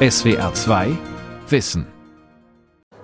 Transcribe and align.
SWR 0.00 0.54
2 0.54 0.96
Wissen. 1.48 1.84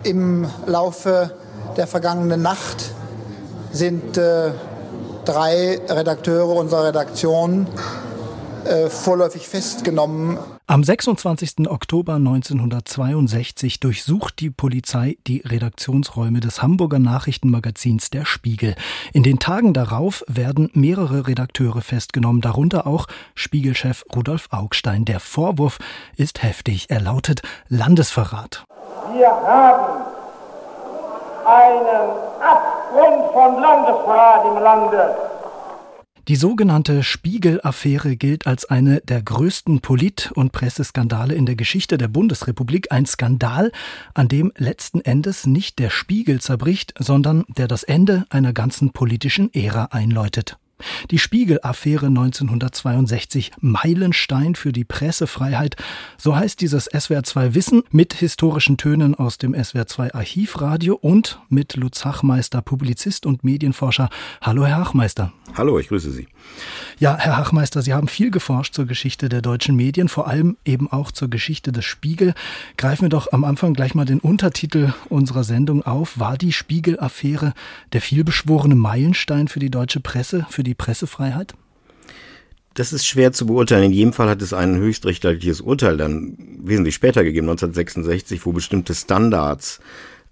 Im 0.05 0.47
Laufe 0.65 1.35
der 1.77 1.89
vergangenen 1.89 2.41
Nacht 2.41 2.93
sind 3.73 4.17
äh, 4.17 4.53
drei 5.25 5.81
Redakteure 5.89 6.55
unserer 6.55 6.85
Redaktion 6.85 7.67
äh, 8.65 8.89
vorläufig 8.89 9.49
festgenommen. 9.49 10.39
Am 10.67 10.83
26. 10.83 11.69
Oktober 11.69 12.15
1962 12.15 13.81
durchsucht 13.81 14.41
die 14.41 14.49
Polizei 14.49 15.19
die 15.27 15.43
Redaktionsräume 15.45 16.41
des 16.41 16.63
Hamburger 16.63 16.99
Nachrichtenmagazins 16.99 18.09
Der 18.09 18.25
Spiegel. 18.25 18.75
In 19.13 19.23
den 19.23 19.39
Tagen 19.39 19.75
darauf 19.75 20.25
werden 20.27 20.71
mehrere 20.73 21.27
Redakteure 21.27 21.83
festgenommen, 21.83 22.41
darunter 22.41 22.87
auch 22.87 23.09
Spiegelchef 23.35 24.07
Rudolf 24.17 24.49
Augstein. 24.53 25.05
Der 25.05 25.21
Vorwurf 25.21 25.77
ist 26.17 26.43
heftig. 26.43 26.87
Er 26.89 27.03
lautet 27.03 27.43
Landesverrat. 27.69 28.65
Wir 29.13 29.29
haben 29.29 30.03
einen 31.45 32.11
Abgrund 32.41 33.33
von 33.35 33.61
Landesverrat 33.61 34.47
im 34.47 34.63
Lande. 34.63 35.34
Die 36.27 36.37
sogenannte 36.37 37.03
Spiegel-Affäre 37.03 38.17
gilt 38.17 38.47
als 38.47 38.65
eine 38.65 39.03
der 39.03 39.21
größten 39.21 39.83
Polit- 39.83 40.33
und 40.33 40.53
Presseskandale 40.53 41.35
in 41.35 41.45
der 41.45 41.55
Geschichte 41.55 41.99
der 41.99 42.09
Bundesrepublik. 42.09 42.91
Ein 42.91 43.05
Skandal, 43.05 43.73
an 44.15 44.29
dem 44.29 44.51
letzten 44.57 45.03
Endes 45.03 45.47
nicht 45.47 45.79
der 45.79 45.91
Spiegel 45.91 46.41
zerbricht, 46.41 46.95
sondern 46.99 47.45
der 47.49 47.69
das 47.69 47.83
Ende 47.83 48.25
einer 48.31 48.55
ganzen 48.55 48.93
politischen 48.93 49.53
Ära 49.53 49.87
einläutet. 49.91 50.57
Die 51.11 51.19
Spiegel-Affäre 51.19 52.07
1962, 52.07 53.53
Meilenstein 53.61 54.55
für 54.55 54.73
die 54.73 54.85
Pressefreiheit, 54.85 55.77
so 56.19 56.35
heißt 56.37 56.61
dieses 56.61 56.91
SWR2 56.91 57.55
Wissen 57.55 57.83
mit 57.91 58.15
historischen 58.15 58.77
Tönen 58.77 59.15
aus 59.15 59.39
dem 59.39 59.55
SWR2 59.55 60.15
Archivradio 60.15 60.95
und 60.95 61.41
mit 61.49 61.77
Lutz 61.77 62.05
Hachmeister, 62.05 62.63
Publizist 62.63 63.27
und 63.27 63.45
Medienforscher. 63.45 64.09
Hallo, 64.41 64.67
Herr 64.67 64.79
Hachmeister. 64.79 65.33
Hallo, 65.57 65.79
ich 65.79 65.89
grüße 65.89 66.11
Sie. 66.11 66.27
Ja, 66.99 67.17
Herr 67.17 67.37
Hachmeister, 67.37 67.81
Sie 67.81 67.93
haben 67.93 68.09
viel 68.09 68.33
geforscht 68.33 68.75
zur 68.75 68.87
Geschichte 68.87 69.29
der 69.29 69.41
deutschen 69.41 69.77
Medien, 69.77 70.09
vor 70.09 70.27
allem 70.27 70.57
eben 70.65 70.91
auch 70.91 71.13
zur 71.13 71.31
Geschichte 71.31 71.71
des 71.71 71.85
Spiegel. 71.85 72.35
Greifen 72.77 73.03
wir 73.03 73.09
doch 73.09 73.31
am 73.31 73.45
Anfang 73.45 73.73
gleich 73.73 73.95
mal 73.95 74.05
den 74.05 74.19
Untertitel 74.19 74.93
unserer 75.09 75.45
Sendung 75.45 75.85
auf. 75.85 76.19
War 76.19 76.37
die 76.37 76.53
Spiegel-Affäre 76.53 77.55
der 77.93 78.01
vielbeschworene 78.01 78.75
Meilenstein 78.75 79.47
für 79.47 79.61
die 79.61 79.71
deutsche 79.71 80.01
Presse, 80.01 80.45
für 80.51 80.64
die 80.65 80.75
Pressefreiheit? 80.75 81.55
Das 82.75 82.93
ist 82.93 83.07
schwer 83.07 83.33
zu 83.33 83.47
beurteilen. 83.47 83.85
In 83.85 83.93
jedem 83.93 84.13
Fall 84.13 84.29
hat 84.29 84.43
es 84.43 84.53
ein 84.53 84.77
höchstrichterliches 84.77 85.61
Urteil 85.61 85.97
dann 85.97 86.37
wesentlich 86.61 86.97
später 86.97 87.23
gegeben, 87.23 87.49
1966, 87.49 88.45
wo 88.45 88.53
bestimmte 88.53 88.95
Standards 88.95 89.81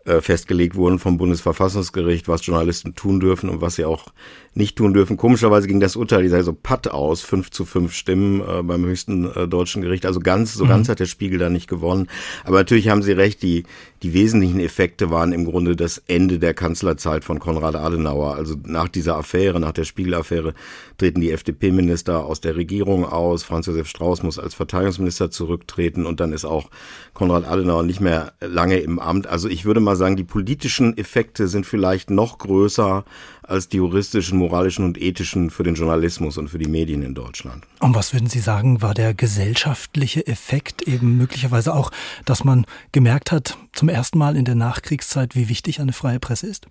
äh, 0.04 0.20
festgelegt 0.20 0.74
wurden 0.74 0.98
vom 0.98 1.16
Bundesverfassungsgericht, 1.16 2.28
was 2.28 2.44
Journalisten 2.44 2.94
tun 2.94 3.20
dürfen 3.20 3.48
und 3.48 3.60
was 3.60 3.76
sie 3.76 3.84
auch 3.84 4.06
nicht 4.54 4.76
tun 4.76 4.92
dürfen. 4.92 5.16
Komischerweise 5.16 5.66
ging 5.66 5.80
das 5.80 5.96
Urteil, 5.96 6.24
ich 6.24 6.30
sage 6.30 6.44
so 6.44 6.52
patt 6.52 6.88
aus, 6.88 7.22
fünf 7.22 7.50
zu 7.50 7.64
fünf 7.64 7.94
Stimmen 7.94 8.40
äh, 8.40 8.62
beim 8.62 8.84
höchsten 8.84 9.30
äh, 9.30 9.48
deutschen 9.48 9.80
Gericht. 9.80 10.04
Also 10.04 10.20
ganz, 10.20 10.54
so 10.54 10.64
mhm. 10.64 10.68
ganz 10.68 10.88
hat 10.88 11.00
der 11.00 11.06
Spiegel 11.06 11.38
da 11.38 11.48
nicht 11.48 11.68
gewonnen. 11.68 12.08
Aber 12.44 12.58
natürlich 12.58 12.88
haben 12.88 13.02
Sie 13.02 13.12
recht, 13.12 13.42
die, 13.42 13.64
die 14.02 14.12
wesentlichen 14.12 14.60
Effekte 14.60 15.10
waren 15.10 15.32
im 15.32 15.46
Grunde 15.46 15.74
das 15.74 16.02
Ende 16.06 16.38
der 16.38 16.52
Kanzlerzeit 16.52 17.24
von 17.24 17.38
Konrad 17.38 17.76
Adenauer. 17.76 18.34
Also 18.34 18.56
nach 18.64 18.88
dieser 18.88 19.16
Affäre, 19.16 19.58
nach 19.58 19.72
der 19.72 19.84
Spiegel-Affäre, 19.84 20.52
treten 20.98 21.20
die 21.20 21.30
FDP-Minister 21.30 22.24
aus 22.26 22.40
der 22.40 22.56
Regierung 22.56 23.06
aus. 23.06 23.44
Franz 23.44 23.66
Josef 23.66 23.88
Strauß 23.88 24.22
muss 24.22 24.38
als 24.38 24.54
Verteidigungsminister 24.54 25.30
zurücktreten 25.30 26.04
und 26.04 26.20
dann 26.20 26.32
ist 26.32 26.44
auch 26.44 26.68
Konrad 27.14 27.46
Adenauer 27.46 27.84
nicht 27.84 28.00
mehr 28.00 28.34
lange 28.40 28.78
im 28.78 28.98
Amt. 28.98 29.26
Also 29.26 29.48
ich 29.48 29.64
würde 29.64 29.80
mal 29.80 29.91
sagen, 29.96 30.16
die 30.16 30.24
politischen 30.24 30.96
Effekte 30.96 31.48
sind 31.48 31.66
vielleicht 31.66 32.10
noch 32.10 32.38
größer 32.38 33.04
als 33.42 33.68
die 33.68 33.78
juristischen, 33.78 34.38
moralischen 34.38 34.84
und 34.84 35.00
ethischen 35.00 35.50
für 35.50 35.62
den 35.62 35.74
Journalismus 35.74 36.38
und 36.38 36.48
für 36.48 36.58
die 36.58 36.68
Medien 36.68 37.02
in 37.02 37.14
Deutschland. 37.14 37.64
Und 37.80 37.94
was 37.94 38.12
würden 38.12 38.28
Sie 38.28 38.38
sagen, 38.38 38.82
war 38.82 38.94
der 38.94 39.14
gesellschaftliche 39.14 40.26
Effekt 40.26 40.82
eben 40.82 41.16
möglicherweise 41.16 41.74
auch, 41.74 41.90
dass 42.24 42.44
man 42.44 42.64
gemerkt 42.92 43.32
hat, 43.32 43.58
zum 43.72 43.88
ersten 43.88 44.18
Mal 44.18 44.36
in 44.36 44.44
der 44.44 44.54
Nachkriegszeit, 44.54 45.34
wie 45.34 45.48
wichtig 45.48 45.80
eine 45.80 45.92
freie 45.92 46.20
Presse 46.20 46.46
ist? 46.46 46.66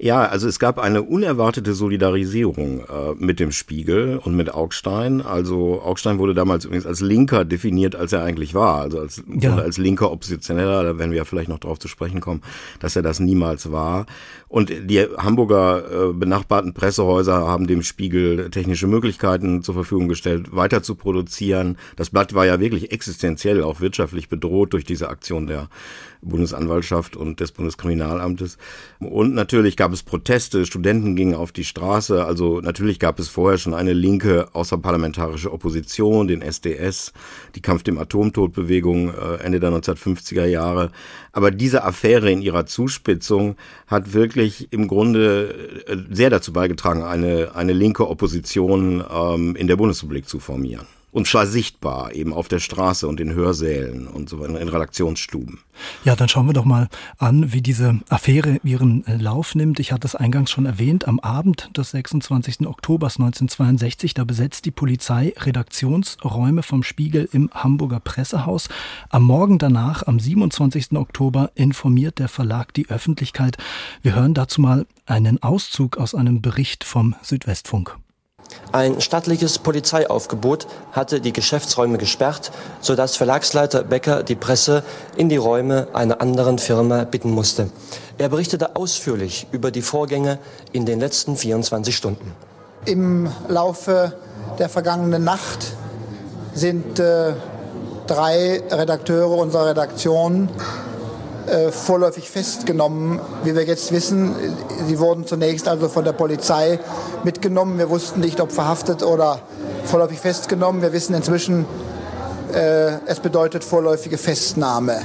Ja, 0.00 0.26
also 0.26 0.46
es 0.46 0.60
gab 0.60 0.78
eine 0.78 1.02
unerwartete 1.02 1.74
Solidarisierung 1.74 2.80
äh, 2.82 3.14
mit 3.18 3.40
dem 3.40 3.50
Spiegel 3.50 4.18
und 4.18 4.36
mit 4.36 4.54
Augstein. 4.54 5.20
Also 5.20 5.82
Augstein 5.82 6.18
wurde 6.18 6.34
damals 6.34 6.64
übrigens 6.64 6.86
als 6.86 7.00
Linker 7.00 7.44
definiert, 7.44 7.96
als 7.96 8.12
er 8.12 8.22
eigentlich 8.22 8.54
war. 8.54 8.80
Also 8.80 9.00
als, 9.00 9.24
ja. 9.40 9.56
als 9.56 9.76
linker 9.76 10.12
Oppositioneller, 10.12 10.84
da 10.84 10.98
werden 10.98 11.10
wir 11.10 11.18
ja 11.18 11.24
vielleicht 11.24 11.48
noch 11.48 11.58
darauf 11.58 11.80
zu 11.80 11.88
sprechen 11.88 12.20
kommen, 12.20 12.42
dass 12.78 12.94
er 12.94 13.02
das 13.02 13.18
niemals 13.18 13.72
war. 13.72 14.06
Und 14.46 14.70
die 14.70 15.00
Hamburger 15.00 16.10
äh, 16.10 16.12
benachbarten 16.12 16.74
Pressehäuser 16.74 17.48
haben 17.48 17.66
dem 17.66 17.82
Spiegel 17.82 18.50
technische 18.50 18.86
Möglichkeiten 18.86 19.64
zur 19.64 19.74
Verfügung 19.74 20.06
gestellt, 20.06 20.54
weiter 20.54 20.80
zu 20.80 20.94
produzieren. 20.94 21.76
Das 21.96 22.10
Blatt 22.10 22.34
war 22.34 22.46
ja 22.46 22.60
wirklich 22.60 22.92
existenziell, 22.92 23.64
auch 23.64 23.80
wirtschaftlich 23.80 24.28
bedroht 24.28 24.74
durch 24.74 24.84
diese 24.84 25.08
Aktion 25.08 25.48
der 25.48 25.68
Bundesanwaltschaft 26.22 27.16
und 27.16 27.40
des 27.40 27.52
Bundeskriminalamtes. 27.52 28.58
Und 29.00 29.34
natürlich 29.34 29.76
gab 29.76 29.92
es 29.92 30.02
Proteste, 30.02 30.66
Studenten 30.66 31.16
gingen 31.16 31.34
auf 31.34 31.52
die 31.52 31.64
Straße. 31.64 32.24
Also 32.24 32.60
natürlich 32.60 32.98
gab 32.98 33.18
es 33.18 33.28
vorher 33.28 33.58
schon 33.58 33.74
eine 33.74 33.92
linke 33.92 34.48
außerparlamentarische 34.54 35.52
Opposition, 35.52 36.28
den 36.28 36.42
SDS, 36.42 37.12
die 37.54 37.62
Kampf 37.62 37.82
dem 37.82 37.98
Atomtodbewegung 37.98 39.14
äh, 39.14 39.34
Ende 39.42 39.60
der 39.60 39.70
1950er 39.70 40.46
Jahre. 40.46 40.90
Aber 41.32 41.50
diese 41.50 41.84
Affäre 41.84 42.30
in 42.30 42.42
ihrer 42.42 42.66
Zuspitzung 42.66 43.56
hat 43.86 44.12
wirklich 44.12 44.72
im 44.72 44.88
Grunde 44.88 45.54
äh, 45.86 45.96
sehr 46.10 46.30
dazu 46.30 46.52
beigetragen, 46.52 47.02
eine, 47.02 47.54
eine 47.54 47.72
linke 47.72 48.08
Opposition 48.08 49.04
ähm, 49.10 49.56
in 49.56 49.66
der 49.66 49.76
Bundesrepublik 49.76 50.28
zu 50.28 50.40
formieren 50.40 50.86
und 51.18 51.26
zwar 51.26 51.48
sichtbar, 51.48 52.14
eben 52.14 52.32
auf 52.32 52.46
der 52.46 52.60
Straße 52.60 53.08
und 53.08 53.18
in 53.18 53.32
Hörsälen 53.32 54.06
und 54.06 54.28
so 54.28 54.44
in 54.44 54.68
Redaktionsstuben. 54.68 55.58
Ja, 56.04 56.14
dann 56.14 56.28
schauen 56.28 56.46
wir 56.46 56.52
doch 56.52 56.64
mal 56.64 56.88
an, 57.18 57.52
wie 57.52 57.60
diese 57.60 57.98
Affäre 58.08 58.60
ihren 58.62 59.04
äh, 59.04 59.16
Lauf 59.16 59.56
nimmt. 59.56 59.80
Ich 59.80 59.90
hatte 59.90 60.06
es 60.06 60.14
eingangs 60.14 60.52
schon 60.52 60.64
erwähnt, 60.64 61.08
am 61.08 61.18
Abend 61.18 61.76
des 61.76 61.90
26. 61.90 62.68
Oktober 62.68 63.06
1962, 63.06 64.14
da 64.14 64.22
besetzt 64.22 64.64
die 64.64 64.70
Polizei 64.70 65.34
Redaktionsräume 65.36 66.62
vom 66.62 66.84
Spiegel 66.84 67.28
im 67.32 67.50
Hamburger 67.52 67.98
Pressehaus. 67.98 68.68
Am 69.10 69.24
Morgen 69.24 69.58
danach, 69.58 70.06
am 70.06 70.20
27. 70.20 70.92
Oktober, 70.92 71.50
informiert 71.56 72.20
der 72.20 72.28
Verlag 72.28 72.72
die 72.74 72.88
Öffentlichkeit. 72.90 73.56
Wir 74.02 74.14
hören 74.14 74.34
dazu 74.34 74.60
mal 74.60 74.86
einen 75.04 75.42
Auszug 75.42 75.96
aus 75.96 76.14
einem 76.14 76.42
Bericht 76.42 76.84
vom 76.84 77.16
Südwestfunk. 77.22 77.98
Ein 78.72 79.00
stattliches 79.00 79.58
Polizeiaufgebot 79.58 80.66
hatte 80.92 81.20
die 81.20 81.32
Geschäftsräume 81.32 81.98
gesperrt, 81.98 82.50
sodass 82.80 83.16
Verlagsleiter 83.16 83.82
Becker 83.82 84.22
die 84.22 84.34
Presse 84.34 84.82
in 85.16 85.28
die 85.28 85.36
Räume 85.36 85.88
einer 85.94 86.20
anderen 86.20 86.58
Firma 86.58 87.04
bitten 87.04 87.30
musste. 87.30 87.70
Er 88.18 88.28
berichtete 88.28 88.76
ausführlich 88.76 89.46
über 89.52 89.70
die 89.70 89.82
Vorgänge 89.82 90.38
in 90.72 90.84
den 90.84 91.00
letzten 91.00 91.36
24 91.36 91.96
Stunden. 91.96 92.32
Im 92.84 93.30
Laufe 93.48 94.12
der 94.58 94.68
vergangenen 94.68 95.24
Nacht 95.24 95.72
sind 96.54 96.98
äh, 96.98 97.32
drei 98.06 98.62
Redakteure 98.70 99.38
unserer 99.38 99.66
Redaktion 99.66 100.48
äh, 101.50 101.72
vorläufig 101.72 102.30
festgenommen. 102.30 103.20
Wie 103.44 103.54
wir 103.54 103.64
jetzt 103.64 103.92
wissen, 103.92 104.34
sie 104.86 104.98
wurden 104.98 105.26
zunächst 105.26 105.68
also 105.68 105.88
von 105.88 106.04
der 106.04 106.12
Polizei 106.12 106.78
mitgenommen. 107.24 107.78
Wir 107.78 107.90
wussten 107.90 108.20
nicht, 108.20 108.40
ob 108.40 108.52
verhaftet 108.52 109.02
oder 109.02 109.40
vorläufig 109.84 110.20
festgenommen. 110.20 110.82
Wir 110.82 110.92
wissen 110.92 111.14
inzwischen, 111.14 111.64
äh, 112.52 112.92
es 113.06 113.20
bedeutet 113.20 113.64
vorläufige 113.64 114.18
Festnahme. 114.18 115.00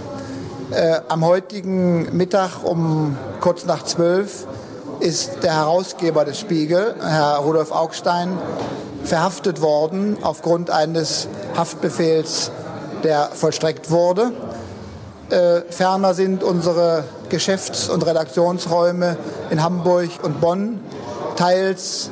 Äh, 0.72 1.00
am 1.08 1.26
heutigen 1.26 2.16
Mittag 2.16 2.64
um 2.64 3.18
kurz 3.40 3.66
nach 3.66 3.84
zwölf 3.84 4.48
ist 5.00 5.44
der 5.44 5.56
Herausgeber 5.56 6.26
des 6.26 6.40
Spiegel, 6.40 6.96
Herr 7.00 7.38
Rudolf 7.38 7.72
Augstein, 7.72 8.38
verhaftet 9.04 9.62
worden 9.62 10.18
aufgrund 10.22 10.70
eines 10.70 11.28
Haftbefehls, 11.56 12.52
der 13.04 13.30
vollstreckt 13.34 13.92
wurde. 13.92 14.32
Äh, 15.34 15.64
ferner 15.72 16.14
sind 16.14 16.44
unsere 16.44 17.06
Geschäfts- 17.30 17.90
und 17.90 18.06
Redaktionsräume 18.06 19.18
in 19.50 19.64
Hamburg 19.64 20.10
und 20.22 20.40
Bonn 20.40 20.80
teils 21.36 22.12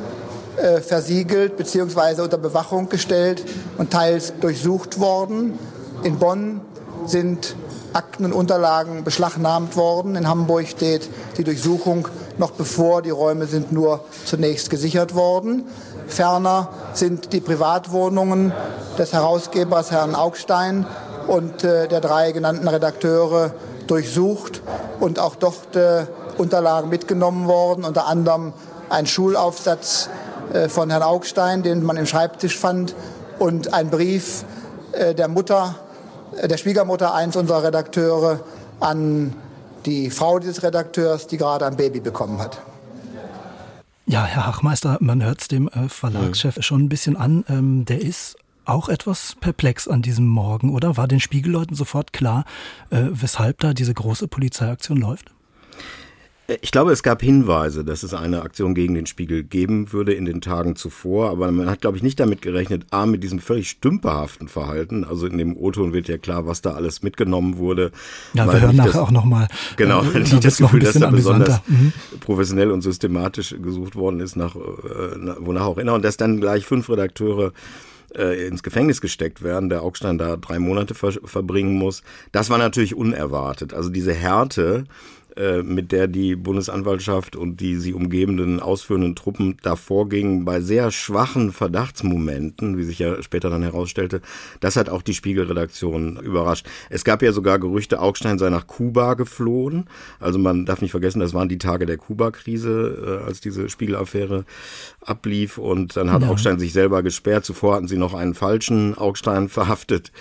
äh, 0.57 0.81
versiegelt 0.81 1.55
bzw. 1.55 2.23
unter 2.23 2.39
Bewachung 2.39 2.89
gestellt 2.89 3.43
und 3.77 3.91
teils 3.91 4.33
durchsucht 4.39 4.99
worden. 4.99 5.59
In 6.01 6.17
Bonn 6.17 6.61
sind 7.05 7.55
Akten 7.93 8.25
und 8.25 8.33
Unterlagen 8.33 9.03
beschlagnahmt 9.03 9.75
worden. 9.75 10.15
In 10.15 10.27
Hamburg 10.27 10.67
steht 10.67 11.07
die 11.37 11.43
Durchsuchung 11.43 12.07
noch 12.39 12.49
bevor. 12.49 13.03
Die 13.03 13.11
Räume 13.11 13.45
sind 13.45 13.71
nur 13.71 14.03
zunächst 14.25 14.71
gesichert 14.71 15.13
worden. 15.13 15.65
Ferner 16.07 16.69
sind 16.93 17.33
die 17.33 17.39
Privatwohnungen 17.39 18.51
des 18.97 19.13
Herausgebers 19.13 19.91
Herrn 19.91 20.15
Augstein 20.15 20.87
und 21.27 21.63
äh, 21.63 21.87
der 21.87 22.01
drei 22.01 22.31
genannten 22.31 22.67
Redakteure 22.67 23.53
durchsucht 23.87 24.61
und 24.99 25.19
auch 25.19 25.35
dort 25.35 25.75
äh, 25.75 26.05
Unterlagen 26.37 26.89
mitgenommen 26.89 27.47
worden, 27.47 27.83
unter 27.83 28.07
anderem 28.07 28.53
ein 28.89 29.05
Schulaufsatz 29.05 30.09
äh, 30.53 30.69
von 30.69 30.89
Herrn 30.89 31.03
Augstein, 31.03 31.63
den 31.63 31.83
man 31.83 31.97
im 31.97 32.05
Schreibtisch 32.05 32.57
fand, 32.57 32.95
und 33.39 33.73
ein 33.73 33.89
Brief 33.89 34.45
äh, 34.91 35.15
der 35.15 35.27
Mutter, 35.27 35.75
äh, 36.37 36.47
der 36.47 36.57
Schwiegermutter 36.57 37.13
eines 37.13 37.35
unserer 37.35 37.63
Redakteure 37.63 38.39
an 38.79 39.33
die 39.85 40.09
Frau 40.09 40.39
dieses 40.39 40.63
Redakteurs, 40.63 41.27
die 41.27 41.37
gerade 41.37 41.65
ein 41.65 41.75
Baby 41.75 41.99
bekommen 41.99 42.39
hat. 42.39 42.61
Ja, 44.05 44.25
Herr 44.25 44.47
Hachmeister, 44.47 44.97
man 44.99 45.23
hört 45.23 45.41
es 45.41 45.47
dem 45.47 45.67
äh, 45.69 45.87
Verlagschef 45.87 46.57
schon 46.59 46.83
ein 46.83 46.89
bisschen 46.89 47.15
an. 47.15 47.45
Ähm, 47.47 47.85
der 47.85 48.01
ist 48.01 48.35
auch 48.65 48.89
etwas 48.89 49.35
perplex 49.39 49.87
an 49.87 50.01
diesem 50.01 50.27
Morgen, 50.27 50.71
oder? 50.71 50.97
War 50.97 51.07
den 51.07 51.19
Spiegelleuten 51.19 51.75
sofort 51.75 52.13
klar, 52.13 52.45
äh, 52.89 53.05
weshalb 53.11 53.59
da 53.59 53.73
diese 53.73 53.93
große 53.93 54.27
Polizeiaktion 54.27 54.97
läuft? 54.97 55.31
Ich 56.61 56.71
glaube, 56.71 56.91
es 56.91 57.03
gab 57.03 57.21
Hinweise, 57.21 57.85
dass 57.85 58.03
es 58.03 58.13
eine 58.13 58.41
Aktion 58.41 58.73
gegen 58.73 58.93
den 58.93 59.05
Spiegel 59.05 59.43
geben 59.43 59.93
würde 59.93 60.13
in 60.13 60.25
den 60.25 60.41
Tagen 60.41 60.75
zuvor, 60.75 61.29
aber 61.29 61.49
man 61.51 61.69
hat, 61.69 61.81
glaube 61.81 61.97
ich, 61.97 62.03
nicht 62.03 62.19
damit 62.19 62.41
gerechnet, 62.41 62.87
A, 62.89 63.05
mit 63.05 63.23
diesem 63.23 63.39
völlig 63.39 63.69
stümperhaften 63.69 64.47
Verhalten. 64.47 65.05
Also 65.05 65.27
in 65.27 65.37
dem 65.37 65.55
O-Ton 65.55 65.93
wird 65.93 66.09
ja 66.09 66.17
klar, 66.17 66.45
was 66.45 66.61
da 66.61 66.71
alles 66.71 67.03
mitgenommen 67.03 67.57
wurde. 67.57 67.91
Ja, 68.33 68.51
wir 68.51 68.59
hören 68.59 68.75
nachher 68.75 68.91
das, 68.91 69.01
auch 69.01 69.11
nochmal. 69.11 69.47
Genau, 69.77 70.03
äh, 70.03 70.19
nicht 70.19 70.43
das 70.43 70.57
Gefühl, 70.57 70.81
dass 70.81 70.95
da 70.95 71.09
besonders 71.09 71.61
mhm. 71.67 71.93
professionell 72.19 72.71
und 72.71 72.81
systematisch 72.81 73.55
gesucht 73.61 73.95
worden 73.95 74.19
ist, 74.19 74.35
nach, 74.35 74.55
äh, 74.55 74.59
wonach 75.39 75.65
auch 75.65 75.77
immer. 75.77 75.93
Und 75.93 76.03
dass 76.03 76.17
dann 76.17 76.41
gleich 76.41 76.65
fünf 76.65 76.89
Redakteure 76.89 77.53
äh, 78.15 78.47
ins 78.47 78.63
Gefängnis 78.63 79.01
gesteckt 79.01 79.43
werden, 79.43 79.69
der 79.69 79.83
Augstein 79.83 80.17
da 80.17 80.37
drei 80.37 80.59
Monate 80.59 80.93
ver 80.93 81.11
verbringen 81.11 81.75
muss. 81.75 82.03
Das 82.31 82.49
war 82.49 82.57
natürlich 82.57 82.95
unerwartet. 82.95 83.73
Also 83.73 83.89
diese 83.89 84.13
Härte, 84.13 84.85
äh, 85.37 85.63
mit 85.63 85.91
der 85.91 86.07
die 86.07 86.35
Bundesanwaltschaft 86.35 87.35
und 87.35 87.61
die 87.61 87.75
sie 87.75 87.93
umgebenden 87.93 88.59
ausführenden 88.59 89.15
Truppen 89.15 89.57
da 89.61 89.75
vorgingen, 89.75 90.45
bei 90.45 90.61
sehr 90.61 90.91
schwachen 90.91 91.51
Verdachtsmomenten, 91.51 92.77
wie 92.77 92.83
sich 92.83 92.99
ja 92.99 93.21
später 93.23 93.49
dann 93.49 93.63
herausstellte, 93.63 94.21
das 94.59 94.75
hat 94.75 94.89
auch 94.89 95.01
die 95.01 95.13
Spiegelredaktion 95.13 96.17
überrascht. 96.17 96.67
Es 96.89 97.03
gab 97.03 97.21
ja 97.21 97.31
sogar 97.31 97.59
Gerüchte, 97.59 97.99
Augstein 97.99 98.39
sei 98.39 98.49
nach 98.49 98.67
Kuba 98.67 99.13
geflohen. 99.13 99.85
Also 100.19 100.39
man 100.39 100.65
darf 100.65 100.81
nicht 100.81 100.91
vergessen, 100.91 101.19
das 101.19 101.33
waren 101.33 101.49
die 101.49 101.57
Tage 101.57 101.85
der 101.85 101.97
Kuba-Krise, 101.97 103.21
äh, 103.21 103.25
als 103.25 103.41
diese 103.41 103.69
Spiegelaffäre 103.69 104.45
ablief. 105.01 105.57
Und 105.57 105.95
dann 105.95 106.11
hat 106.11 106.23
ja. 106.23 106.29
Augstein 106.29 106.59
sich 106.59 106.73
selber 106.73 107.03
gesperrt. 107.03 107.45
Zuvor 107.45 107.75
hatten 107.75 107.87
sie 107.87 107.97
noch 107.97 108.13
einen 108.13 108.33
falschen 108.33 108.97
Augstein 108.97 109.49
verhaftet. 109.49 110.11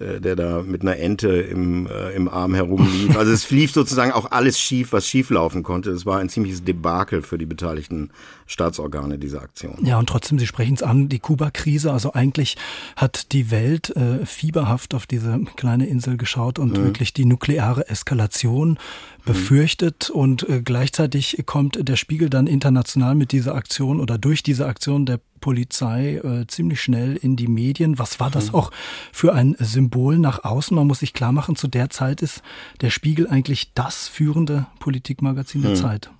Äh, 0.00 0.20
der 0.20 0.34
da 0.34 0.60
mit 0.60 0.82
einer 0.82 0.96
Ente 0.96 1.28
im, 1.28 1.86
äh, 1.86 2.10
im 2.16 2.28
Arm 2.28 2.52
herumlief. 2.52 3.16
Also 3.16 3.30
es 3.30 3.48
lief 3.50 3.70
sozusagen 3.70 4.10
auch 4.10 4.32
alles 4.32 4.58
schief, 4.58 4.92
was 4.92 5.06
schief 5.06 5.30
laufen 5.30 5.62
konnte. 5.62 5.90
Es 5.90 6.04
war 6.04 6.18
ein 6.18 6.28
ziemliches 6.28 6.64
Debakel 6.64 7.22
für 7.22 7.38
die 7.38 7.46
beteiligten 7.46 8.10
Staatsorgane, 8.46 9.18
diese 9.18 9.40
Aktion. 9.40 9.78
Ja, 9.84 10.00
und 10.00 10.08
trotzdem, 10.08 10.40
Sie 10.40 10.48
sprechen 10.48 10.74
es 10.74 10.82
an, 10.82 11.08
die 11.08 11.20
Kuba-Krise. 11.20 11.92
Also 11.92 12.12
eigentlich 12.12 12.56
hat 12.96 13.30
die 13.30 13.52
Welt 13.52 13.90
äh, 13.90 14.26
fieberhaft 14.26 14.94
auf 14.94 15.06
diese 15.06 15.38
kleine 15.54 15.86
Insel 15.86 16.16
geschaut 16.16 16.58
und 16.58 16.76
mhm. 16.76 16.86
wirklich 16.86 17.12
die 17.12 17.24
nukleare 17.24 17.88
Eskalation 17.88 18.70
mhm. 18.70 18.76
befürchtet. 19.24 20.10
Mhm. 20.12 20.20
Und 20.20 20.48
äh, 20.48 20.60
gleichzeitig 20.60 21.44
kommt 21.46 21.88
der 21.88 21.94
Spiegel 21.94 22.30
dann 22.30 22.48
international 22.48 23.14
mit 23.14 23.30
dieser 23.30 23.54
Aktion 23.54 24.00
oder 24.00 24.18
durch 24.18 24.42
diese 24.42 24.66
Aktion 24.66 25.06
der 25.06 25.20
Polizei 25.44 26.22
äh, 26.24 26.46
ziemlich 26.46 26.80
schnell 26.80 27.16
in 27.16 27.36
die 27.36 27.48
Medien. 27.48 27.98
Was 27.98 28.18
war 28.18 28.30
das 28.30 28.48
mhm. 28.48 28.54
auch 28.54 28.70
für 29.12 29.34
ein 29.34 29.54
Symbol 29.58 30.18
nach 30.18 30.42
außen? 30.42 30.74
Man 30.74 30.86
muss 30.86 31.00
sich 31.00 31.12
klar 31.12 31.32
machen, 31.32 31.54
zu 31.54 31.68
der 31.68 31.90
Zeit 31.90 32.22
ist 32.22 32.40
der 32.80 32.88
Spiegel 32.88 33.28
eigentlich 33.28 33.74
das 33.74 34.08
führende 34.08 34.64
Politikmagazin 34.78 35.60
der 35.60 35.72
mhm. 35.72 35.76
Zeit. 35.76 36.10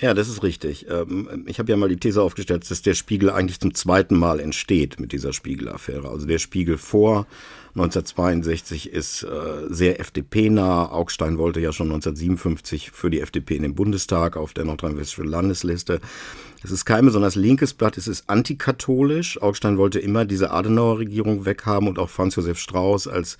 Ja, 0.00 0.14
das 0.14 0.30
ist 0.30 0.42
richtig. 0.42 0.86
Ähm, 0.88 1.44
ich 1.46 1.58
habe 1.58 1.70
ja 1.70 1.76
mal 1.76 1.90
die 1.90 1.98
These 1.98 2.22
aufgestellt, 2.22 2.68
dass 2.70 2.80
der 2.80 2.94
Spiegel 2.94 3.28
eigentlich 3.28 3.60
zum 3.60 3.74
zweiten 3.74 4.16
Mal 4.16 4.40
entsteht 4.40 4.98
mit 4.98 5.12
dieser 5.12 5.34
Spiegel-Affäre. 5.34 6.08
Also 6.08 6.26
der 6.26 6.38
Spiegel 6.38 6.78
vor 6.78 7.26
1962 7.74 8.92
ist 8.92 9.24
äh, 9.24 9.28
sehr 9.68 10.00
FDP-nah. 10.00 10.90
Augstein 10.90 11.36
wollte 11.36 11.60
ja 11.60 11.72
schon 11.72 11.88
1957 11.88 12.90
für 12.92 13.10
die 13.10 13.20
FDP 13.20 13.56
in 13.56 13.62
den 13.62 13.74
Bundestag 13.74 14.38
auf 14.38 14.54
der 14.54 14.64
nordrhein-westfälischen 14.64 15.30
Landesliste. 15.30 16.00
Es 16.64 16.70
ist 16.70 16.86
kein 16.86 17.04
besonders 17.04 17.36
linkes 17.36 17.74
Blatt, 17.74 17.98
es 17.98 18.08
ist 18.08 18.28
antikatholisch. 18.28 19.40
Augstein 19.42 19.76
wollte 19.76 19.98
immer 19.98 20.24
diese 20.24 20.50
Adenauer-Regierung 20.50 21.44
weghaben 21.44 21.88
und 21.88 21.98
auch 21.98 22.08
Franz 22.08 22.36
Josef 22.36 22.58
Strauß 22.58 23.06
als 23.06 23.36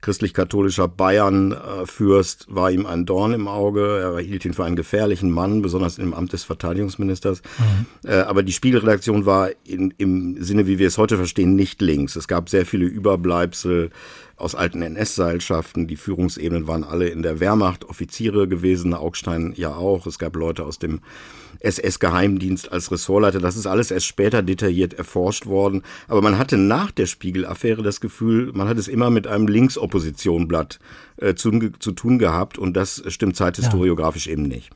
christlich-katholischer 0.00 0.88
Bayern-Fürst 0.88 2.46
war 2.48 2.70
ihm 2.70 2.86
ein 2.86 3.06
Dorn 3.06 3.32
im 3.32 3.48
Auge. 3.48 3.98
Er 3.98 4.18
hielt 4.20 4.44
ihn 4.44 4.54
für 4.54 4.64
einen 4.64 4.76
gefährlichen 4.76 5.30
Mann, 5.30 5.62
besonders 5.62 5.98
im 5.98 6.14
Amt 6.14 6.32
des 6.32 6.44
Verteidigungsministers. 6.44 7.42
Mhm. 7.58 8.10
Äh, 8.10 8.20
aber 8.20 8.42
die 8.42 8.52
Spiegelredaktion 8.52 9.26
war 9.26 9.50
in, 9.64 9.92
im 9.98 10.42
Sinne, 10.42 10.66
wie 10.66 10.78
wir 10.78 10.88
es 10.88 10.98
heute 10.98 11.16
verstehen, 11.16 11.54
nicht 11.54 11.82
links. 11.82 12.16
Es 12.16 12.28
gab 12.28 12.48
sehr 12.48 12.66
viele 12.66 12.86
Überbleibsel 12.86 13.90
aus 14.36 14.54
alten 14.54 14.82
NS-Seilschaften. 14.82 15.86
Die 15.86 15.96
Führungsebenen 15.96 16.66
waren 16.66 16.84
alle 16.84 17.08
in 17.08 17.22
der 17.22 17.40
Wehrmacht 17.40 17.84
Offiziere 17.84 18.48
gewesen, 18.48 18.94
Augstein 18.94 19.52
ja 19.56 19.74
auch. 19.74 20.06
Es 20.06 20.18
gab 20.18 20.34
Leute 20.36 20.64
aus 20.64 20.78
dem 20.78 21.00
SS-Geheimdienst 21.60 22.72
als 22.72 22.90
Ressortleiter. 22.90 23.38
Das 23.38 23.56
ist 23.56 23.66
alles 23.66 23.90
erst 23.90 24.06
später 24.06 24.42
detailliert 24.42 24.94
erforscht 24.94 25.46
worden. 25.46 25.82
Aber 26.08 26.22
man 26.22 26.38
hatte 26.38 26.56
nach 26.56 26.90
der 26.90 27.06
Spiegel-Affäre 27.06 27.82
das 27.82 28.00
Gefühl, 28.00 28.50
man 28.52 28.68
hat 28.68 28.78
es 28.78 28.88
immer 28.88 29.10
mit 29.10 29.26
einem 29.26 29.46
Linksoppositionblatt 29.46 30.78
äh, 31.16 31.34
zu, 31.34 31.50
zu 31.78 31.92
tun 31.92 32.18
gehabt 32.18 32.58
und 32.58 32.76
das 32.76 33.02
stimmt 33.08 33.36
zeithistoriografisch 33.36 34.26
ja. 34.26 34.32
eben 34.32 34.42
nicht. 34.42 34.70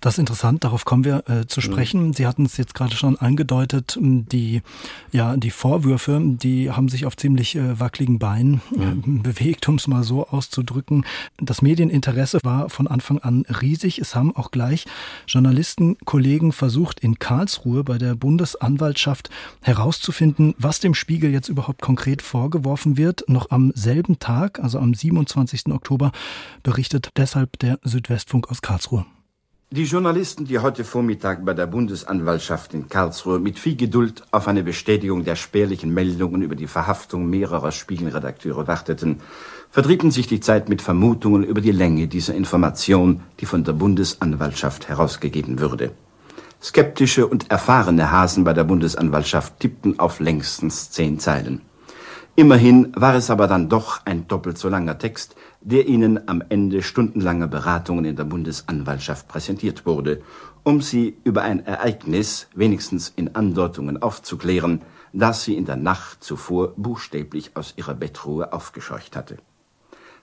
Das 0.00 0.14
ist 0.14 0.18
interessant, 0.18 0.64
darauf 0.64 0.84
kommen 0.84 1.04
wir 1.04 1.28
äh, 1.28 1.46
zu 1.46 1.60
mhm. 1.60 1.64
sprechen. 1.64 2.12
Sie 2.14 2.26
hatten 2.26 2.44
es 2.44 2.56
jetzt 2.56 2.74
gerade 2.74 2.94
schon 2.94 3.16
angedeutet, 3.16 3.98
die, 4.00 4.62
ja, 5.12 5.36
die 5.36 5.50
Vorwürfe, 5.50 6.20
die 6.22 6.70
haben 6.70 6.88
sich 6.88 7.06
auf 7.06 7.16
ziemlich 7.16 7.56
äh, 7.56 7.78
wackeligen 7.80 8.18
Beinen 8.18 8.60
mhm. 8.70 9.22
bewegt, 9.22 9.68
um 9.68 9.76
es 9.76 9.86
mal 9.86 10.04
so 10.04 10.26
auszudrücken. 10.28 11.04
Das 11.38 11.62
Medieninteresse 11.62 12.38
war 12.42 12.70
von 12.70 12.86
Anfang 12.86 13.18
an 13.18 13.44
riesig. 13.60 13.98
Es 13.98 14.14
haben 14.14 14.34
auch 14.34 14.50
gleich 14.50 14.86
Journalisten, 15.26 15.96
Kollegen 16.04 16.52
versucht, 16.52 17.00
in 17.00 17.18
Karlsruhe 17.18 17.84
bei 17.84 17.98
der 17.98 18.14
Bundesanwaltschaft 18.14 19.30
herauszufinden, 19.62 20.54
was 20.58 20.80
dem 20.80 20.94
Spiegel 20.94 21.32
jetzt 21.32 21.48
überhaupt 21.48 21.82
konkret 21.82 22.22
vorgeworfen 22.22 22.96
wird. 22.96 23.28
Noch 23.28 23.50
am 23.50 23.72
selben 23.74 24.18
Tag, 24.18 24.60
also 24.60 24.78
am 24.78 24.94
27. 24.94 25.66
Oktober, 25.72 26.12
berichtet 26.62 27.10
deshalb 27.16 27.58
der 27.58 27.78
Südwestfunk 27.82 28.50
aus 28.50 28.62
Karlsruhe. 28.62 29.06
Die 29.70 29.84
Journalisten, 29.84 30.46
die 30.46 30.60
heute 30.60 30.82
Vormittag 30.82 31.44
bei 31.44 31.52
der 31.52 31.66
Bundesanwaltschaft 31.66 32.72
in 32.72 32.88
Karlsruhe 32.88 33.38
mit 33.38 33.58
viel 33.58 33.76
Geduld 33.76 34.22
auf 34.30 34.48
eine 34.48 34.62
Bestätigung 34.62 35.24
der 35.24 35.36
spärlichen 35.36 35.92
Meldungen 35.92 36.40
über 36.40 36.54
die 36.54 36.66
Verhaftung 36.66 37.28
mehrerer 37.28 37.70
Spiegelredakteure 37.70 38.66
warteten, 38.66 39.20
vertrieben 39.68 40.10
sich 40.10 40.26
die 40.26 40.40
Zeit 40.40 40.70
mit 40.70 40.80
Vermutungen 40.80 41.44
über 41.44 41.60
die 41.60 41.72
Länge 41.72 42.08
dieser 42.08 42.34
Information, 42.34 43.20
die 43.40 43.44
von 43.44 43.62
der 43.62 43.74
Bundesanwaltschaft 43.74 44.88
herausgegeben 44.88 45.58
würde. 45.58 45.90
Skeptische 46.62 47.26
und 47.26 47.50
erfahrene 47.50 48.10
Hasen 48.10 48.44
bei 48.44 48.54
der 48.54 48.64
Bundesanwaltschaft 48.64 49.60
tippten 49.60 49.98
auf 49.98 50.18
längstens 50.18 50.92
zehn 50.92 51.18
Zeilen. 51.18 51.60
Immerhin 52.36 52.94
war 52.96 53.16
es 53.16 53.28
aber 53.28 53.46
dann 53.46 53.68
doch 53.68 54.00
ein 54.06 54.28
doppelt 54.28 54.56
so 54.56 54.70
langer 54.70 54.96
Text, 54.96 55.36
der 55.60 55.86
ihnen 55.86 56.28
am 56.28 56.42
Ende 56.48 56.82
stundenlanger 56.82 57.48
Beratungen 57.48 58.04
in 58.04 58.16
der 58.16 58.24
Bundesanwaltschaft 58.24 59.28
präsentiert 59.28 59.86
wurde, 59.86 60.22
um 60.62 60.80
sie 60.80 61.16
über 61.24 61.42
ein 61.42 61.64
Ereignis 61.64 62.48
wenigstens 62.54 63.12
in 63.16 63.34
Andeutungen 63.34 64.00
aufzuklären, 64.00 64.82
das 65.12 65.44
sie 65.44 65.56
in 65.56 65.64
der 65.64 65.76
Nacht 65.76 66.22
zuvor 66.22 66.74
buchstäblich 66.76 67.56
aus 67.56 67.74
ihrer 67.76 67.94
Bettruhe 67.94 68.52
aufgescheucht 68.52 69.16
hatte. 69.16 69.38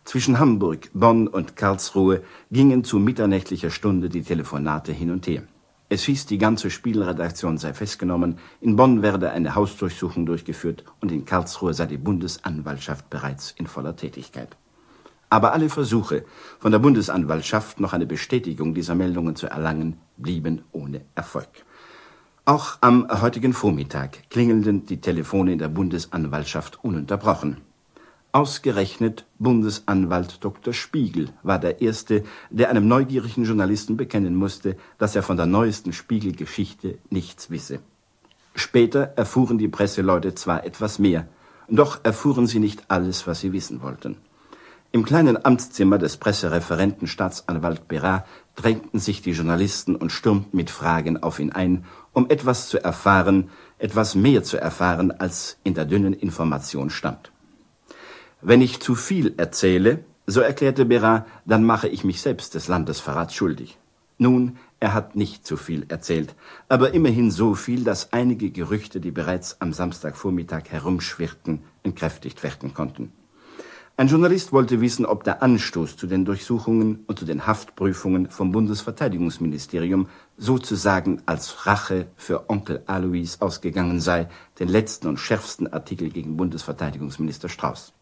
Zwischen 0.04 0.38
Hamburg, 0.40 0.90
Bonn 0.94 1.28
und 1.28 1.56
Karlsruhe 1.56 2.22
gingen 2.52 2.84
zu 2.84 3.00
mitternächtlicher 3.00 3.72
Stunde 3.72 4.08
die 4.08 4.22
Telefonate 4.22 4.92
hin 4.92 5.10
und 5.10 5.26
her. 5.26 5.44
Es 5.90 6.04
hieß, 6.04 6.28
die 6.28 6.38
ganze 6.38 6.70
Spielredaktion 6.70 7.58
sei 7.58 7.74
festgenommen, 7.74 8.38
in 8.62 8.76
Bonn 8.76 9.02
werde 9.02 9.32
eine 9.32 9.56
Hausdurchsuchung 9.56 10.26
durchgeführt 10.26 10.84
und 11.02 11.12
in 11.12 11.26
Karlsruhe 11.26 11.74
sei 11.74 11.88
die 11.88 11.98
Bundesanwaltschaft 11.98 13.10
bereits 13.10 13.52
in 13.52 13.68
voller 13.68 13.96
Tätigkeit. 13.96 14.56
Aber 15.30 15.54
alle 15.54 15.70
Versuche, 15.70 16.26
von 16.60 16.72
der 16.72 16.80
Bundesanwaltschaft 16.80 17.80
noch 17.80 17.94
eine 17.94 18.06
Bestätigung 18.06 18.74
dieser 18.74 18.96
Meldungen 18.96 19.36
zu 19.36 19.48
erlangen, 19.48 19.98
blieben 20.18 20.64
ohne 20.72 21.02
Erfolg. 21.16 21.66
Auch 22.46 22.78
am 22.82 23.08
heutigen 23.22 23.54
Vormittag 23.54 24.30
klingelten 24.30 24.86
die 24.86 25.02
Telefone 25.02 25.54
in 25.54 25.60
der 25.60 25.70
Bundesanwaltschaft 25.70 26.84
ununterbrochen. 26.84 27.58
Ausgerechnet 28.32 29.26
Bundesanwalt 29.40 30.44
Dr. 30.44 30.74
Spiegel 30.74 31.30
war 31.42 31.58
der 31.58 31.82
Erste, 31.82 32.24
der 32.50 32.70
einem 32.70 32.88
neugierigen 32.88 33.46
Journalisten 33.46 33.98
bekennen 33.98 34.36
musste, 34.36 34.76
dass 34.98 35.16
er 35.16 35.24
von 35.24 35.38
der 35.38 35.46
neuesten 35.46 35.94
Spiegelgeschichte 35.94 37.00
nichts 37.10 37.50
wisse. 37.50 37.80
Später 38.54 39.14
erfuhren 39.16 39.58
die 39.58 39.70
Presseleute 39.70 40.36
zwar 40.36 40.66
etwas 40.66 41.00
mehr, 41.00 41.28
doch 41.68 42.02
erfuhren 42.04 42.46
sie 42.46 42.60
nicht 42.60 42.84
alles, 42.90 43.26
was 43.26 43.40
sie 43.40 43.54
wissen 43.54 43.82
wollten. 43.82 44.18
Im 44.96 45.04
kleinen 45.04 45.44
Amtszimmer 45.44 45.98
des 45.98 46.16
Pressereferenten 46.16 47.06
Staatsanwalt 47.06 47.90
Berat 47.90 48.26
drängten 48.56 48.98
sich 48.98 49.22
die 49.22 49.34
Journalisten 49.34 49.94
und 49.94 50.10
stürmten 50.10 50.56
mit 50.56 50.70
Fragen 50.70 51.22
auf 51.22 51.38
ihn 51.40 51.52
ein, 51.52 51.84
um 52.14 52.30
etwas 52.30 52.70
zu 52.70 52.82
erfahren, 52.82 53.50
etwas 53.78 54.16
mehr 54.16 54.44
zu 54.44 54.56
erfahren, 54.56 55.12
als 55.12 55.58
in 55.66 55.74
der 55.74 55.84
dünnen 55.84 56.14
Information 56.14 56.90
stand. 56.90 57.34
Wenn 58.42 58.62
ich 58.62 58.80
zu 58.80 58.96
viel 58.96 59.34
erzähle, 59.36 60.06
so 60.28 60.40
erklärte 60.40 60.86
Berat, 60.86 61.28
dann 61.46 61.66
mache 61.66 61.90
ich 61.90 62.06
mich 62.06 62.22
selbst 62.22 62.56
des 62.56 62.70
Landesverrats 62.70 63.34
schuldig. 63.34 63.78
Nun, 64.18 64.56
er 64.80 64.94
hat 64.94 65.18
nicht 65.18 65.46
zu 65.46 65.58
viel 65.58 65.86
erzählt, 65.90 66.36
aber 66.70 66.94
immerhin 66.94 67.32
so 67.32 67.54
viel, 67.54 67.84
dass 67.84 68.14
einige 68.14 68.50
Gerüchte, 68.50 69.02
die 69.02 69.12
bereits 69.12 69.60
am 69.60 69.74
Samstagvormittag 69.74 70.70
herumschwirrten, 70.70 71.64
entkräftigt 71.84 72.44
werden 72.44 72.74
konnten. 72.74 73.12
Ein 73.98 74.10
Journalist 74.10 74.52
wollte 74.52 74.82
wissen, 74.82 75.06
ob 75.06 75.24
der 75.24 75.42
Anstoß 75.42 75.96
zu 75.96 76.06
den 76.06 76.26
Durchsuchungen 76.26 77.06
und 77.08 77.18
zu 77.18 77.24
den 77.24 77.48
Haftprüfungen 77.48 78.30
vom 78.30 78.52
Bundesverteidigungsministerium 78.52 80.10
sozusagen 80.36 81.22
als 81.26 81.66
Rache 81.66 82.08
für 82.18 82.50
Onkel 82.50 82.84
Alois 82.88 83.38
ausgegangen 83.40 84.02
sei, 84.02 84.28
den 84.60 84.68
letzten 84.68 85.08
und 85.08 85.18
schärfsten 85.18 85.72
Artikel 85.72 86.10
gegen 86.10 86.36
Bundesverteidigungsminister 86.36 87.48
Strauß. 87.48 87.95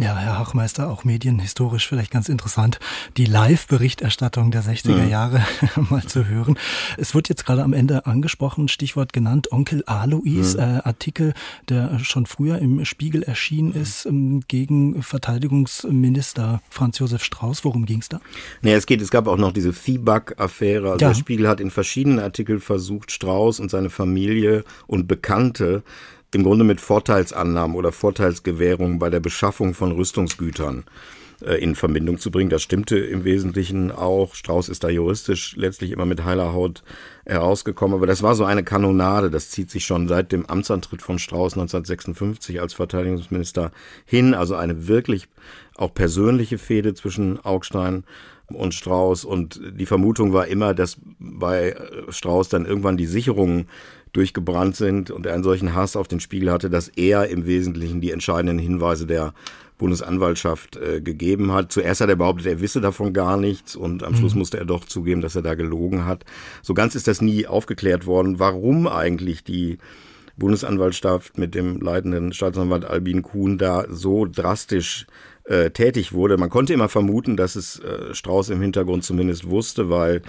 Ja, 0.00 0.16
Herr 0.16 0.38
Hachmeister, 0.38 0.90
auch 0.90 1.02
medienhistorisch 1.02 1.88
vielleicht 1.88 2.12
ganz 2.12 2.28
interessant, 2.28 2.78
die 3.16 3.24
Live-Berichterstattung 3.24 4.52
der 4.52 4.62
60er 4.62 4.94
mhm. 4.94 5.08
Jahre 5.08 5.44
mal 5.90 6.04
zu 6.04 6.28
hören. 6.28 6.56
Es 6.96 7.16
wird 7.16 7.28
jetzt 7.28 7.44
gerade 7.44 7.64
am 7.64 7.72
Ende 7.72 8.06
angesprochen, 8.06 8.68
Stichwort 8.68 9.12
genannt, 9.12 9.50
Onkel 9.50 9.82
Alois, 9.86 10.54
mhm. 10.54 10.60
äh, 10.60 10.62
Artikel, 10.84 11.34
der 11.68 11.98
schon 11.98 12.26
früher 12.26 12.60
im 12.60 12.84
Spiegel 12.84 13.24
erschienen 13.24 13.72
ist, 13.72 14.06
ähm, 14.06 14.42
gegen 14.46 15.02
Verteidigungsminister 15.02 16.62
Franz 16.70 17.00
Josef 17.00 17.24
Strauß. 17.24 17.64
Worum 17.64 17.84
ging 17.84 17.98
es 17.98 18.08
da? 18.08 18.20
Nee, 18.62 18.74
es 18.74 18.86
geht, 18.86 19.02
es 19.02 19.10
gab 19.10 19.26
auch 19.26 19.36
noch 19.36 19.50
diese 19.50 19.72
Feedback-Affäre. 19.72 20.92
Also 20.92 21.04
ja. 21.04 21.08
der 21.08 21.16
Spiegel 21.16 21.48
hat 21.48 21.58
in 21.58 21.72
verschiedenen 21.72 22.20
Artikeln 22.20 22.60
versucht, 22.60 23.10
Strauß 23.10 23.58
und 23.58 23.68
seine 23.68 23.90
Familie 23.90 24.62
und 24.86 25.08
Bekannte 25.08 25.82
im 26.34 26.42
Grunde 26.42 26.64
mit 26.64 26.80
Vorteilsannahmen 26.80 27.76
oder 27.76 27.92
Vorteilsgewährungen 27.92 28.98
bei 28.98 29.10
der 29.10 29.20
Beschaffung 29.20 29.74
von 29.74 29.92
Rüstungsgütern 29.92 30.84
äh, 31.40 31.54
in 31.54 31.74
Verbindung 31.74 32.18
zu 32.18 32.30
bringen. 32.30 32.50
Das 32.50 32.62
stimmte 32.62 32.98
im 32.98 33.24
Wesentlichen 33.24 33.90
auch. 33.90 34.34
Strauß 34.34 34.68
ist 34.68 34.84
da 34.84 34.88
juristisch 34.88 35.56
letztlich 35.56 35.92
immer 35.92 36.04
mit 36.04 36.24
heiler 36.24 36.52
Haut 36.52 36.82
herausgekommen. 37.24 37.96
Aber 37.96 38.06
das 38.06 38.22
war 38.22 38.34
so 38.34 38.44
eine 38.44 38.64
Kanonade. 38.64 39.30
Das 39.30 39.50
zieht 39.50 39.70
sich 39.70 39.86
schon 39.86 40.08
seit 40.08 40.32
dem 40.32 40.46
Amtsantritt 40.46 41.00
von 41.00 41.18
Strauß 41.18 41.54
1956 41.54 42.60
als 42.60 42.74
Verteidigungsminister 42.74 43.72
hin. 44.04 44.34
Also 44.34 44.54
eine 44.54 44.88
wirklich 44.88 45.28
auch 45.76 45.94
persönliche 45.94 46.58
Fehde 46.58 46.94
zwischen 46.94 47.42
Augstein 47.44 48.04
und 48.48 48.74
Strauß. 48.74 49.24
Und 49.24 49.60
die 49.72 49.86
Vermutung 49.86 50.32
war 50.32 50.46
immer, 50.48 50.74
dass 50.74 50.96
bei 51.18 51.76
Strauß 52.08 52.48
dann 52.48 52.66
irgendwann 52.66 52.96
die 52.96 53.06
Sicherungen 53.06 53.68
durchgebrannt 54.12 54.76
sind 54.76 55.10
und 55.10 55.26
er 55.26 55.34
einen 55.34 55.42
solchen 55.42 55.74
Hass 55.74 55.96
auf 55.96 56.08
den 56.08 56.20
Spiegel 56.20 56.50
hatte, 56.50 56.70
dass 56.70 56.88
er 56.88 57.28
im 57.28 57.46
Wesentlichen 57.46 58.00
die 58.00 58.10
entscheidenden 58.10 58.58
Hinweise 58.58 59.06
der 59.06 59.34
Bundesanwaltschaft 59.78 60.76
äh, 60.76 61.00
gegeben 61.00 61.52
hat. 61.52 61.72
Zuerst 61.72 62.00
hat 62.00 62.08
er 62.08 62.16
behauptet, 62.16 62.46
er 62.46 62.60
wisse 62.60 62.80
davon 62.80 63.12
gar 63.12 63.36
nichts 63.36 63.76
und 63.76 64.02
am 64.02 64.14
Schluss 64.14 64.34
mhm. 64.34 64.40
musste 64.40 64.58
er 64.58 64.64
doch 64.64 64.84
zugeben, 64.84 65.20
dass 65.20 65.36
er 65.36 65.42
da 65.42 65.54
gelogen 65.54 66.04
hat. 66.04 66.24
So 66.62 66.74
ganz 66.74 66.94
ist 66.94 67.08
das 67.08 67.20
nie 67.20 67.46
aufgeklärt 67.46 68.04
worden, 68.04 68.38
warum 68.38 68.86
eigentlich 68.86 69.44
die 69.44 69.78
Bundesanwaltschaft 70.36 71.38
mit 71.38 71.54
dem 71.54 71.80
leitenden 71.80 72.32
Staatsanwalt 72.32 72.84
Albin 72.84 73.22
Kuhn 73.22 73.58
da 73.58 73.86
so 73.88 74.24
drastisch 74.24 75.06
äh, 75.44 75.70
tätig 75.70 76.12
wurde. 76.12 76.36
Man 76.36 76.50
konnte 76.50 76.74
immer 76.74 76.88
vermuten, 76.88 77.36
dass 77.36 77.56
es 77.56 77.80
äh, 77.80 78.14
Strauß 78.14 78.50
im 78.50 78.60
Hintergrund 78.60 79.04
zumindest 79.04 79.48
wusste, 79.48 79.90
weil 79.90 80.22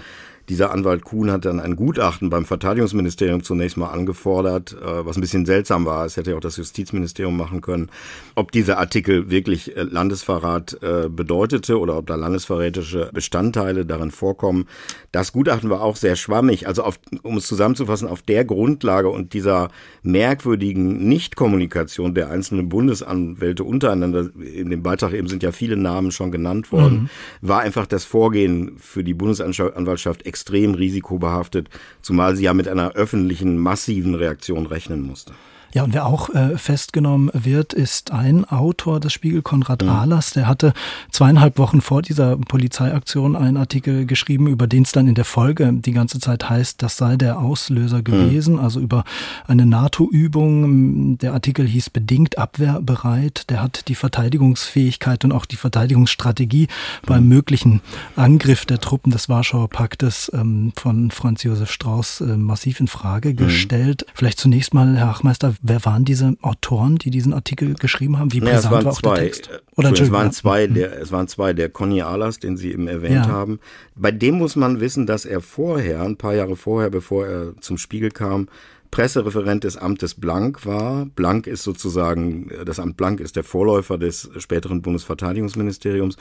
dieser 0.50 0.72
Anwalt 0.72 1.04
Kuhn 1.04 1.30
hat 1.30 1.44
dann 1.44 1.60
ein 1.60 1.76
Gutachten 1.76 2.28
beim 2.28 2.44
Verteidigungsministerium 2.44 3.44
zunächst 3.44 3.76
mal 3.76 3.90
angefordert, 3.90 4.76
äh, 4.82 5.06
was 5.06 5.16
ein 5.16 5.20
bisschen 5.20 5.46
seltsam 5.46 5.86
war. 5.86 6.04
Es 6.04 6.16
hätte 6.16 6.32
ja 6.32 6.36
auch 6.36 6.40
das 6.40 6.56
Justizministerium 6.56 7.36
machen 7.36 7.60
können, 7.60 7.88
ob 8.34 8.50
dieser 8.50 8.78
Artikel 8.78 9.30
wirklich 9.30 9.76
äh, 9.76 9.82
Landesverrat 9.82 10.82
äh, 10.82 11.08
bedeutete 11.08 11.78
oder 11.78 11.96
ob 11.96 12.08
da 12.08 12.16
landesverräterische 12.16 13.10
Bestandteile 13.14 13.86
darin 13.86 14.10
vorkommen. 14.10 14.66
Das 15.12 15.32
Gutachten 15.32 15.70
war 15.70 15.82
auch 15.82 15.94
sehr 15.94 16.16
schwammig. 16.16 16.66
Also 16.66 16.82
auf, 16.82 16.98
um 17.22 17.36
es 17.36 17.46
zusammenzufassen, 17.46 18.08
auf 18.08 18.22
der 18.22 18.44
Grundlage 18.44 19.08
und 19.08 19.34
dieser 19.34 19.70
merkwürdigen 20.02 21.08
Nichtkommunikation 21.08 22.12
der 22.12 22.28
einzelnen 22.28 22.68
Bundesanwälte 22.68 23.62
untereinander, 23.62 24.30
in 24.34 24.68
dem 24.68 24.82
Beitrag 24.82 25.12
eben 25.12 25.28
sind 25.28 25.44
ja 25.44 25.52
viele 25.52 25.76
Namen 25.76 26.10
schon 26.10 26.32
genannt 26.32 26.72
worden, 26.72 27.02
mhm. 27.02 27.48
war 27.48 27.60
einfach 27.60 27.86
das 27.86 28.04
Vorgehen 28.04 28.72
für 28.78 29.04
die 29.04 29.14
Bundesanwaltschaft 29.14 30.26
extrem 30.26 30.39
extrem 30.40 30.74
risikobehaftet, 30.74 31.68
zumal 32.00 32.34
sie 32.34 32.44
ja 32.44 32.54
mit 32.54 32.66
einer 32.66 32.92
öffentlichen 32.92 33.58
massiven 33.58 34.14
Reaktion 34.14 34.64
rechnen 34.64 35.02
musste. 35.02 35.34
Ja, 35.72 35.84
und 35.84 35.94
wer 35.94 36.06
auch 36.06 36.30
äh, 36.30 36.58
festgenommen 36.58 37.30
wird, 37.32 37.72
ist 37.72 38.10
ein 38.10 38.44
Autor 38.44 38.98
des 38.98 39.12
Spiegel, 39.12 39.42
Konrad 39.42 39.82
mhm. 39.82 39.88
Ahlers. 39.88 40.32
Der 40.32 40.48
hatte 40.48 40.72
zweieinhalb 41.10 41.58
Wochen 41.58 41.80
vor 41.80 42.02
dieser 42.02 42.36
Polizeiaktion 42.36 43.36
einen 43.36 43.56
Artikel 43.56 44.06
geschrieben, 44.06 44.48
über 44.48 44.66
den 44.66 44.82
es 44.82 44.92
dann 44.92 45.06
in 45.06 45.14
der 45.14 45.24
Folge 45.24 45.72
die 45.72 45.92
ganze 45.92 46.18
Zeit 46.18 46.50
heißt, 46.50 46.82
das 46.82 46.96
sei 46.96 47.16
der 47.16 47.38
Auslöser 47.38 47.98
mhm. 47.98 48.04
gewesen, 48.04 48.54
mhm. 48.54 48.60
also 48.60 48.80
über 48.80 49.04
eine 49.46 49.66
NATO-Übung. 49.66 51.18
Der 51.18 51.34
Artikel 51.34 51.66
hieß 51.66 51.90
bedingt 51.90 52.38
abwehrbereit. 52.38 53.48
Der 53.50 53.62
hat 53.62 53.88
die 53.88 53.94
Verteidigungsfähigkeit 53.94 55.24
und 55.24 55.32
auch 55.32 55.46
die 55.46 55.56
Verteidigungsstrategie 55.56 56.66
mhm. 56.66 57.06
beim 57.06 57.28
möglichen 57.28 57.80
Angriff 58.16 58.66
der 58.66 58.80
Truppen 58.80 59.12
des 59.12 59.28
Warschauer 59.28 59.68
Paktes 59.68 60.30
ähm, 60.34 60.72
von 60.74 61.10
Franz 61.12 61.44
Josef 61.44 61.70
Strauß 61.70 62.22
äh, 62.22 62.36
massiv 62.36 62.80
in 62.80 62.88
Frage 62.88 63.30
mhm. 63.30 63.36
gestellt. 63.36 64.04
Vielleicht 64.14 64.38
zunächst 64.38 64.74
mal, 64.74 64.96
Herr 64.96 65.10
Achmeister, 65.10 65.54
Wer 65.62 65.84
waren 65.84 66.06
diese 66.06 66.36
Autoren, 66.40 66.96
die 66.96 67.10
diesen 67.10 67.34
Artikel 67.34 67.74
geschrieben 67.74 68.18
haben? 68.18 68.32
Wie 68.32 68.40
brisant 68.40 68.72
naja, 68.72 68.84
war 68.84 68.92
auch 68.92 68.98
zwei, 68.98 69.14
der 69.16 69.24
Text? 69.24 69.62
Oder 69.76 69.92
es 69.92 70.10
waren 70.10 70.32
zwei, 70.32 70.66
der, 70.66 70.98
es 70.98 71.12
waren 71.12 71.28
zwei, 71.28 71.52
der 71.52 71.68
Conny 71.68 72.00
Ahlers, 72.00 72.38
den 72.38 72.56
Sie 72.56 72.72
eben 72.72 72.88
erwähnt 72.88 73.26
ja. 73.26 73.26
haben. 73.26 73.60
Bei 73.94 74.10
dem 74.10 74.36
muss 74.36 74.56
man 74.56 74.80
wissen, 74.80 75.06
dass 75.06 75.26
er 75.26 75.42
vorher, 75.42 76.02
ein 76.02 76.16
paar 76.16 76.34
Jahre 76.34 76.56
vorher, 76.56 76.88
bevor 76.88 77.26
er 77.26 77.60
zum 77.60 77.76
Spiegel 77.76 78.10
kam, 78.10 78.48
Pressereferent 78.90 79.64
des 79.64 79.76
Amtes 79.76 80.14
Blank 80.14 80.66
war. 80.66 81.06
Blank 81.06 81.46
ist 81.46 81.62
sozusagen, 81.62 82.50
das 82.64 82.80
Amt 82.80 82.96
Blank 82.96 83.20
ist 83.20 83.36
der 83.36 83.44
Vorläufer 83.44 83.98
des 83.98 84.30
späteren 84.38 84.82
Bundesverteidigungsministeriums. 84.82 86.16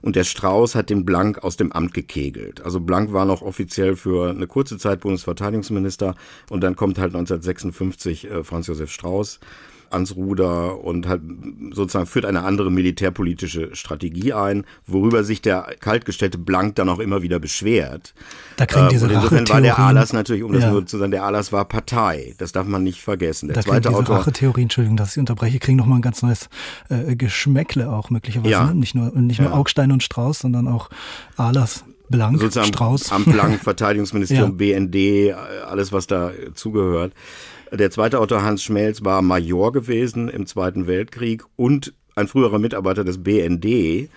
Und 0.00 0.16
der 0.16 0.24
Strauß 0.24 0.74
hat 0.74 0.90
den 0.90 1.04
Blank 1.04 1.44
aus 1.44 1.56
dem 1.56 1.72
Amt 1.72 1.92
gekegelt. 1.92 2.62
Also 2.64 2.80
Blank 2.80 3.12
war 3.12 3.26
noch 3.26 3.42
offiziell 3.42 3.94
für 3.96 4.30
eine 4.30 4.46
kurze 4.46 4.78
Zeit 4.78 5.00
Bundesverteidigungsminister 5.00 6.14
und 6.48 6.62
dann 6.62 6.76
kommt 6.76 6.98
halt 6.98 7.14
1956 7.14 8.30
äh, 8.30 8.44
Franz 8.44 8.68
Josef 8.68 8.90
Strauß 8.90 9.40
ans 9.90 10.16
Ruder 10.16 10.82
und 10.82 11.08
hat 11.08 11.20
sozusagen 11.72 12.06
führt 12.06 12.24
eine 12.24 12.42
andere 12.42 12.70
militärpolitische 12.70 13.74
Strategie 13.74 14.32
ein, 14.32 14.64
worüber 14.86 15.24
sich 15.24 15.42
der 15.42 15.74
kaltgestellte 15.80 16.38
Blank 16.38 16.76
dann 16.76 16.88
auch 16.88 16.98
immer 16.98 17.22
wieder 17.22 17.38
beschwert. 17.38 18.14
Da 18.56 18.66
kriegen 18.66 18.88
diese 18.88 19.06
äh, 19.06 19.10
und 19.10 19.14
insofern 19.16 19.48
war 19.48 19.60
der 19.60 19.78
Alas 19.78 20.12
natürlich, 20.12 20.42
um 20.42 20.52
das 20.52 20.64
nur 20.66 20.86
zu 20.86 20.98
sagen, 20.98 21.10
der 21.10 21.24
Alas 21.24 21.52
war 21.52 21.64
Partei. 21.64 22.34
Das 22.38 22.52
darf 22.52 22.66
man 22.66 22.82
nicht 22.82 23.00
vergessen. 23.00 23.48
Der 23.48 23.56
da 23.56 23.62
zweite 23.62 23.88
diese 23.88 24.00
Autor. 24.00 24.18
Rachetheorie, 24.18 24.62
Entschuldigung, 24.62 24.96
dass 24.96 25.12
ich 25.12 25.18
unterbreche, 25.18 25.58
kriegen 25.58 25.76
nochmal 25.76 25.98
ein 25.98 26.02
ganz 26.02 26.22
neues 26.22 26.48
äh, 26.88 27.16
Geschmäckle 27.16 27.90
auch 27.90 28.10
möglicherweise. 28.10 28.50
Ja. 28.50 28.66
Ne? 28.66 28.74
Nicht 28.74 28.94
nur, 28.94 29.12
nicht 29.12 29.40
nur 29.40 29.50
ja. 29.50 29.56
Augstein 29.56 29.92
und 29.92 30.02
Strauß, 30.02 30.40
sondern 30.40 30.68
auch 30.68 30.90
Alas. 31.36 31.84
Blank, 32.08 32.38
Sozusagen 32.38 32.68
Strauß. 32.68 33.12
Am 33.12 33.24
Blank, 33.24 33.60
Verteidigungsministerium, 33.60 34.50
ja. 34.58 34.78
BND, 34.78 35.34
alles 35.66 35.92
was 35.92 36.06
da 36.06 36.32
zugehört. 36.54 37.12
Der 37.74 37.90
zweite 37.90 38.20
Autor 38.20 38.44
Hans 38.44 38.62
Schmelz 38.62 39.02
war 39.02 39.20
Major 39.20 39.72
gewesen 39.72 40.28
im 40.28 40.46
Zweiten 40.46 40.86
Weltkrieg 40.86 41.42
und 41.56 41.92
ein 42.14 42.28
früherer 42.28 42.60
Mitarbeiter 42.60 43.02
des 43.02 43.24
BND. 43.24 43.64
Äh, 43.64 44.08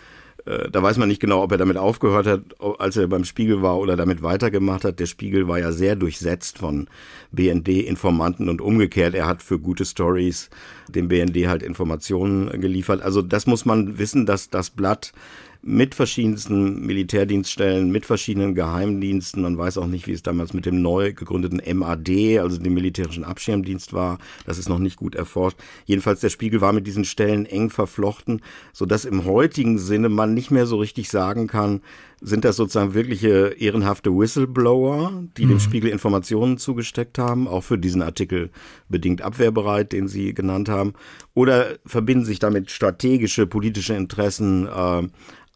da 0.72 0.84
weiß 0.84 0.98
man 1.00 1.08
nicht 1.08 1.20
genau, 1.20 1.42
ob 1.42 1.52
er 1.54 1.58
damit 1.58 1.76
aufgehört 1.76 2.28
hat, 2.28 2.42
als 2.78 2.98
er 2.98 3.08
beim 3.08 3.24
Spiegel 3.24 3.64
war 3.64 3.80
oder 3.80 3.96
damit 3.96 4.22
weitergemacht 4.22 4.86
hat. 4.86 5.00
Der 5.00 5.08
Spiegel 5.08 5.48
war 5.48 5.58
ja 5.58 5.72
sehr 5.72 5.96
durchsetzt 5.96 6.60
von 6.60 6.88
BND-Informanten 7.32 8.48
und 8.48 8.62
umgekehrt. 8.62 9.16
Er 9.16 9.26
hat 9.26 9.42
für 9.42 9.58
gute 9.58 9.86
Stories 9.86 10.52
dem 10.88 11.08
BND 11.08 11.48
halt 11.48 11.64
Informationen 11.64 12.62
geliefert. 12.62 13.02
Also 13.02 13.24
das 13.24 13.48
muss 13.48 13.66
man 13.66 13.98
wissen, 13.98 14.28
dass 14.28 14.52
das 14.52 14.70
Blatt 14.70 15.14
mit 15.62 15.96
verschiedensten 15.96 16.86
Militärdienststellen, 16.86 17.92
mit 17.92 18.06
verschiedenen 18.06 18.56
Geheimdiensten. 18.56 19.42
Man 19.42 19.58
weiß 19.58 19.78
auch 19.78 19.88
nicht, 19.88 20.08
wie 20.08 20.14
es 20.14 20.24
damals 20.24 20.54
mit 20.54 20.66
dem 20.66 20.82
neu 20.82 21.14
gegründeten 21.14 21.62
MAD, 21.78 22.40
also 22.40 22.58
dem 22.58 22.74
militärischen 22.74 23.24
Abschirmdienst 23.24 23.94
war. 23.94 24.18
Das 24.46 24.58
ist 24.58 24.70
noch 24.70 24.80
nicht 24.80 24.98
gut 24.98 25.16
erforscht. 25.16 25.58
Jedenfalls 25.86 26.22
der 26.22 26.30
Spiegel 26.30 26.62
war 26.62 26.74
mit 26.74 26.88
diesen 26.88 27.06
Stellen 27.06 27.46
eng 27.46 27.70
verflochten, 27.70 28.42
so 28.74 28.86
dass 28.86 29.06
im 29.06 29.26
heutigen 29.26 29.78
Sinne 29.78 30.10
man 30.10 30.34
nicht 30.34 30.52
mehr 30.52 30.66
so 30.66 30.78
richtig 30.78 31.10
sagen 31.10 31.48
kann, 31.48 31.82
sind 32.22 32.46
das 32.46 32.56
sozusagen 32.56 32.94
wirkliche 32.94 33.56
ehrenhafte 33.60 34.12
Whistleblower, 34.12 35.24
die 35.38 35.46
mhm. 35.46 35.50
dem 35.50 35.60
Spiegel 35.60 35.92
Informationen 35.92 36.58
zugesteckt 36.58 37.20
haben, 37.20 37.48
auch 37.48 37.62
für 37.62 37.78
diesen 37.78 38.02
Artikel 38.02 38.50
bedingt 38.90 39.22
abwehrbereit, 39.22 39.92
den 39.92 40.08
Sie 40.08 40.34
genannt 40.34 40.70
haben? 40.70 40.94
Oder 41.34 41.78
verbinden 41.86 42.26
sich 42.26 42.40
damit 42.40 42.72
strategische 42.72 43.46
politische 43.46 43.94
Interessen 43.94 44.68
äh, 44.68 45.08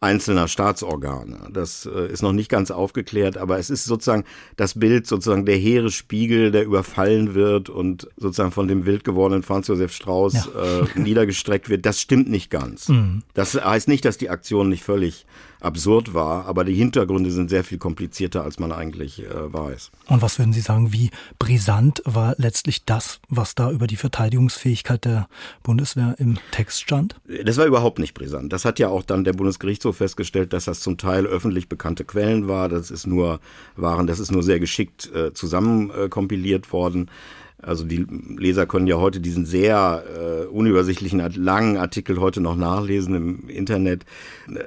einzelner 0.02 0.48
Staatsorgane. 0.48 1.48
Das 1.52 1.86
äh, 1.86 2.12
ist 2.12 2.22
noch 2.22 2.32
nicht 2.32 2.48
ganz 2.48 2.70
aufgeklärt, 2.70 3.38
aber 3.38 3.58
es 3.58 3.70
ist 3.70 3.84
sozusagen 3.84 4.24
das 4.56 4.78
Bild, 4.78 5.06
sozusagen 5.06 5.46
der 5.46 5.56
hehre 5.56 5.90
Spiegel, 5.90 6.50
der 6.50 6.64
überfallen 6.64 7.34
wird 7.34 7.70
und 7.70 8.08
sozusagen 8.16 8.50
von 8.50 8.66
dem 8.66 8.84
wild 8.84 9.04
gewordenen 9.04 9.44
Franz 9.44 9.68
Josef 9.68 9.92
Strauß 9.92 10.34
ja. 10.54 10.80
äh, 10.80 10.86
niedergestreckt 11.00 11.68
wird. 11.68 11.86
Das 11.86 12.00
stimmt 12.00 12.28
nicht 12.28 12.50
ganz. 12.50 12.88
Mhm. 12.88 13.22
Das 13.34 13.54
heißt 13.54 13.86
nicht, 13.86 14.04
dass 14.04 14.18
die 14.18 14.28
Aktion 14.28 14.68
nicht 14.68 14.82
völlig 14.82 15.24
absurd 15.62 16.12
war, 16.12 16.46
aber 16.46 16.64
die 16.64 16.74
Hintergründe 16.74 17.30
sind 17.30 17.48
sehr 17.48 17.64
viel 17.64 17.78
komplizierter, 17.78 18.42
als 18.44 18.58
man 18.58 18.72
eigentlich 18.72 19.22
äh, 19.22 19.52
weiß. 19.52 19.90
Und 20.08 20.22
was 20.22 20.38
würden 20.38 20.52
Sie 20.52 20.60
sagen, 20.60 20.92
wie 20.92 21.10
brisant 21.38 22.02
war 22.04 22.34
letztlich 22.38 22.84
das, 22.84 23.20
was 23.28 23.54
da 23.54 23.70
über 23.70 23.86
die 23.86 23.96
Verteidigungsfähigkeit 23.96 25.04
der 25.04 25.28
Bundeswehr 25.62 26.16
im 26.18 26.38
Text 26.50 26.82
stand? 26.82 27.16
Das 27.44 27.56
war 27.56 27.66
überhaupt 27.66 27.98
nicht 27.98 28.14
brisant. 28.14 28.52
Das 28.52 28.64
hat 28.64 28.78
ja 28.78 28.88
auch 28.88 29.02
dann 29.02 29.24
der 29.24 29.32
Bundesgerichtshof 29.32 29.96
festgestellt, 29.96 30.52
dass 30.52 30.64
das 30.64 30.80
zum 30.80 30.98
Teil 30.98 31.26
öffentlich 31.26 31.68
bekannte 31.68 32.04
Quellen 32.04 32.48
war. 32.48 32.68
Das 32.68 32.90
ist 32.90 33.06
nur 33.06 33.40
waren, 33.76 34.06
das 34.06 34.18
ist 34.18 34.32
nur 34.32 34.42
sehr 34.42 34.60
geschickt 34.60 35.10
äh, 35.14 35.32
zusammenkompiliert 35.32 36.66
äh, 36.66 36.72
worden. 36.72 37.10
Also 37.62 37.84
die 37.84 38.04
Leser 38.36 38.66
können 38.66 38.88
ja 38.88 38.96
heute 38.96 39.20
diesen 39.20 39.46
sehr 39.46 40.02
äh, 40.06 40.46
unübersichtlichen, 40.46 41.20
langen 41.36 41.76
Artikel 41.76 42.18
heute 42.18 42.40
noch 42.40 42.56
nachlesen 42.56 43.14
im 43.14 43.48
Internet. 43.48 44.04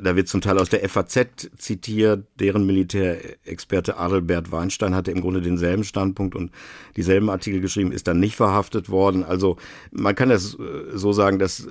Da 0.02 0.16
wird 0.16 0.30
zum 0.30 0.40
Teil 0.40 0.58
aus 0.58 0.70
der 0.70 0.88
FAZ 0.88 1.50
zitiert. 1.58 2.25
Deren 2.40 2.66
Militärexperte 2.66 3.98
Adelbert 3.98 4.54
Weinstein 4.54 4.96
hatte 4.96 5.12
im 5.12 5.20
Grunde 5.20 5.42
denselben 5.42 5.84
Standpunkt 5.84 6.36
und 6.36 6.52
dieselben 6.96 7.30
Artikel 7.30 7.60
geschrieben, 7.60 7.92
ist 7.92 8.08
dann 8.08 8.22
nicht 8.22 8.38
verhaftet 8.38 8.90
worden. 8.90 9.25
Also 9.25 9.58
man 9.92 10.16
kann 10.16 10.30
das 10.30 10.56
äh, 10.56 10.98
so 10.98 11.12
sagen, 11.12 11.38
dass 11.38 11.66
äh, 11.66 11.70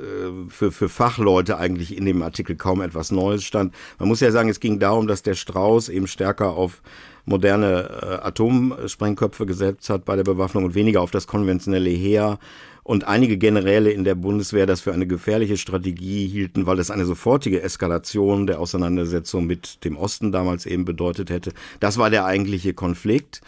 für, 0.48 0.72
für 0.72 0.90
Fachleute 0.90 1.56
eigentlich 1.56 1.96
in 1.96 2.04
dem 2.04 2.22
Artikel 2.22 2.54
kaum 2.54 2.82
etwas 2.82 3.10
Neues 3.10 3.44
stand. 3.44 3.74
Man 3.98 4.08
muss 4.08 4.20
ja 4.20 4.30
sagen, 4.30 4.50
es 4.50 4.60
ging 4.60 4.78
darum, 4.78 5.06
dass 5.06 5.22
der 5.22 5.34
Strauß 5.34 5.88
eben 5.88 6.06
stärker 6.06 6.50
auf 6.50 6.82
moderne 7.24 7.88
äh, 8.02 8.26
Atomsprengköpfe 8.26 9.46
gesetzt 9.46 9.90
hat 9.90 10.04
bei 10.04 10.16
der 10.16 10.24
Bewaffnung 10.24 10.64
und 10.64 10.74
weniger 10.74 11.00
auf 11.00 11.10
das 11.10 11.26
konventionelle 11.26 11.90
Heer. 11.90 12.38
Und 12.82 13.04
einige 13.04 13.38
Generäle 13.38 13.90
in 13.90 14.04
der 14.04 14.14
Bundeswehr 14.14 14.66
das 14.66 14.82
für 14.82 14.92
eine 14.92 15.06
gefährliche 15.06 15.56
Strategie 15.56 16.26
hielten, 16.26 16.66
weil 16.66 16.78
es 16.78 16.90
eine 16.90 17.06
sofortige 17.06 17.62
Eskalation 17.62 18.46
der 18.46 18.60
Auseinandersetzung 18.60 19.46
mit 19.46 19.84
dem 19.84 19.96
Osten 19.96 20.32
damals 20.32 20.66
eben 20.66 20.84
bedeutet 20.84 21.30
hätte. 21.30 21.52
Das 21.80 21.96
war 21.96 22.10
der 22.10 22.26
eigentliche 22.26 22.74
Konflikt. 22.74 23.40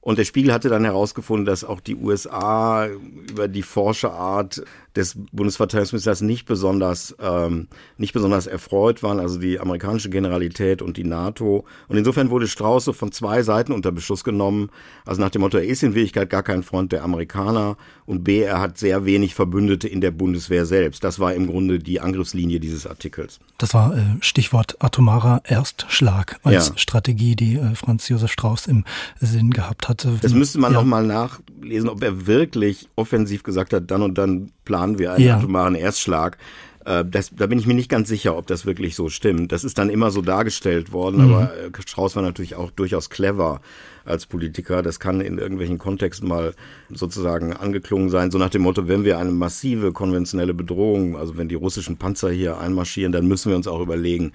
Und 0.00 0.18
der 0.18 0.24
Spiegel 0.24 0.52
hatte 0.52 0.70
dann 0.70 0.84
herausgefunden, 0.84 1.44
dass 1.44 1.62
auch 1.62 1.78
die 1.78 1.94
USA 1.94 2.86
über 2.86 3.48
die 3.48 3.62
Forscherart 3.62 4.64
des 4.96 5.16
Bundesverteidigungsministers 5.32 6.20
nicht 6.20 6.46
besonders 6.46 7.14
ähm, 7.20 7.68
nicht 7.96 8.12
besonders 8.12 8.46
erfreut 8.46 9.02
waren, 9.02 9.20
also 9.20 9.38
die 9.38 9.60
amerikanische 9.60 10.10
Generalität 10.10 10.82
und 10.82 10.96
die 10.96 11.04
NATO. 11.04 11.64
Und 11.88 11.96
insofern 11.96 12.30
wurde 12.30 12.48
Strauß 12.48 12.84
so 12.84 12.92
von 12.92 13.12
zwei 13.12 13.42
Seiten 13.42 13.72
unter 13.72 13.92
Beschuss 13.92 14.24
genommen. 14.24 14.70
Also 15.04 15.20
nach 15.20 15.30
dem 15.30 15.42
Motto, 15.42 15.58
er 15.58 15.64
ist 15.64 15.82
in 15.82 15.94
Wirklichkeit 15.94 16.30
gar 16.30 16.42
kein 16.42 16.62
Freund 16.62 16.92
der 16.92 17.04
Amerikaner 17.04 17.76
und 18.06 18.24
B, 18.24 18.40
er 18.40 18.60
hat 18.60 18.78
sehr 18.78 19.04
wenig 19.04 19.34
Verbündete 19.34 19.86
in 19.86 20.00
der 20.00 20.10
Bundeswehr 20.10 20.66
selbst. 20.66 21.04
Das 21.04 21.20
war 21.20 21.32
im 21.34 21.46
Grunde 21.46 21.78
die 21.78 22.00
Angriffslinie 22.00 22.58
dieses 22.58 22.86
Artikels. 22.86 23.38
Das 23.58 23.72
war 23.72 23.96
äh, 23.96 24.02
Stichwort 24.20 24.76
atomarer 24.82 25.42
Erstschlag 25.44 26.40
als 26.42 26.68
ja. 26.68 26.78
Strategie, 26.78 27.36
die 27.36 27.54
äh, 27.54 27.74
Franz 27.76 28.08
Josef 28.08 28.32
Strauß 28.32 28.66
im 28.66 28.84
Sinn 29.20 29.50
gehabt 29.50 29.88
hatte. 29.88 30.18
Das 30.20 30.34
müsste 30.34 30.58
man 30.58 30.72
ja. 30.72 30.80
noch 30.80 30.86
mal 30.86 31.06
nachlesen, 31.06 31.88
ob 31.88 32.02
er 32.02 32.26
wirklich 32.26 32.88
offensiv 32.96 33.44
gesagt 33.44 33.72
hat, 33.72 33.90
dann 33.90 34.02
und 34.02 34.18
dann 34.18 34.50
planen 34.70 35.00
wir 35.00 35.12
einen 35.14 35.26
ja. 35.26 35.36
atomaren 35.36 35.74
Erstschlag. 35.74 36.38
Äh, 36.84 37.04
das, 37.04 37.32
da 37.34 37.48
bin 37.48 37.58
ich 37.58 37.66
mir 37.66 37.74
nicht 37.74 37.90
ganz 37.90 38.08
sicher, 38.08 38.36
ob 38.36 38.46
das 38.46 38.66
wirklich 38.66 38.94
so 38.94 39.08
stimmt. 39.08 39.50
Das 39.50 39.64
ist 39.64 39.78
dann 39.78 39.90
immer 39.90 40.12
so 40.12 40.22
dargestellt 40.22 40.92
worden, 40.92 41.26
mhm. 41.26 41.34
aber 41.34 41.52
äh, 41.56 41.70
Strauß 41.84 42.14
war 42.14 42.22
natürlich 42.22 42.54
auch 42.54 42.70
durchaus 42.70 43.10
clever 43.10 43.62
als 44.04 44.26
Politiker. 44.26 44.82
Das 44.82 45.00
kann 45.00 45.20
in 45.20 45.38
irgendwelchen 45.38 45.78
Kontexten 45.78 46.28
mal 46.28 46.54
sozusagen 46.88 47.52
angeklungen 47.52 48.10
sein, 48.10 48.30
so 48.30 48.38
nach 48.38 48.50
dem 48.50 48.62
Motto, 48.62 48.86
wenn 48.86 49.02
wir 49.02 49.18
eine 49.18 49.32
massive 49.32 49.90
konventionelle 49.90 50.54
Bedrohung, 50.54 51.16
also 51.16 51.36
wenn 51.36 51.48
die 51.48 51.56
russischen 51.56 51.96
Panzer 51.96 52.30
hier 52.30 52.58
einmarschieren, 52.58 53.10
dann 53.10 53.26
müssen 53.26 53.50
wir 53.50 53.56
uns 53.56 53.66
auch 53.66 53.80
überlegen, 53.80 54.30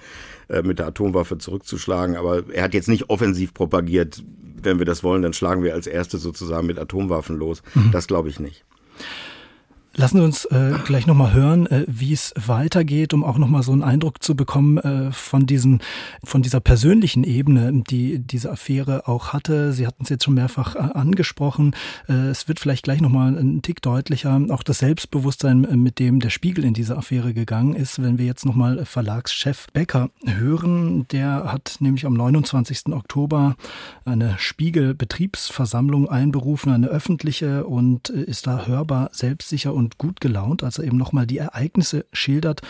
äh, 0.49 0.63
mit 0.63 0.79
der 0.79 0.88
Atomwaffe 0.88 1.38
zurückzuschlagen. 1.38 2.17
Aber 2.17 2.43
er 2.51 2.63
hat 2.63 2.73
jetzt 2.73 2.89
nicht 2.89 3.10
offensiv 3.10 3.53
propagiert, 3.53 4.21
wenn 4.62 4.79
wir 4.79 4.86
das 4.86 5.01
wollen, 5.01 5.21
dann 5.21 5.31
schlagen 5.31 5.63
wir 5.63 5.73
als 5.73 5.88
Erste 5.88 6.17
sozusagen 6.17 6.67
mit 6.67 6.77
Atomwaffen 6.77 7.38
los. 7.38 7.63
Mhm. 7.73 7.91
Das 7.93 8.07
glaube 8.07 8.27
ich 8.27 8.41
nicht. 8.41 8.65
Lassen 9.97 10.17
Sie 10.17 10.23
uns 10.25 10.43
äh, 10.45 10.73
gleich 10.84 11.08
nochmal 11.08 11.34
hören, 11.34 11.67
äh, 11.67 11.86
wie 11.88 12.12
es 12.12 12.34
weitergeht, 12.36 13.13
um 13.13 13.23
auch 13.23 13.38
nochmal 13.38 13.63
so 13.63 13.71
einen 13.71 13.81
Eindruck 13.81 14.21
zu 14.21 14.36
bekommen 14.36 14.77
äh, 14.77 15.13
von, 15.13 15.45
diesen, 15.45 15.79
von 16.21 16.41
dieser 16.41 16.60
persönlichen 16.60 17.23
Ebene, 17.23 17.71
die 17.89 18.19
diese 18.19 18.51
Affäre 18.51 19.08
auch 19.08 19.31
hatte. 19.31 19.71
Sie 19.71 19.88
hatten 19.88 20.03
es 20.03 20.10
jetzt 20.10 20.25
schon 20.25 20.34
mehrfach 20.34 20.75
äh, 20.75 20.79
angesprochen. 20.79 21.77
Äh, 22.10 22.27
es 22.27 22.49
wird 22.49 22.60
vielleicht 22.60 22.84
gleich 22.84 22.99
nochmal 22.99 23.38
ein 23.38 23.62
Tick 23.62 23.81
deutlicher, 23.81 24.41
auch 24.49 24.63
das 24.63 24.79
Selbstbewusstsein, 24.79 25.63
äh, 25.63 25.77
mit 25.77 25.99
dem 25.99 26.19
der 26.19 26.29
Spiegel 26.29 26.65
in 26.65 26.73
diese 26.73 26.97
Affäre 26.97 27.34
gegangen 27.34 27.73
ist. 27.73 28.03
Wenn 28.03 28.17
wir 28.17 28.25
jetzt 28.25 28.45
nochmal 28.45 28.84
Verlagschef 28.84 29.67
Becker 29.71 30.10
hören, 30.25 31.08
der 31.08 31.53
hat 31.53 31.77
nämlich 31.79 32.05
am 32.05 32.15
29. 32.15 32.88
Oktober 32.88 33.55
eine 34.03 34.36
Spiegel-Betriebsversammlung 34.39 36.10
einberufen, 36.10 36.73
eine 36.73 36.88
öffentliche 36.88 37.65
und 37.65 38.10
ist 38.10 38.45
da 38.45 38.65
hörbar 38.65 39.10
selbstsicher 39.13 39.73
und 39.73 39.85
und 39.86 39.98
gut 39.98 40.19
gelaunt, 40.19 40.63
als 40.63 40.80
er 40.80 40.84
eben 40.84 40.98
nochmal 40.98 41.26
die 41.26 41.38
Ereignisse 41.38 42.06
schildert, 42.12 42.62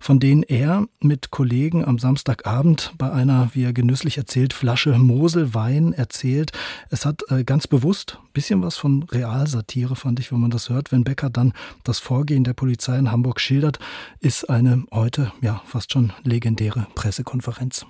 von 0.00 0.18
denen 0.18 0.42
er 0.42 0.86
mit 1.00 1.30
Kollegen 1.30 1.84
am 1.84 1.98
Samstagabend 1.98 2.92
bei 2.98 3.12
einer, 3.12 3.50
wie 3.52 3.64
er 3.64 3.72
genüsslich 3.72 4.18
erzählt, 4.18 4.52
Flasche 4.52 4.98
Moselwein 4.98 5.92
erzählt. 5.92 6.52
Es 6.90 7.04
hat 7.06 7.22
äh, 7.28 7.44
ganz 7.44 7.66
bewusst 7.66 8.18
ein 8.20 8.32
bisschen 8.32 8.62
was 8.62 8.76
von 8.76 9.04
Realsatire, 9.04 9.94
fand 9.94 10.18
ich, 10.18 10.32
wenn 10.32 10.40
man 10.40 10.50
das 10.50 10.70
hört. 10.70 10.90
Wenn 10.90 11.04
Becker 11.04 11.30
dann 11.30 11.52
das 11.84 11.98
Vorgehen 11.98 12.44
der 12.44 12.54
Polizei 12.54 12.98
in 12.98 13.12
Hamburg 13.12 13.40
schildert, 13.40 13.78
ist 14.20 14.48
eine 14.48 14.84
heute 14.90 15.30
ja 15.40 15.62
fast 15.66 15.92
schon 15.92 16.12
legendäre 16.24 16.86
Pressekonferenz. 16.94 17.86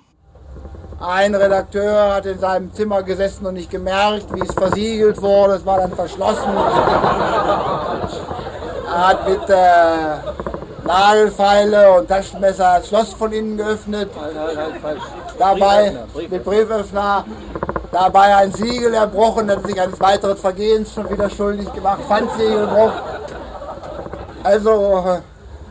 Ein 0.99 1.35
Redakteur 1.35 2.15
hat 2.15 2.25
in 2.25 2.39
seinem 2.39 2.73
Zimmer 2.73 3.03
gesessen 3.03 3.45
und 3.45 3.55
nicht 3.55 3.69
gemerkt, 3.69 4.33
wie 4.33 4.39
es 4.39 4.53
versiegelt 4.53 5.21
wurde. 5.21 5.55
Es 5.55 5.65
war 5.65 5.79
dann 5.79 5.93
verschlossen. 5.93 6.49
Er 8.93 9.07
hat 9.07 9.27
mit 9.27 9.49
äh, 9.49 10.85
Nagelfeile 10.85 11.93
und 11.93 12.07
Taschenmesser 12.07 12.75
das 12.77 12.87
Schloss 12.89 13.13
von 13.13 13.31
innen 13.31 13.57
geöffnet. 13.57 14.11
Dabei 15.39 15.97
mit 16.29 16.43
Brieföffner. 16.43 17.25
Dabei 17.91 18.35
ein 18.35 18.51
Siegel 18.53 18.93
erbrochen, 18.93 19.49
hat 19.49 19.65
sich 19.65 19.81
eines 19.81 19.99
weiteren 19.99 20.37
Vergehens 20.37 20.93
schon 20.93 21.09
wieder 21.09 21.27
schuldig 21.27 21.73
gemacht. 21.73 22.01
Pfandsiegelbruch. 22.07 22.91
Also 24.43 25.21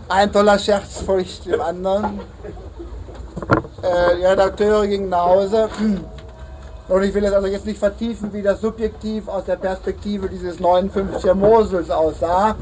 ein 0.08 0.32
toller 0.32 0.58
Scherz 0.58 1.02
folgt 1.06 1.46
dem 1.46 1.60
anderen. 1.60 2.20
Äh, 3.82 4.16
die 4.18 4.26
Redakteure 4.26 4.86
gingen 4.88 5.10
nach 5.10 5.26
Hause. 5.26 5.68
Und 6.88 7.02
ich 7.04 7.14
will 7.14 7.24
es 7.24 7.32
also 7.32 7.46
jetzt 7.46 7.66
nicht 7.66 7.78
vertiefen, 7.78 8.32
wie 8.32 8.42
das 8.42 8.60
subjektiv 8.60 9.28
aus 9.28 9.44
der 9.44 9.56
Perspektive 9.56 10.28
dieses 10.28 10.58
59er 10.58 11.34
Mosels 11.34 11.88
aussah. 11.88 12.56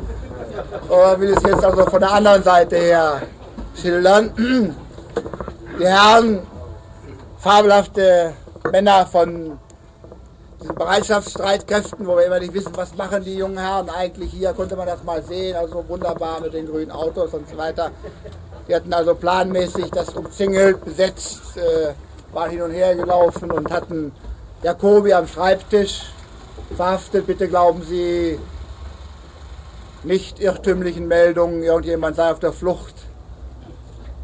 Oder 0.88 1.20
will 1.20 1.30
es 1.30 1.42
jetzt 1.42 1.64
also 1.64 1.84
von 1.86 2.00
der 2.00 2.12
anderen 2.12 2.42
Seite 2.42 2.76
her 2.76 3.22
schildern. 3.80 4.32
Die 5.78 5.86
Herren, 5.86 6.40
fabelhafte 7.38 8.34
Männer 8.70 9.06
von 9.06 9.58
diesen 10.60 10.74
Bereitschaftsstreitkräften, 10.74 12.06
wo 12.06 12.16
wir 12.16 12.26
immer 12.26 12.38
nicht 12.38 12.52
wissen, 12.52 12.72
was 12.76 12.94
machen 12.96 13.24
die 13.24 13.36
jungen 13.36 13.58
Herren 13.58 13.88
eigentlich 13.88 14.30
hier, 14.30 14.52
konnte 14.52 14.76
man 14.76 14.86
das 14.86 15.02
mal 15.04 15.22
sehen, 15.22 15.56
also 15.56 15.84
wunderbar 15.88 16.40
mit 16.40 16.52
den 16.52 16.66
grünen 16.66 16.90
Autos 16.90 17.32
und 17.32 17.48
so 17.48 17.56
weiter. 17.56 17.90
Die 18.68 18.74
hatten 18.74 18.92
also 18.92 19.14
planmäßig 19.14 19.90
das 19.90 20.10
umzingelt, 20.10 20.84
besetzt, 20.84 21.56
äh, 21.56 21.94
waren 22.34 22.50
hin 22.50 22.62
und 22.62 22.70
her 22.72 22.94
gelaufen 22.94 23.50
und 23.50 23.72
hatten 23.72 24.12
Jacobi 24.62 25.14
am 25.14 25.26
Schreibtisch 25.26 26.12
verhaftet. 26.76 27.26
Bitte 27.26 27.48
glauben 27.48 27.82
Sie 27.82 28.38
nicht 30.02 30.40
irrtümlichen 30.40 31.08
Meldungen, 31.08 31.62
irgendjemand 31.62 32.16
sei 32.16 32.30
auf 32.30 32.40
der 32.40 32.52
Flucht 32.52 32.94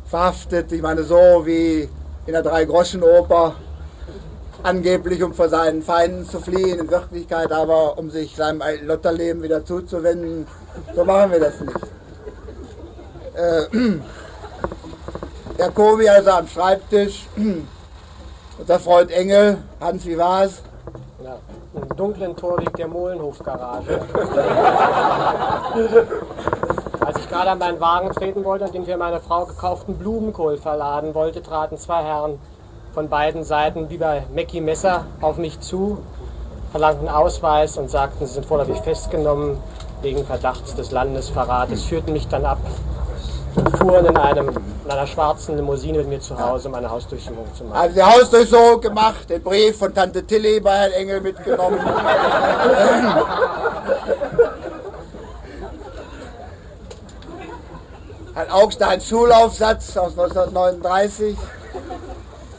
verhaftet. 0.07 0.73
Ich 0.73 0.83
meine, 0.83 1.03
so 1.03 1.43
wie 1.45 1.89
in 2.27 2.33
der 2.33 2.43
Drei-Groschen-Oper, 2.43 3.55
angeblich 4.63 5.23
um 5.23 5.35
vor 5.35 5.49
seinen 5.49 5.83
Feinden 5.83 6.29
zu 6.29 6.41
fliehen, 6.41 6.79
in 6.79 6.91
Wirklichkeit 6.91 7.53
aber 7.53 7.99
um 7.99 8.11
sich 8.11 8.35
seinem 8.35 8.63
Lotterleben 8.83 9.43
wieder 9.43 9.65
zuzuwenden. 9.65 10.47
So 10.95 11.05
machen 11.05 11.33
wir 11.33 11.41
das 11.41 11.61
nicht. 11.61 11.77
Äh, 13.35 13.99
Jacobi 15.59 16.09
also 16.09 16.31
am 16.31 16.49
Schreibtisch 16.49 17.27
Unser 18.59 18.81
Freund 18.81 19.11
Engel, 19.11 19.59
Hans, 19.81 20.07
wie 20.07 20.17
war's? 20.17 20.63
Im 21.77 21.97
dunklen 21.97 22.35
Torweg 22.35 22.75
der 22.77 22.89
Mohlenhofgarage. 22.89 24.01
Als 27.01 27.19
ich 27.19 27.29
gerade 27.29 27.51
an 27.51 27.59
meinen 27.59 27.81
Wagen 27.81 28.11
treten 28.13 28.45
wollte, 28.45 28.65
an 28.65 28.73
den 28.73 28.87
für 28.87 28.97
meine 28.97 29.21
Frau 29.21 29.45
gekauften 29.45 29.97
Blumenkohl 29.97 30.57
verladen 30.57 31.15
wollte, 31.15 31.43
traten 31.43 31.77
zwei 31.77 32.03
Herren 32.03 32.39
von 32.95 33.11
beiden 33.11 33.45
Seiten 33.45 33.91
wie 33.91 33.99
bei 33.99 34.25
Mackie 34.35 34.63
Messer 34.63 35.05
auf 35.21 35.37
mich 35.37 35.61
zu, 35.61 35.99
verlangten 36.71 37.09
Ausweis 37.09 37.77
und 37.77 37.91
sagten, 37.91 38.27
sie 38.27 38.33
sind 38.33 38.47
vorläufig 38.47 38.79
festgenommen 38.79 39.59
wegen 40.01 40.25
Verdachts 40.25 40.75
des 40.75 40.93
Landesverrates, 40.93 41.85
führten 41.85 42.15
mich 42.15 42.27
dann 42.29 42.47
ab 42.47 42.59
und 43.57 43.77
fuhren 43.77 44.07
in, 44.07 44.17
einem, 44.17 44.49
in 44.85 44.91
einer 44.91 45.07
schwarzen 45.07 45.57
Limousine 45.57 45.99
mit 45.99 46.09
mir 46.09 46.21
zu 46.21 46.39
Hause, 46.39 46.69
um 46.69 46.75
eine 46.75 46.91
Hausdurchsuchung 46.91 47.47
zu 47.57 47.65
machen. 47.65 47.79
Also 47.79 47.95
die 47.95 48.03
Hausdurchsuchung 48.03 48.81
gemacht, 48.81 49.29
den 49.29 49.43
Brief 49.43 49.79
von 49.79 49.95
Tante 49.95 50.25
Tilly 50.25 50.61
bei 50.61 50.77
Herrn 50.77 50.93
Engel 50.93 51.21
mitgenommen. 51.21 51.81
Ein 58.35 58.51
Augstein 58.51 59.01
Schulaufsatz 59.01 59.97
aus 59.97 60.11
1939. 60.11 61.39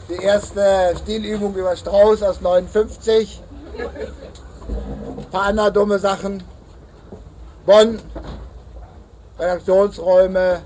Die 0.08 0.16
erste 0.16 0.94
Stilübung 1.00 1.54
über 1.54 1.76
Strauß 1.76 2.24
aus 2.24 2.40
59. 2.40 3.40
Ein 3.78 5.26
paar 5.30 5.42
andere 5.42 5.70
dumme 5.70 6.00
Sachen. 6.00 6.42
Bonn, 7.64 8.00
Redaktionsräume 9.38 10.62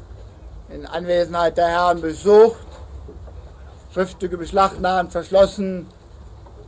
in 0.74 0.86
Anwesenheit 0.86 1.56
der 1.56 1.68
Herren 1.68 2.00
besucht, 2.00 2.56
Schriftstücke 3.92 4.38
beschlagnahmt, 4.38 5.12
verschlossen, 5.12 5.86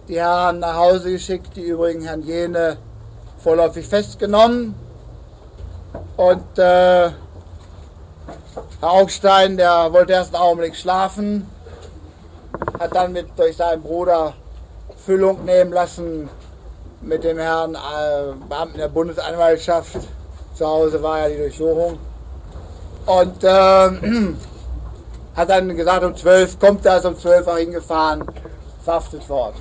die 0.08 0.20
Herren 0.20 0.58
nach 0.58 0.76
Hause 0.76 1.12
geschickt, 1.12 1.56
die 1.56 1.62
übrigen 1.62 2.02
Herrn 2.02 2.22
Jene 2.22 2.76
vorläufig 3.38 3.86
festgenommen. 3.86 4.74
Und 6.16 6.58
äh, 6.58 7.10
Herr 7.10 7.14
Augstein, 8.80 9.56
der 9.56 9.92
wollte 9.92 10.12
erst 10.12 10.34
einen 10.34 10.42
Augenblick 10.42 10.76
schlafen, 10.76 11.48
hat 12.78 12.94
dann 12.94 13.12
mit 13.12 13.26
durch 13.36 13.56
seinen 13.56 13.82
Bruder 13.82 14.34
Füllung 14.96 15.44
nehmen 15.44 15.72
lassen 15.72 16.28
mit 17.00 17.24
dem 17.24 17.38
Herrn 17.38 17.74
äh, 17.74 18.32
Beamten 18.48 18.78
der 18.78 18.88
Bundesanwaltschaft 18.88 19.98
zu 20.54 20.66
Hause 20.66 21.02
war 21.02 21.20
ja 21.20 21.28
die 21.28 21.36
Durchsuchung. 21.36 21.98
Und 23.06 23.44
äh, 23.44 23.48
hat 25.36 25.50
dann 25.50 25.76
gesagt, 25.76 26.04
um 26.04 26.16
12 26.16 26.58
kommt 26.58 26.86
er, 26.86 26.98
ist 26.98 27.06
um 27.06 27.16
12 27.16 27.46
auch 27.46 27.58
hingefahren, 27.58 28.24
verhaftet 28.82 29.28
worden. 29.28 29.56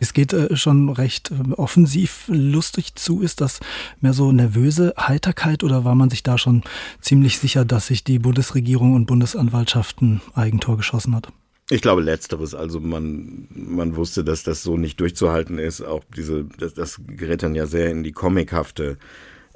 Es 0.00 0.12
geht 0.12 0.32
äh, 0.32 0.56
schon 0.56 0.88
recht 0.90 1.30
äh, 1.30 1.52
offensiv 1.52 2.24
lustig 2.26 2.94
zu. 2.94 3.22
Ist 3.22 3.40
das 3.40 3.60
mehr 4.00 4.12
so 4.12 4.32
nervöse 4.32 4.94
Heiterkeit 4.98 5.62
oder 5.62 5.84
war 5.84 5.94
man 5.94 6.10
sich 6.10 6.22
da 6.22 6.36
schon 6.36 6.62
ziemlich 7.00 7.38
sicher, 7.38 7.64
dass 7.64 7.86
sich 7.86 8.04
die 8.04 8.18
Bundesregierung 8.18 8.94
und 8.94 9.06
Bundesanwaltschaften 9.06 10.20
Eigentor 10.34 10.76
geschossen 10.76 11.14
hat? 11.14 11.28
Ich 11.70 11.80
glaube 11.80 12.02
letzteres. 12.02 12.54
Also 12.54 12.80
man, 12.80 13.46
man 13.50 13.96
wusste, 13.96 14.24
dass 14.24 14.42
das 14.42 14.62
so 14.62 14.76
nicht 14.76 15.00
durchzuhalten 15.00 15.58
ist. 15.58 15.80
Auch 15.80 16.04
diese, 16.14 16.44
das, 16.58 16.74
das 16.74 17.00
gerät 17.06 17.42
dann 17.42 17.54
ja 17.54 17.66
sehr 17.66 17.90
in 17.90 18.02
die 18.02 18.12
comichafte 18.12 18.98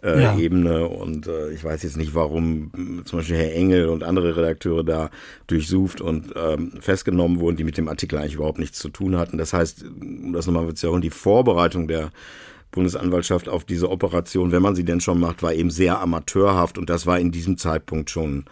äh, 0.03 0.23
ja. 0.23 0.37
Ebene. 0.37 0.89
Und 0.89 1.27
äh, 1.27 1.51
ich 1.51 1.65
weiß 1.65 1.83
jetzt 1.83 1.97
nicht, 1.97 2.15
warum 2.15 3.03
zum 3.05 3.19
Beispiel 3.19 3.37
Herr 3.37 3.55
Engel 3.55 3.89
und 3.89 4.03
andere 4.05 4.37
Redakteure 4.37 4.85
da 4.85 5.11
durchsucht 5.47 6.01
und 6.01 6.33
ähm, 6.37 6.73
festgenommen 6.81 7.41
wurden, 7.41 7.57
die 7.57 7.65
mit 7.65 7.79
dem 7.79 7.89
Artikel 7.89 8.19
eigentlich 8.19 8.35
überhaupt 8.35 8.59
nichts 8.59 8.79
zu 8.79 8.89
tun 8.89 9.17
hatten. 9.17 9.39
Das 9.39 9.53
heißt, 9.53 9.85
um 10.01 10.33
das 10.33 10.47
nochmal 10.47 10.73
zu 10.75 10.87
sagen, 10.87 11.01
die 11.01 11.11
Vorbereitung 11.11 11.89
der 11.89 12.11
Bundesanwaltschaft 12.71 13.49
auf 13.49 13.65
diese 13.65 13.91
Operation, 13.91 14.53
wenn 14.53 14.63
man 14.63 14.75
sie 14.75 14.85
denn 14.85 15.01
schon 15.01 15.19
macht, 15.19 15.43
war 15.43 15.55
eben 15.55 15.71
sehr 15.71 16.01
amateurhaft 16.01 16.77
und 16.77 16.91
das 16.91 17.07
war 17.07 17.19
in 17.19 17.31
diesem 17.33 17.57
Zeitpunkt 17.57 18.11
schon 18.11 18.45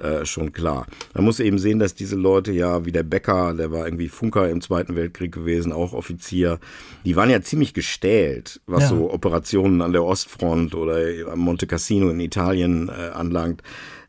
äh, 0.00 0.24
schon 0.24 0.52
klar. 0.52 0.86
Man 1.14 1.24
muss 1.24 1.40
eben 1.40 1.58
sehen, 1.58 1.78
dass 1.78 1.94
diese 1.94 2.16
Leute 2.16 2.52
ja, 2.52 2.84
wie 2.84 2.92
der 2.92 3.02
Becker, 3.02 3.54
der 3.54 3.70
war 3.70 3.84
irgendwie 3.84 4.08
Funker 4.08 4.48
im 4.48 4.60
Zweiten 4.60 4.96
Weltkrieg 4.96 5.32
gewesen, 5.32 5.72
auch 5.72 5.92
Offizier, 5.92 6.58
die 7.04 7.16
waren 7.16 7.30
ja 7.30 7.42
ziemlich 7.42 7.74
gestählt, 7.74 8.60
was 8.66 8.84
ja. 8.84 8.88
so 8.88 9.12
Operationen 9.12 9.82
an 9.82 9.92
der 9.92 10.04
Ostfront 10.04 10.74
oder 10.74 10.98
am 11.30 11.38
Monte 11.38 11.66
Cassino 11.66 12.10
in 12.10 12.20
Italien 12.20 12.88
äh, 12.88 13.10
anlangt. 13.10 13.62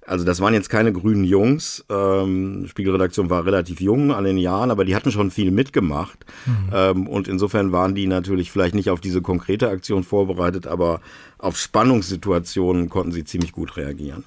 Also 0.05 0.25
das 0.25 0.41
waren 0.41 0.53
jetzt 0.53 0.69
keine 0.69 0.91
grünen 0.91 1.23
Jungs. 1.23 1.85
Ähm, 1.89 2.65
Spiegelredaktion 2.67 3.29
war 3.29 3.45
relativ 3.45 3.79
jung 3.79 4.11
an 4.11 4.23
den 4.23 4.37
Jahren, 4.37 4.71
aber 4.71 4.83
die 4.83 4.95
hatten 4.95 5.11
schon 5.11 5.31
viel 5.31 5.51
mitgemacht. 5.51 6.25
Mhm. 6.45 6.69
Ähm, 6.73 7.07
und 7.07 7.27
insofern 7.27 7.71
waren 7.71 7.95
die 7.95 8.07
natürlich 8.07 8.51
vielleicht 8.51 8.75
nicht 8.75 8.89
auf 8.89 8.99
diese 8.99 9.21
konkrete 9.21 9.69
Aktion 9.69 10.03
vorbereitet, 10.03 10.67
aber 10.67 11.01
auf 11.37 11.57
Spannungssituationen 11.57 12.89
konnten 12.89 13.11
sie 13.11 13.23
ziemlich 13.23 13.51
gut 13.51 13.77
reagieren. 13.77 14.25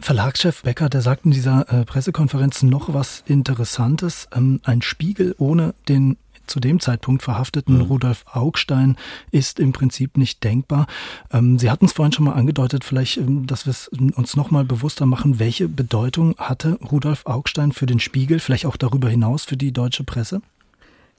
Verlagschef 0.00 0.62
Becker, 0.62 0.88
der 0.88 1.02
sagt 1.02 1.24
in 1.24 1.32
dieser 1.32 1.68
äh, 1.72 1.84
Pressekonferenz 1.84 2.62
noch 2.62 2.94
was 2.94 3.24
Interessantes. 3.26 4.28
Ähm, 4.34 4.60
ein 4.64 4.82
Spiegel 4.82 5.34
ohne 5.38 5.74
den 5.88 6.16
zu 6.48 6.60
dem 6.60 6.80
Zeitpunkt 6.80 7.22
verhafteten 7.22 7.76
mhm. 7.76 7.82
Rudolf 7.82 8.24
Augstein 8.32 8.96
ist 9.30 9.60
im 9.60 9.72
Prinzip 9.72 10.16
nicht 10.16 10.42
denkbar. 10.44 10.86
Ähm, 11.30 11.58
Sie 11.58 11.70
hatten 11.70 11.84
es 11.84 11.92
vorhin 11.92 12.12
schon 12.12 12.24
mal 12.24 12.32
angedeutet, 12.32 12.84
vielleicht, 12.84 13.18
ähm, 13.18 13.46
dass 13.46 13.66
wir 13.66 13.70
es 13.70 13.88
uns 13.88 14.34
noch 14.34 14.50
mal 14.50 14.64
bewusster 14.64 15.06
machen. 15.06 15.38
Welche 15.38 15.68
Bedeutung 15.68 16.34
hatte 16.38 16.78
Rudolf 16.90 17.26
Augstein 17.26 17.72
für 17.72 17.86
den 17.86 18.00
Spiegel, 18.00 18.40
vielleicht 18.40 18.66
auch 18.66 18.76
darüber 18.76 19.08
hinaus 19.10 19.44
für 19.44 19.56
die 19.56 19.72
deutsche 19.72 20.04
Presse? 20.04 20.40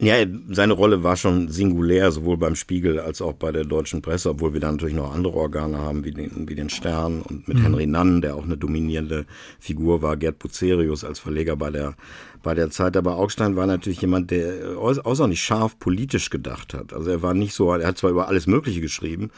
Ja, 0.01 0.15
seine 0.47 0.71
Rolle 0.71 1.03
war 1.03 1.17
schon 1.17 1.49
singulär, 1.49 2.09
sowohl 2.13 2.37
beim 2.37 2.55
Spiegel 2.55 3.01
als 3.01 3.21
auch 3.21 3.33
bei 3.33 3.51
der 3.51 3.65
deutschen 3.65 4.01
Presse, 4.01 4.29
obwohl 4.29 4.53
wir 4.53 4.61
da 4.61 4.71
natürlich 4.71 4.95
noch 4.95 5.13
andere 5.13 5.33
Organe 5.33 5.77
haben, 5.77 6.05
wie 6.05 6.11
den, 6.11 6.47
wie 6.47 6.55
den 6.55 6.69
Stern 6.69 7.21
und 7.21 7.49
mit 7.49 7.57
mhm. 7.57 7.63
Henry 7.63 7.85
Nann, 7.85 8.21
der 8.21 8.37
auch 8.37 8.45
eine 8.45 8.55
dominierende 8.55 9.25
Figur 9.59 10.01
war, 10.01 10.15
Gerd 10.15 10.39
Bucerius 10.39 11.03
als 11.03 11.19
Verleger 11.19 11.57
bei 11.57 11.69
der, 11.69 11.95
bei 12.41 12.53
der 12.53 12.69
Zeit. 12.69 12.95
Aber 12.95 13.17
Augstein 13.17 13.57
war 13.57 13.67
natürlich 13.67 13.99
jemand, 13.99 14.31
der 14.31 14.77
außerordentlich 14.77 15.41
scharf 15.41 15.77
politisch 15.79 16.29
gedacht 16.29 16.73
hat. 16.73 16.93
Also 16.93 17.11
er 17.11 17.21
war 17.21 17.33
nicht 17.33 17.53
so, 17.53 17.69
er 17.69 17.85
hat 17.85 17.97
zwar 17.97 18.11
über 18.11 18.29
alles 18.29 18.47
Mögliche 18.47 18.79
geschrieben, 18.79 19.31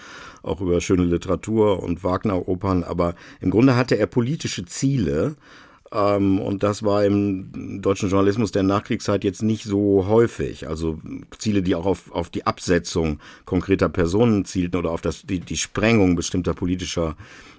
auch 0.43 0.61
über 0.61 0.79
schöne 0.79 1.05
Literatur 1.05 1.81
und 1.81 2.03
Wagner-Opern, 2.03 2.83
aber 2.83 3.15
im 3.39 3.49
Grunde 3.49 3.75
hatte 3.75 3.97
er 3.97 4.05
politische 4.05 4.63
Ziele, 4.65 5.37
und 5.91 6.63
das 6.63 6.83
war 6.83 7.03
im 7.03 7.81
deutschen 7.81 8.09
Journalismus 8.09 8.53
der 8.53 8.63
Nachkriegszeit 8.63 9.25
jetzt 9.25 9.43
nicht 9.43 9.65
so 9.65 10.07
häufig. 10.07 10.69
Also 10.69 10.99
Ziele, 11.37 11.61
die 11.61 11.75
auch 11.75 11.85
auf, 11.85 12.11
auf 12.13 12.29
die 12.29 12.47
Absetzung 12.47 13.19
konkreter 13.43 13.89
Personen 13.89 14.45
zielten 14.45 14.77
oder 14.77 14.91
auf 14.91 15.01
das, 15.01 15.23
die, 15.23 15.39
die 15.39 15.57
Sprengung 15.57 16.15
bestimmter 16.15 16.53
politischer 16.53 17.17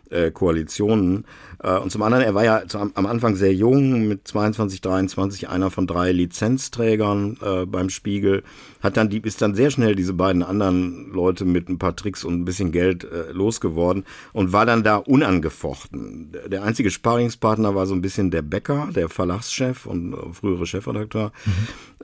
äh, 0.08 0.30
Koalitionen. 0.30 1.24
Äh, 1.62 1.78
und 1.78 1.90
zum 1.90 2.02
anderen, 2.02 2.24
er 2.24 2.34
war 2.34 2.44
ja 2.44 2.62
am 2.94 3.06
Anfang 3.06 3.36
sehr 3.36 3.54
jung, 3.54 4.08
mit 4.08 4.26
22, 4.26 4.80
23, 4.80 5.48
einer 5.48 5.70
von 5.70 5.86
drei 5.86 6.12
Lizenzträgern 6.12 7.38
äh, 7.42 7.66
beim 7.66 7.88
Spiegel. 7.88 8.42
Hat 8.82 8.96
dann 8.96 9.08
die, 9.08 9.18
ist 9.18 9.40
dann 9.40 9.54
sehr 9.54 9.70
schnell 9.70 9.94
diese 9.94 10.12
beiden 10.12 10.42
anderen 10.42 11.12
Leute 11.12 11.44
mit 11.44 11.68
ein 11.68 11.78
paar 11.78 11.94
Tricks 11.94 12.24
und 12.24 12.34
ein 12.34 12.44
bisschen 12.44 12.72
Geld 12.72 13.04
äh, 13.04 13.32
losgeworden 13.32 14.04
und 14.32 14.52
war 14.52 14.66
dann 14.66 14.82
da 14.82 14.96
unangefochten. 14.96 16.32
Der 16.46 16.64
einzige 16.64 16.90
Sparingspartner 16.90 17.74
war 17.74 17.86
so 17.86 17.94
ein 17.94 18.02
bisschen 18.02 18.30
der 18.30 18.42
Bäcker, 18.42 18.88
der 18.94 19.08
Verlagschef 19.08 19.86
und 19.86 20.14
äh, 20.14 20.16
frühere 20.32 20.66
Chefredakteur. 20.66 21.32
Mhm 21.44 21.52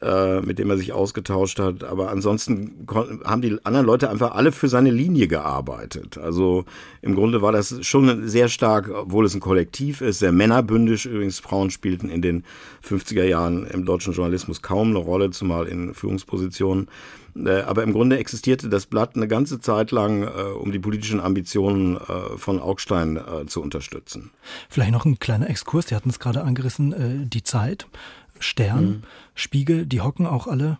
äh, 0.01 0.40
mit 0.42 0.59
dem 0.59 0.71
er 0.71 0.77
sich 0.77 0.92
ausgetauscht 0.92 1.59
hat. 1.59 1.83
Aber 1.85 2.11
ansonsten 2.11 2.87
haben 3.25 3.42
die 3.42 3.59
anderen 3.64 3.87
Leute 3.87 4.11
einfach 4.11 4.33
alle 4.33 4.53
für 4.53 4.68
seine 4.68 4.90
Linie 4.90 5.29
gearbeitet. 5.29 6.18
Also 6.18 6.64
im 7.03 7.14
Grunde 7.14 7.42
war 7.42 7.53
das 7.53 7.85
schon 7.85 8.29
sehr 8.29 8.49
stark, 8.49 8.90
obwohl 8.90 9.25
es 9.25 9.35
ein 9.35 9.40
Kollektiv 9.48 10.02
ist, 10.02 10.18
sehr 10.18 10.30
männerbündisch. 10.30 11.06
Übrigens, 11.06 11.38
Frauen 11.38 11.70
spielten 11.70 12.11
in 12.11 12.20
den 12.20 12.44
50er 12.87 13.24
Jahren 13.24 13.66
im 13.66 13.87
deutschen 13.87 14.12
Journalismus 14.12 14.61
kaum 14.61 14.90
eine 14.90 14.98
Rolle, 14.98 15.30
zumal 15.30 15.66
in 15.66 15.94
Führungspositionen. 15.94 16.88
Äh, 17.34 17.62
aber 17.62 17.82
im 17.82 17.94
Grunde 17.94 18.18
existierte 18.18 18.68
das 18.68 18.84
Blatt 18.84 19.16
eine 19.16 19.26
ganze 19.26 19.58
Zeit 19.58 19.90
lang, 19.90 20.24
äh, 20.24 20.26
um 20.26 20.70
die 20.70 20.78
politischen 20.78 21.20
Ambitionen 21.20 21.96
äh, 21.96 22.37
von 22.37 22.61
Augstein 22.61 23.18
zu 23.46 23.62
unterstützen. 23.62 24.32
Vielleicht 24.68 24.92
noch 24.92 25.06
ein 25.06 25.18
kleiner 25.18 25.48
Exkurs, 25.48 25.88
Sie 25.88 25.94
hatten 25.94 26.11
es 26.11 26.18
gerade 26.18 26.42
angerissen, 26.42 27.28
die 27.30 27.42
Zeit. 27.42 27.87
Stern, 28.38 28.84
mhm. 28.84 29.02
Spiegel, 29.34 29.87
die 29.87 30.02
hocken 30.02 30.26
auch 30.26 30.46
alle 30.46 30.78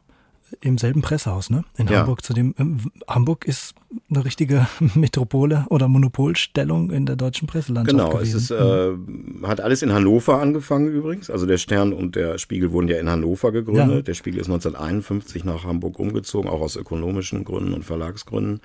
im 0.61 0.79
selben 0.79 1.03
Pressehaus, 1.03 1.51
ne? 1.51 1.65
In 1.77 1.89
ja. 1.89 2.01
Hamburg. 2.01 2.23
Zu 2.23 2.33
dem 2.33 2.55
äh, 2.59 3.13
Hamburg 3.13 3.45
ist 3.45 3.75
eine 4.11 4.25
richtige 4.25 4.67
Metropole 4.95 5.67
oder 5.69 5.89
Monopolstellung 5.89 6.91
in 6.91 7.07
der 7.07 7.17
deutschen 7.17 7.47
Presselandschaft 7.47 7.97
genau, 7.97 8.11
gewesen. 8.11 8.37
es 8.37 8.45
ist, 8.45 8.51
äh, 8.51 9.47
hat 9.47 9.61
alles 9.61 9.83
in 9.83 9.93
Hannover 9.93 10.41
angefangen 10.41 10.89
übrigens. 10.89 11.31
Also 11.31 11.47
der 11.47 11.59
Stern 11.59 11.93
und 11.93 12.17
der 12.17 12.39
Spiegel 12.39 12.73
wurden 12.73 12.89
ja 12.89 12.99
in 12.99 13.09
Hannover 13.09 13.53
gegründet. 13.53 13.97
Ja. 13.97 14.03
Der 14.03 14.15
Spiegel 14.15 14.41
ist 14.41 14.47
1951 14.47 15.45
nach 15.45 15.65
Hamburg 15.65 15.99
umgezogen, 15.99 16.49
auch 16.49 16.61
aus 16.61 16.77
ökonomischen 16.77 17.45
Gründen 17.45 17.73
und 17.73 17.85
Verlagsgründen. 17.85 18.61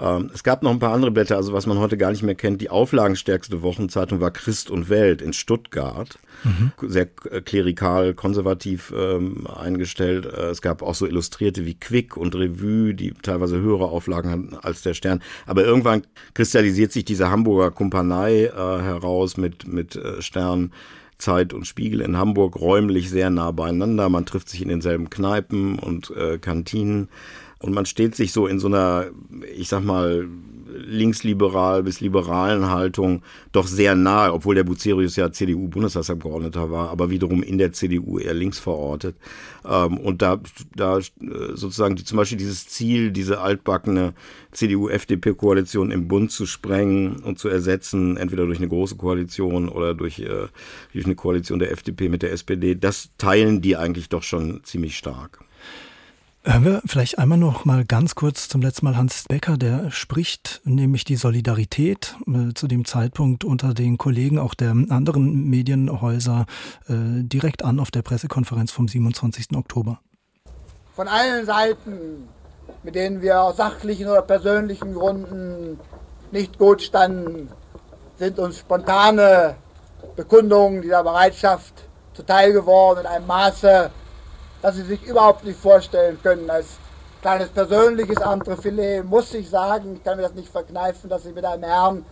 Ähm, 0.00 0.30
es 0.32 0.42
gab 0.42 0.62
noch 0.62 0.70
ein 0.70 0.78
paar 0.78 0.92
andere 0.92 1.10
Blätter, 1.10 1.36
also 1.36 1.52
was 1.52 1.66
man 1.66 1.78
heute 1.78 1.96
gar 1.96 2.10
nicht 2.10 2.22
mehr 2.22 2.34
kennt. 2.34 2.60
Die 2.60 2.70
auflagenstärkste 2.70 3.62
Wochenzeitung 3.62 4.20
war 4.20 4.30
Christ 4.30 4.70
und 4.70 4.88
Welt 4.88 5.20
in 5.22 5.32
Stuttgart. 5.32 6.18
Mhm. 6.44 6.72
Sehr 6.88 7.06
klerikal, 7.06 8.14
konservativ 8.14 8.92
ähm, 8.96 9.46
eingestellt. 9.46 10.26
Äh, 10.26 10.50
es 10.50 10.62
gab 10.62 10.82
auch 10.82 10.94
so 10.94 11.06
Illustrierte 11.06 11.66
wie 11.66 11.74
Quick 11.74 12.16
und 12.16 12.34
Revue, 12.34 12.94
die 12.94 13.12
teilweise 13.22 13.60
höhere 13.60 13.86
Auflagen 13.86 14.30
hatten 14.30 14.56
als 14.62 14.82
der 14.82 14.94
Stern. 14.94 15.22
Aber 15.46 15.64
irgendwann 15.64 16.02
kristallisiert 16.34 16.92
sich 16.92 17.04
diese 17.04 17.30
Hamburger 17.30 17.70
Kumpanei 17.70 18.44
äh, 18.44 18.50
heraus 18.50 19.36
mit, 19.36 19.66
mit 19.66 19.96
äh, 19.96 20.22
Stern. 20.22 20.72
Zeit 21.18 21.54
und 21.54 21.68
Spiegel 21.68 22.00
in 22.00 22.16
Hamburg 22.16 22.60
räumlich 22.60 23.08
sehr 23.08 23.30
nah 23.30 23.52
beieinander. 23.52 24.08
Man 24.08 24.26
trifft 24.26 24.48
sich 24.48 24.60
in 24.60 24.68
denselben 24.68 25.08
Kneipen 25.08 25.78
und 25.78 26.10
äh, 26.10 26.38
Kantinen. 26.38 27.08
Und 27.62 27.72
man 27.72 27.86
steht 27.86 28.14
sich 28.14 28.32
so 28.32 28.46
in 28.46 28.58
so 28.58 28.66
einer, 28.66 29.06
ich 29.56 29.68
sag 29.68 29.84
mal, 29.84 30.28
linksliberal 30.74 31.82
bis 31.82 32.00
liberalen 32.00 32.70
Haltung 32.70 33.22
doch 33.52 33.66
sehr 33.66 33.94
nahe, 33.94 34.32
obwohl 34.32 34.54
der 34.54 34.64
Bucerius 34.64 35.16
ja 35.16 35.30
CDU-Bundestagsabgeordneter 35.30 36.70
war, 36.70 36.90
aber 36.90 37.10
wiederum 37.10 37.42
in 37.42 37.58
der 37.58 37.72
CDU 37.72 38.18
eher 38.18 38.34
links 38.34 38.58
verortet. 38.58 39.16
Ähm, 39.64 39.98
und 39.98 40.22
da, 40.22 40.40
da 40.74 40.98
äh, 40.98 41.02
sozusagen 41.54 41.96
die, 41.96 42.04
zum 42.04 42.16
Beispiel 42.16 42.38
dieses 42.38 42.68
Ziel, 42.68 43.12
diese 43.12 43.40
altbackene 43.40 44.14
CDU-FDP-Koalition 44.52 45.90
im 45.90 46.08
Bund 46.08 46.30
zu 46.30 46.46
sprengen 46.46 47.16
und 47.16 47.38
zu 47.38 47.48
ersetzen, 47.48 48.16
entweder 48.16 48.46
durch 48.46 48.58
eine 48.58 48.68
große 48.68 48.96
Koalition 48.96 49.68
oder 49.68 49.94
durch, 49.94 50.18
äh, 50.20 50.48
durch 50.92 51.04
eine 51.04 51.14
Koalition 51.14 51.58
der 51.58 51.72
FDP 51.72 52.08
mit 52.08 52.22
der 52.22 52.32
SPD, 52.32 52.74
das 52.74 53.10
teilen 53.18 53.60
die 53.60 53.76
eigentlich 53.76 54.08
doch 54.08 54.22
schon 54.22 54.64
ziemlich 54.64 54.96
stark. 54.96 55.44
Hören 56.44 56.64
wir 56.64 56.82
vielleicht 56.84 57.20
einmal 57.20 57.38
noch 57.38 57.64
mal 57.64 57.84
ganz 57.84 58.16
kurz 58.16 58.48
zum 58.48 58.62
letzten 58.62 58.86
Mal 58.86 58.96
Hans 58.96 59.26
Becker, 59.28 59.56
der 59.56 59.92
spricht 59.92 60.60
nämlich 60.64 61.04
die 61.04 61.14
Solidarität 61.14 62.16
äh, 62.26 62.52
zu 62.52 62.66
dem 62.66 62.84
Zeitpunkt 62.84 63.44
unter 63.44 63.74
den 63.74 63.96
Kollegen 63.96 64.40
auch 64.40 64.54
der 64.54 64.70
anderen 64.70 65.48
Medienhäuser 65.48 66.46
äh, 66.88 67.22
direkt 67.22 67.64
an 67.64 67.78
auf 67.78 67.92
der 67.92 68.02
Pressekonferenz 68.02 68.72
vom 68.72 68.88
27. 68.88 69.56
Oktober. 69.56 70.00
Von 70.96 71.06
allen 71.06 71.46
Seiten, 71.46 72.28
mit 72.82 72.96
denen 72.96 73.22
wir 73.22 73.40
aus 73.40 73.58
sachlichen 73.58 74.08
oder 74.08 74.22
persönlichen 74.22 74.94
Gründen 74.94 75.78
nicht 76.32 76.58
gut 76.58 76.82
standen, 76.82 77.50
sind 78.18 78.40
uns 78.40 78.58
spontane 78.58 79.54
Bekundungen 80.16 80.82
dieser 80.82 81.04
Bereitschaft 81.04 81.84
zuteil 82.14 82.52
geworden 82.52 83.02
in 83.02 83.06
einem 83.06 83.28
Maße, 83.28 83.92
dass 84.62 84.76
sie 84.76 84.82
sich 84.82 85.02
überhaupt 85.04 85.44
nicht 85.44 85.58
vorstellen 85.58 86.18
können. 86.22 86.48
Als 86.48 86.78
kleines 87.20 87.48
persönliches 87.48 88.16
Entrefilet 88.16 89.04
muss 89.04 89.34
ich 89.34 89.50
sagen, 89.50 89.96
ich 89.96 90.04
kann 90.04 90.16
mir 90.16 90.22
das 90.22 90.34
nicht 90.34 90.48
verkneifen, 90.48 91.10
dass 91.10 91.26
ich 91.26 91.34
mit 91.34 91.44
einem 91.44 91.64
Herrn, 91.64 92.04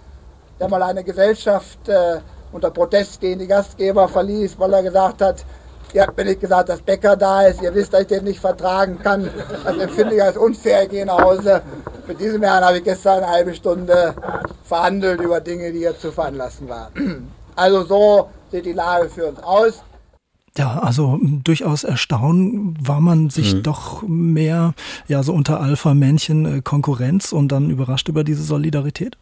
der 0.58 0.68
mal 0.68 0.82
eine 0.82 1.04
Gesellschaft 1.04 1.88
äh, 1.88 2.20
unter 2.52 2.70
Protest 2.70 3.20
gegen 3.20 3.38
die 3.38 3.46
Gastgeber 3.46 4.08
verließ, 4.08 4.58
weil 4.58 4.72
er 4.72 4.82
gesagt 4.82 5.22
hat, 5.22 5.44
ihr 5.92 6.02
habt 6.02 6.16
mir 6.16 6.24
nicht 6.24 6.40
gesagt, 6.40 6.68
dass 6.68 6.82
Bäcker 6.82 7.16
da 7.16 7.42
ist, 7.42 7.62
ihr 7.62 7.74
wisst, 7.74 7.94
dass 7.94 8.02
ich 8.02 8.06
den 8.08 8.24
nicht 8.24 8.40
vertragen 8.40 8.98
kann. 9.02 9.30
Das 9.64 9.76
empfinde 9.76 10.16
ich 10.16 10.22
als 10.22 10.36
unfair, 10.36 10.84
ich 10.84 10.90
gehe 10.90 11.06
nach 11.06 11.20
Hause. 11.20 11.62
Mit 12.06 12.20
diesem 12.20 12.42
Herrn 12.42 12.64
habe 12.64 12.78
ich 12.78 12.84
gestern 12.84 13.18
eine 13.18 13.28
halbe 13.28 13.54
Stunde 13.54 14.14
verhandelt 14.64 15.20
über 15.20 15.40
Dinge, 15.40 15.72
die 15.72 15.78
hier 15.78 15.96
zu 15.98 16.10
veranlassen 16.12 16.68
waren. 16.68 17.32
Also 17.56 17.84
so 17.84 18.30
sieht 18.50 18.64
die 18.64 18.72
Lage 18.72 19.08
für 19.08 19.26
uns 19.26 19.42
aus. 19.42 19.82
Ja, 20.58 20.80
also 20.80 21.18
durchaus 21.22 21.84
erstaunt 21.84 22.76
war 22.86 23.00
man 23.00 23.30
sich 23.30 23.54
mhm. 23.54 23.62
doch 23.62 24.02
mehr, 24.02 24.74
ja, 25.06 25.22
so 25.22 25.32
unter 25.32 25.60
Alpha-Männchen 25.60 26.44
äh, 26.44 26.60
Konkurrenz 26.62 27.32
und 27.32 27.52
dann 27.52 27.70
überrascht 27.70 28.08
über 28.08 28.24
diese 28.24 28.42
Solidarität? 28.42 29.16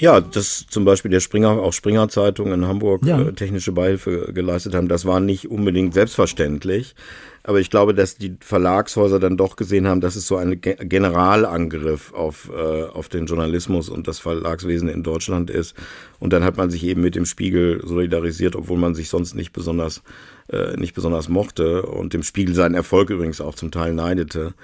Ja, 0.00 0.20
dass 0.20 0.66
zum 0.68 0.84
Beispiel 0.84 1.12
der 1.12 1.20
Springer, 1.20 1.50
auch 1.50 1.72
Springer 1.72 2.08
Zeitung 2.08 2.52
in 2.52 2.66
Hamburg 2.66 3.06
ja. 3.06 3.22
äh, 3.22 3.32
technische 3.32 3.70
Beihilfe 3.70 4.32
geleistet 4.32 4.74
haben, 4.74 4.88
das 4.88 5.04
war 5.04 5.20
nicht 5.20 5.48
unbedingt 5.48 5.94
selbstverständlich. 5.94 6.96
Aber 7.44 7.60
ich 7.60 7.70
glaube, 7.70 7.94
dass 7.94 8.16
die 8.16 8.36
Verlagshäuser 8.40 9.20
dann 9.20 9.36
doch 9.36 9.54
gesehen 9.54 9.86
haben, 9.86 10.00
dass 10.00 10.16
es 10.16 10.26
so 10.26 10.36
ein 10.36 10.60
Generalangriff 10.60 12.12
auf, 12.12 12.50
äh, 12.52 12.84
auf 12.84 13.08
den 13.08 13.26
Journalismus 13.26 13.88
und 13.88 14.08
das 14.08 14.18
Verlagswesen 14.18 14.88
in 14.88 15.04
Deutschland 15.04 15.48
ist. 15.48 15.76
Und 16.18 16.32
dann 16.32 16.42
hat 16.42 16.56
man 16.56 16.70
sich 16.70 16.82
eben 16.84 17.02
mit 17.02 17.14
dem 17.14 17.26
Spiegel 17.26 17.86
solidarisiert, 17.86 18.56
obwohl 18.56 18.78
man 18.78 18.96
sich 18.96 19.10
sonst 19.10 19.34
nicht 19.34 19.52
besonders, 19.52 20.02
äh, 20.48 20.76
nicht 20.76 20.94
besonders 20.94 21.28
mochte 21.28 21.82
und 21.82 22.14
dem 22.14 22.24
Spiegel 22.24 22.54
seinen 22.54 22.74
Erfolg 22.74 23.10
übrigens 23.10 23.40
auch 23.40 23.54
zum 23.54 23.70
Teil 23.70 23.92
neidete. 23.92 24.54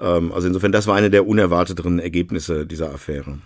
Ähm, 0.00 0.32
also 0.32 0.46
insofern, 0.46 0.72
das 0.72 0.86
war 0.86 0.94
eine 0.94 1.10
der 1.10 1.26
unerwarteteren 1.26 1.98
Ergebnisse 1.98 2.64
dieser 2.64 2.94
Affäre. 2.94 3.38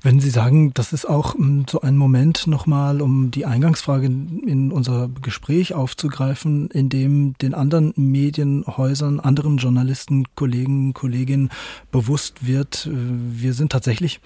Wenn 0.00 0.20
Sie 0.20 0.30
sagen, 0.30 0.72
das 0.74 0.92
ist 0.92 1.06
auch 1.06 1.34
hm, 1.34 1.66
so 1.68 1.80
ein 1.80 1.96
Moment 1.96 2.46
nochmal, 2.46 3.02
um 3.02 3.32
die 3.32 3.46
Eingangsfrage 3.46 4.06
in 4.06 4.70
unser 4.70 5.08
Gespräch 5.08 5.74
aufzugreifen, 5.74 6.70
in 6.70 6.88
dem 6.88 7.36
den 7.38 7.52
anderen 7.52 7.92
Medienhäusern, 7.96 9.18
anderen 9.18 9.56
Journalisten, 9.56 10.24
Kollegen, 10.36 10.94
Kolleginnen 10.94 11.50
bewusst 11.90 12.46
wird, 12.46 12.86
äh, 12.86 12.92
wir 12.94 13.54
sind 13.54 13.72
tatsächlich 13.72 14.20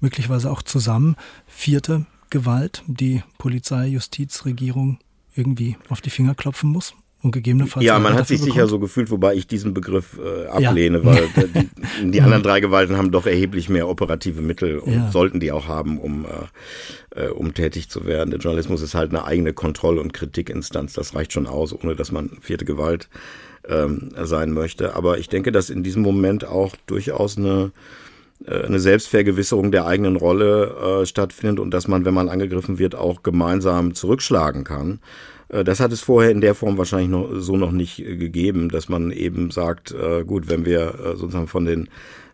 möglicherweise 0.00 0.50
auch 0.50 0.62
zusammen. 0.62 1.14
Vierte 1.46 2.06
Gewalt, 2.30 2.82
die 2.86 3.22
Polizei, 3.36 3.88
Justiz, 3.88 4.46
Regierung 4.46 4.98
irgendwie 5.34 5.76
auf 5.90 6.00
die 6.00 6.10
Finger 6.10 6.34
klopfen 6.34 6.70
muss 6.70 6.94
und 7.22 7.32
gegebenenfalls. 7.32 7.84
Ja, 7.84 7.98
man 7.98 8.14
hat 8.14 8.28
sich 8.28 8.40
bekommt. 8.40 8.54
sicher 8.54 8.66
so 8.68 8.78
gefühlt, 8.78 9.10
wobei 9.10 9.34
ich 9.34 9.46
diesen 9.46 9.74
Begriff 9.74 10.18
äh, 10.18 10.46
ablehne, 10.46 10.98
ja. 10.98 11.04
weil 11.04 11.28
die, 11.36 12.10
die, 12.10 12.20
anderen 12.20 12.42
drei 12.42 12.60
Gewalten 12.60 12.96
haben 12.96 13.10
doch 13.10 13.26
erheblich 13.26 13.68
mehr 13.68 13.88
operative 13.88 14.40
Mittel 14.40 14.78
und 14.78 14.92
ja. 14.92 15.10
sollten 15.10 15.40
die 15.40 15.50
auch 15.50 15.66
haben, 15.66 15.98
um, 15.98 16.26
äh, 17.14 17.26
äh, 17.26 17.28
um 17.30 17.54
tätig 17.54 17.88
zu 17.88 18.06
werden. 18.06 18.30
Der 18.30 18.38
Journalismus 18.38 18.82
ist 18.82 18.94
halt 18.94 19.10
eine 19.10 19.24
eigene 19.24 19.52
Kontroll- 19.52 19.98
und 19.98 20.12
Kritikinstanz. 20.12 20.92
Das 20.92 21.14
reicht 21.14 21.32
schon 21.32 21.46
aus, 21.46 21.72
ohne 21.72 21.96
dass 21.96 22.12
man 22.12 22.30
vierte 22.40 22.64
Gewalt 22.64 23.08
ähm, 23.68 24.10
sein 24.22 24.52
möchte. 24.52 24.94
Aber 24.94 25.18
ich 25.18 25.28
denke, 25.28 25.50
dass 25.50 25.70
in 25.70 25.82
diesem 25.82 26.02
Moment 26.02 26.46
auch 26.46 26.76
durchaus 26.86 27.36
eine 27.36 27.72
äh, 28.46 28.64
eine 28.64 28.78
Selbstvergewisserung 28.78 29.72
der 29.72 29.86
eigenen 29.86 30.16
Rolle 30.16 31.00
äh, 31.02 31.06
stattfindet 31.06 31.58
und 31.58 31.72
dass 31.72 31.88
man, 31.88 32.04
wenn 32.04 32.14
man 32.14 32.28
angegriffen 32.28 32.78
wird, 32.78 32.94
auch 32.94 33.22
gemeinsam 33.22 33.94
zurückschlagen 33.94 34.64
kann. 34.64 35.00
Äh, 35.48 35.64
das 35.64 35.80
hat 35.80 35.92
es 35.92 36.00
vorher 36.00 36.30
in 36.30 36.40
der 36.40 36.54
Form 36.54 36.78
wahrscheinlich 36.78 37.10
noch, 37.10 37.30
so 37.36 37.56
noch 37.56 37.72
nicht 37.72 38.00
äh, 38.00 38.16
gegeben, 38.16 38.68
dass 38.68 38.88
man 38.88 39.10
eben 39.10 39.50
sagt, 39.50 39.92
äh, 39.92 40.24
gut, 40.24 40.48
wenn 40.48 40.64
wir 40.64 41.14
sozusagen 41.16 41.48
von 41.48 41.64
den 41.64 41.88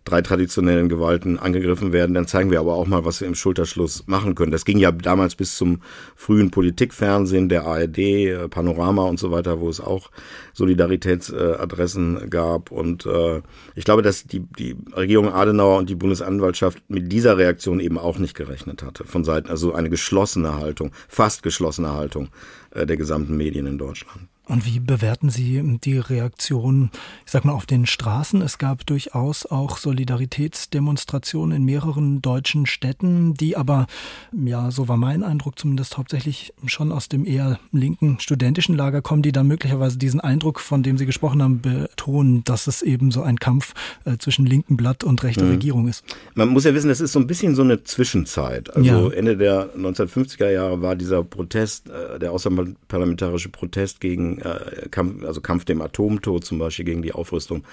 drei 0.04 0.20
traditionellen 0.20 0.90
Gewalten 0.90 1.38
angegriffen 1.38 1.94
werden, 1.94 2.14
dann 2.14 2.26
zeigen 2.26 2.50
wir 2.50 2.60
aber 2.60 2.74
auch 2.74 2.86
mal, 2.86 3.06
was 3.06 3.22
wir 3.22 3.28
im 3.28 3.34
Schulterschluss 3.34 4.04
machen 4.06 4.34
können. 4.34 4.52
Das 4.52 4.66
ging 4.66 4.76
ja 4.76 4.92
damals 4.92 5.34
bis 5.34 5.56
zum 5.56 5.80
frühen 6.14 6.50
Politikfernsehen 6.50 7.48
der 7.48 7.64
ARD, 7.64 8.50
Panorama 8.50 9.04
und 9.04 9.18
so 9.18 9.30
weiter, 9.30 9.60
wo 9.60 9.68
es 9.70 9.80
auch 9.80 10.10
Solidaritätsadressen 10.52 12.28
gab. 12.28 12.70
Und 12.70 13.06
äh, 13.06 13.40
ich 13.74 13.86
glaube, 13.86 14.02
dass 14.02 14.24
die, 14.24 14.40
die 14.40 14.76
Regierung 14.94 15.32
Adenauer 15.32 15.78
und 15.78 15.88
die 15.88 15.94
Bundesanwaltschaft 15.94 16.82
mit 16.88 17.10
dieser 17.10 17.38
Reaktion 17.38 17.80
eben 17.80 17.96
auch 17.96 18.18
nicht 18.18 18.34
gerechnet 18.34 18.82
hatte. 18.82 19.04
Von 19.04 19.24
Seiten, 19.24 19.48
also 19.48 19.72
eine 19.72 19.88
geschlossene 19.88 20.56
Haltung, 20.56 20.92
fast 21.08 21.42
geschlossene 21.42 21.94
Haltung 21.94 22.28
der 22.74 22.96
gesamten 22.96 23.36
Medien 23.36 23.66
in 23.66 23.78
Deutschland. 23.78 24.28
Und 24.46 24.66
wie 24.66 24.78
bewerten 24.78 25.30
Sie 25.30 25.78
die 25.82 25.96
Reaktion, 25.96 26.90
ich 27.24 27.32
sag 27.32 27.46
mal, 27.46 27.52
auf 27.52 27.64
den 27.64 27.86
Straßen? 27.86 28.42
Es 28.42 28.58
gab 28.58 28.84
durchaus 28.84 29.46
auch 29.46 29.78
Solidaritätsdemonstrationen 29.78 31.56
in 31.56 31.64
mehreren 31.64 32.20
deutschen 32.20 32.66
Städten, 32.66 33.32
die 33.34 33.56
aber, 33.56 33.86
ja, 34.32 34.70
so 34.70 34.86
war 34.86 34.98
mein 34.98 35.22
Eindruck 35.22 35.58
zumindest 35.58 35.96
hauptsächlich 35.96 36.52
schon 36.66 36.92
aus 36.92 37.08
dem 37.08 37.24
eher 37.24 37.58
linken 37.72 38.20
studentischen 38.20 38.76
Lager 38.76 39.00
kommen, 39.00 39.22
die 39.22 39.32
dann 39.32 39.46
möglicherweise 39.46 39.96
diesen 39.96 40.20
Eindruck, 40.20 40.60
von 40.60 40.82
dem 40.82 40.98
Sie 40.98 41.06
gesprochen 41.06 41.42
haben, 41.42 41.62
betonen, 41.62 42.44
dass 42.44 42.66
es 42.66 42.82
eben 42.82 43.10
so 43.12 43.22
ein 43.22 43.38
Kampf 43.38 43.72
äh, 44.04 44.18
zwischen 44.18 44.44
linken 44.44 44.76
Blatt 44.76 45.04
und 45.04 45.22
rechter 45.22 45.44
mhm. 45.44 45.52
Regierung 45.52 45.88
ist. 45.88 46.04
Man 46.34 46.50
muss 46.50 46.64
ja 46.64 46.74
wissen, 46.74 46.88
das 46.88 47.00
ist 47.00 47.12
so 47.12 47.18
ein 47.18 47.26
bisschen 47.26 47.54
so 47.54 47.62
eine 47.62 47.82
Zwischenzeit. 47.84 48.76
Also 48.76 49.10
ja. 49.10 49.16
Ende 49.16 49.38
der 49.38 49.74
1950er 49.74 50.50
Jahre 50.50 50.82
war 50.82 50.96
dieser 50.96 51.24
Protest, 51.24 51.88
äh, 51.88 52.18
der 52.18 52.32
außerparlamentarische 52.32 53.48
Protest 53.48 54.02
gegen 54.02 54.33
äh, 54.40 54.88
Kampf, 54.90 55.24
also 55.24 55.40
Kampf 55.40 55.64
dem 55.64 55.82
Atomtod 55.82 56.44
zum 56.44 56.58
Beispiel 56.58 56.84
gegen 56.84 57.02
die 57.02 57.12
Aufrüstung 57.12 57.64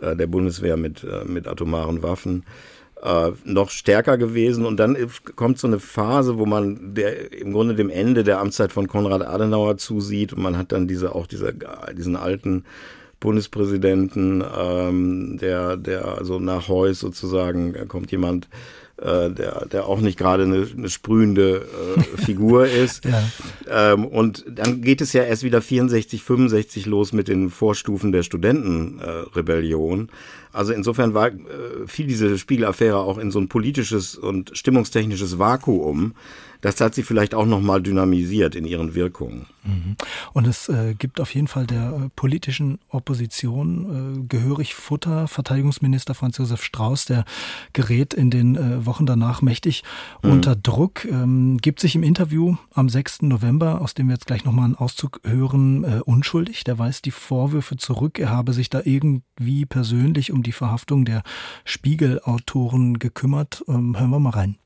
äh, 0.00 0.16
der 0.16 0.26
Bundeswehr 0.26 0.76
mit, 0.76 1.04
äh, 1.04 1.24
mit 1.24 1.46
atomaren 1.46 2.02
Waffen 2.02 2.44
äh, 3.02 3.32
noch 3.44 3.70
stärker 3.70 4.18
gewesen. 4.18 4.64
Und 4.64 4.78
dann 4.78 4.96
kommt 5.36 5.58
so 5.58 5.66
eine 5.66 5.78
Phase, 5.78 6.38
wo 6.38 6.46
man 6.46 6.94
der, 6.94 7.32
im 7.32 7.52
Grunde 7.52 7.74
dem 7.74 7.90
Ende 7.90 8.24
der 8.24 8.38
Amtszeit 8.38 8.72
von 8.72 8.88
Konrad 8.88 9.22
Adenauer 9.22 9.76
zusieht 9.76 10.32
und 10.32 10.42
man 10.42 10.56
hat 10.56 10.72
dann 10.72 10.88
diese 10.88 11.14
auch 11.14 11.26
diese, 11.26 11.54
diesen 11.96 12.16
alten 12.16 12.64
Bundespräsidenten, 13.20 14.42
ähm, 14.58 15.38
der, 15.40 15.76
der 15.76 16.18
also 16.18 16.40
nach 16.40 16.68
Heuss 16.68 16.98
sozusagen 16.98 17.86
kommt 17.86 18.10
jemand, 18.10 18.48
äh, 19.02 19.30
der, 19.30 19.66
der 19.66 19.86
auch 19.86 20.00
nicht 20.00 20.18
gerade 20.18 20.44
eine, 20.44 20.66
eine 20.76 20.88
sprühende 20.88 21.66
äh, 21.96 22.22
Figur 22.22 22.66
ist. 22.84 23.04
ja. 23.04 23.92
ähm, 23.92 24.06
und 24.06 24.44
dann 24.48 24.82
geht 24.82 25.00
es 25.00 25.12
ja 25.12 25.22
erst 25.22 25.42
wieder 25.42 25.60
64, 25.60 26.22
65 26.22 26.86
los 26.86 27.12
mit 27.12 27.28
den 27.28 27.50
Vorstufen 27.50 28.12
der 28.12 28.22
Studentenrebellion. 28.22 30.08
Also 30.52 30.72
insofern 30.72 31.14
war, 31.14 31.28
äh, 31.28 31.32
fiel 31.86 32.06
diese 32.06 32.38
Spiegelaffäre 32.38 32.98
auch 32.98 33.18
in 33.18 33.30
so 33.30 33.38
ein 33.38 33.48
politisches 33.48 34.16
und 34.16 34.50
stimmungstechnisches 34.54 35.38
Vakuum. 35.38 36.14
Das 36.62 36.80
hat 36.80 36.94
sie 36.94 37.02
vielleicht 37.02 37.34
auch 37.34 37.44
nochmal 37.44 37.82
dynamisiert 37.82 38.54
in 38.54 38.64
ihren 38.64 38.94
Wirkungen. 38.94 39.46
Mhm. 39.64 39.96
Und 40.32 40.46
es 40.46 40.68
äh, 40.68 40.94
gibt 40.94 41.20
auf 41.20 41.34
jeden 41.34 41.48
Fall 41.48 41.66
der 41.66 41.92
äh, 41.92 42.08
politischen 42.14 42.78
Opposition 42.88 44.22
äh, 44.22 44.26
gehörig 44.28 44.74
Futter. 44.74 45.28
Verteidigungsminister 45.28 46.14
Franz 46.14 46.38
Josef 46.38 46.62
Strauß, 46.62 47.06
der 47.06 47.24
gerät 47.72 48.14
in 48.14 48.30
den 48.30 48.56
äh, 48.56 48.86
Wochen 48.86 49.06
danach 49.06 49.42
mächtig 49.42 49.82
mhm. 50.22 50.30
unter 50.30 50.56
Druck, 50.56 51.04
ähm, 51.04 51.58
gibt 51.58 51.80
sich 51.80 51.96
im 51.96 52.04
Interview 52.04 52.56
am 52.72 52.88
6. 52.88 53.22
November, 53.22 53.80
aus 53.80 53.94
dem 53.94 54.06
wir 54.06 54.14
jetzt 54.14 54.26
gleich 54.26 54.44
nochmal 54.44 54.66
einen 54.66 54.76
Auszug 54.76 55.20
hören, 55.24 55.82
äh, 55.82 56.00
unschuldig. 56.04 56.62
Der 56.62 56.78
weist 56.78 57.04
die 57.06 57.10
Vorwürfe 57.10 57.76
zurück, 57.76 58.20
er 58.20 58.30
habe 58.30 58.52
sich 58.52 58.70
da 58.70 58.80
irgendwie 58.84 59.66
persönlich 59.66 60.30
um 60.30 60.44
die 60.44 60.52
Verhaftung 60.52 61.04
der 61.04 61.24
Spiegelautoren 61.64 63.00
gekümmert. 63.00 63.64
Ähm, 63.66 63.98
hören 63.98 64.10
wir 64.10 64.20
mal 64.20 64.30
rein. 64.30 64.58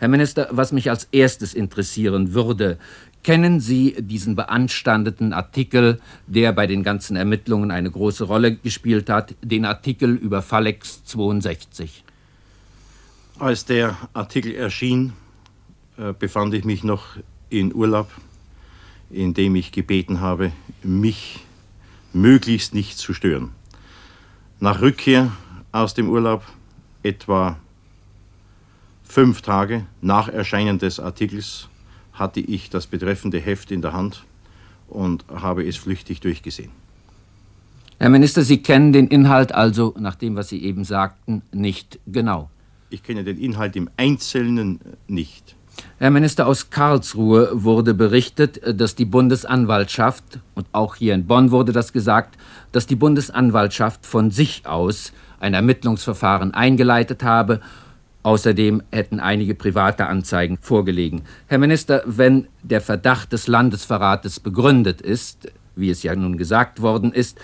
Herr 0.00 0.08
Minister, 0.08 0.48
was 0.52 0.70
mich 0.70 0.90
als 0.90 1.08
erstes 1.10 1.54
interessieren 1.54 2.32
würde, 2.32 2.78
kennen 3.24 3.58
Sie 3.58 3.96
diesen 3.98 4.36
beanstandeten 4.36 5.32
Artikel, 5.32 6.00
der 6.28 6.52
bei 6.52 6.68
den 6.68 6.84
ganzen 6.84 7.16
Ermittlungen 7.16 7.72
eine 7.72 7.90
große 7.90 8.24
Rolle 8.24 8.54
gespielt 8.54 9.10
hat, 9.10 9.34
den 9.42 9.64
Artikel 9.64 10.14
über 10.14 10.40
Falex 10.40 11.04
62? 11.04 12.04
Als 13.40 13.64
der 13.64 13.96
Artikel 14.12 14.54
erschien, 14.54 15.14
äh, 15.96 16.12
befand 16.12 16.54
ich 16.54 16.64
mich 16.64 16.84
noch 16.84 17.16
in 17.50 17.74
Urlaub, 17.74 18.08
in 19.10 19.34
dem 19.34 19.56
ich 19.56 19.72
gebeten 19.72 20.20
habe, 20.20 20.52
mich 20.84 21.40
möglichst 22.12 22.72
nicht 22.72 22.98
zu 22.98 23.14
stören. 23.14 23.50
Nach 24.60 24.80
Rückkehr 24.80 25.32
aus 25.72 25.94
dem 25.94 26.08
Urlaub, 26.08 26.44
etwa 27.02 27.58
fünf 29.08 29.42
Tage 29.42 29.86
nach 30.00 30.28
Erscheinen 30.28 30.78
des 30.78 31.00
Artikels, 31.00 31.68
hatte 32.12 32.40
ich 32.40 32.70
das 32.70 32.86
betreffende 32.86 33.38
Heft 33.38 33.70
in 33.70 33.82
der 33.82 33.92
Hand 33.92 34.24
und 34.88 35.24
habe 35.28 35.66
es 35.66 35.76
flüchtig 35.76 36.20
durchgesehen. 36.20 36.70
Herr 37.98 38.10
Minister, 38.10 38.42
Sie 38.42 38.62
kennen 38.62 38.92
den 38.92 39.08
Inhalt 39.08 39.52
also, 39.52 39.94
nach 39.98 40.14
dem, 40.14 40.36
was 40.36 40.50
Sie 40.50 40.62
eben 40.62 40.84
sagten, 40.84 41.42
nicht 41.52 41.98
genau. 42.06 42.48
Ich 42.90 43.02
kenne 43.02 43.24
den 43.24 43.38
Inhalt 43.38 43.74
im 43.76 43.90
Einzelnen 43.96 44.78
nicht. 45.08 45.56
Herr 45.98 46.10
Minister, 46.10 46.46
aus 46.46 46.70
Karlsruhe 46.70 47.50
wurde 47.52 47.94
berichtet, 47.94 48.60
dass 48.78 48.94
die 48.94 49.04
Bundesanwaltschaft, 49.04 50.40
und 50.54 50.66
auch 50.72 50.96
hier 50.96 51.14
in 51.14 51.26
Bonn 51.26 51.50
wurde 51.50 51.72
das 51.72 51.92
gesagt, 51.92 52.38
dass 52.72 52.86
die 52.86 52.96
Bundesanwaltschaft 52.96 54.06
von 54.06 54.30
sich 54.30 54.66
aus 54.66 55.12
ein 55.40 55.54
Ermittlungsverfahren 55.54 56.52
eingeleitet 56.54 57.22
habe. 57.22 57.60
Außerdem 58.22 58.82
hätten 58.90 59.20
einige 59.20 59.54
private 59.54 60.06
Anzeigen 60.06 60.58
vorgelegen. 60.60 61.22
Herr 61.46 61.58
Minister, 61.58 62.02
wenn 62.04 62.48
der 62.62 62.80
Verdacht 62.80 63.32
des 63.32 63.46
Landesverrates 63.46 64.40
begründet 64.40 65.00
ist, 65.00 65.52
wie 65.76 65.90
es 65.90 66.02
ja 66.02 66.14
nun 66.14 66.36
gesagt 66.36 66.82
worden 66.82 67.12
ist, 67.12 67.38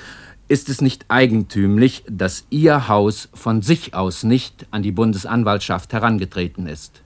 ist 0.46 0.68
es 0.68 0.80
nicht 0.80 1.06
eigentümlich, 1.08 2.04
dass 2.08 2.44
Ihr 2.50 2.88
Haus 2.88 3.28
von 3.32 3.62
sich 3.62 3.94
aus 3.94 4.24
nicht 4.24 4.66
an 4.72 4.82
die 4.82 4.92
Bundesanwaltschaft 4.92 5.92
herangetreten 5.92 6.66
ist? 6.66 7.02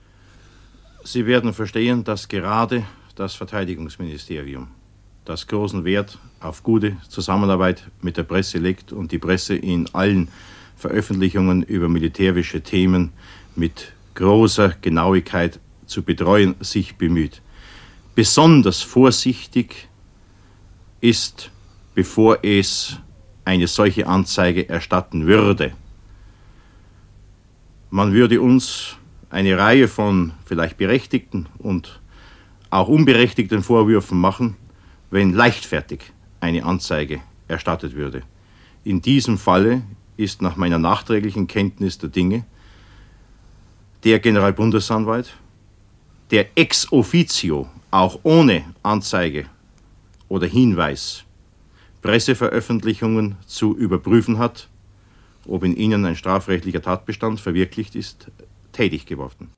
Sie 1.03 1.25
werden 1.25 1.53
verstehen, 1.53 2.03
dass 2.03 2.27
gerade 2.27 2.83
das 3.15 3.35
Verteidigungsministerium 3.35 4.67
das 5.23 5.47
großen 5.47 5.85
Wert 5.85 6.17
auf 6.39 6.63
gute 6.63 6.97
Zusammenarbeit 7.07 7.87
mit 8.01 8.17
der 8.17 8.23
Presse 8.23 8.57
legt 8.57 8.91
und 8.91 9.11
die 9.11 9.19
Presse 9.19 9.55
in 9.55 9.87
allen 9.93 10.29
Veröffentlichungen 10.75 11.63
über 11.63 11.87
militärische 11.87 12.61
Themen 12.61 13.13
mit 13.59 13.93
großer 14.15 14.75
Genauigkeit 14.81 15.59
zu 15.85 16.03
betreuen 16.03 16.55
sich 16.59 16.95
bemüht. 16.95 17.41
Besonders 18.15 18.81
vorsichtig 18.81 19.87
ist, 21.01 21.51
bevor 21.93 22.39
es 22.43 22.97
eine 23.45 23.67
solche 23.67 24.07
Anzeige 24.07 24.67
erstatten 24.67 25.27
würde. 25.27 25.73
Man 27.89 28.13
würde 28.13 28.41
uns 28.41 28.97
eine 29.29 29.57
Reihe 29.57 29.87
von 29.87 30.33
vielleicht 30.45 30.77
berechtigten 30.77 31.47
und 31.57 31.99
auch 32.69 32.87
unberechtigten 32.87 33.63
Vorwürfen 33.63 34.19
machen, 34.19 34.55
wenn 35.09 35.33
leichtfertig 35.33 36.11
eine 36.39 36.63
Anzeige 36.65 37.21
erstattet 37.47 37.95
würde. 37.95 38.21
In 38.83 39.01
diesem 39.01 39.37
Falle 39.37 39.81
ist 40.17 40.41
nach 40.41 40.55
meiner 40.55 40.77
nachträglichen 40.77 41.47
Kenntnis 41.47 41.97
der 41.97 42.09
Dinge 42.09 42.45
der 44.03 44.19
Generalbundesanwalt, 44.19 45.35
der 46.31 46.57
ex 46.57 46.91
officio, 46.91 47.67
auch 47.91 48.19
ohne 48.23 48.63
Anzeige 48.83 49.45
oder 50.27 50.47
Hinweis, 50.47 51.23
Presseveröffentlichungen 52.01 53.35
zu 53.45 53.75
überprüfen 53.75 54.37
hat, 54.37 54.69
ob 55.47 55.63
in 55.63 55.75
ihnen 55.75 56.05
ein 56.05 56.15
strafrechtlicher 56.15 56.81
Tatbestand 56.81 57.39
verwirklicht 57.39 57.95
ist, 57.95 58.27
tätig 58.71 59.05
geworden. 59.05 59.49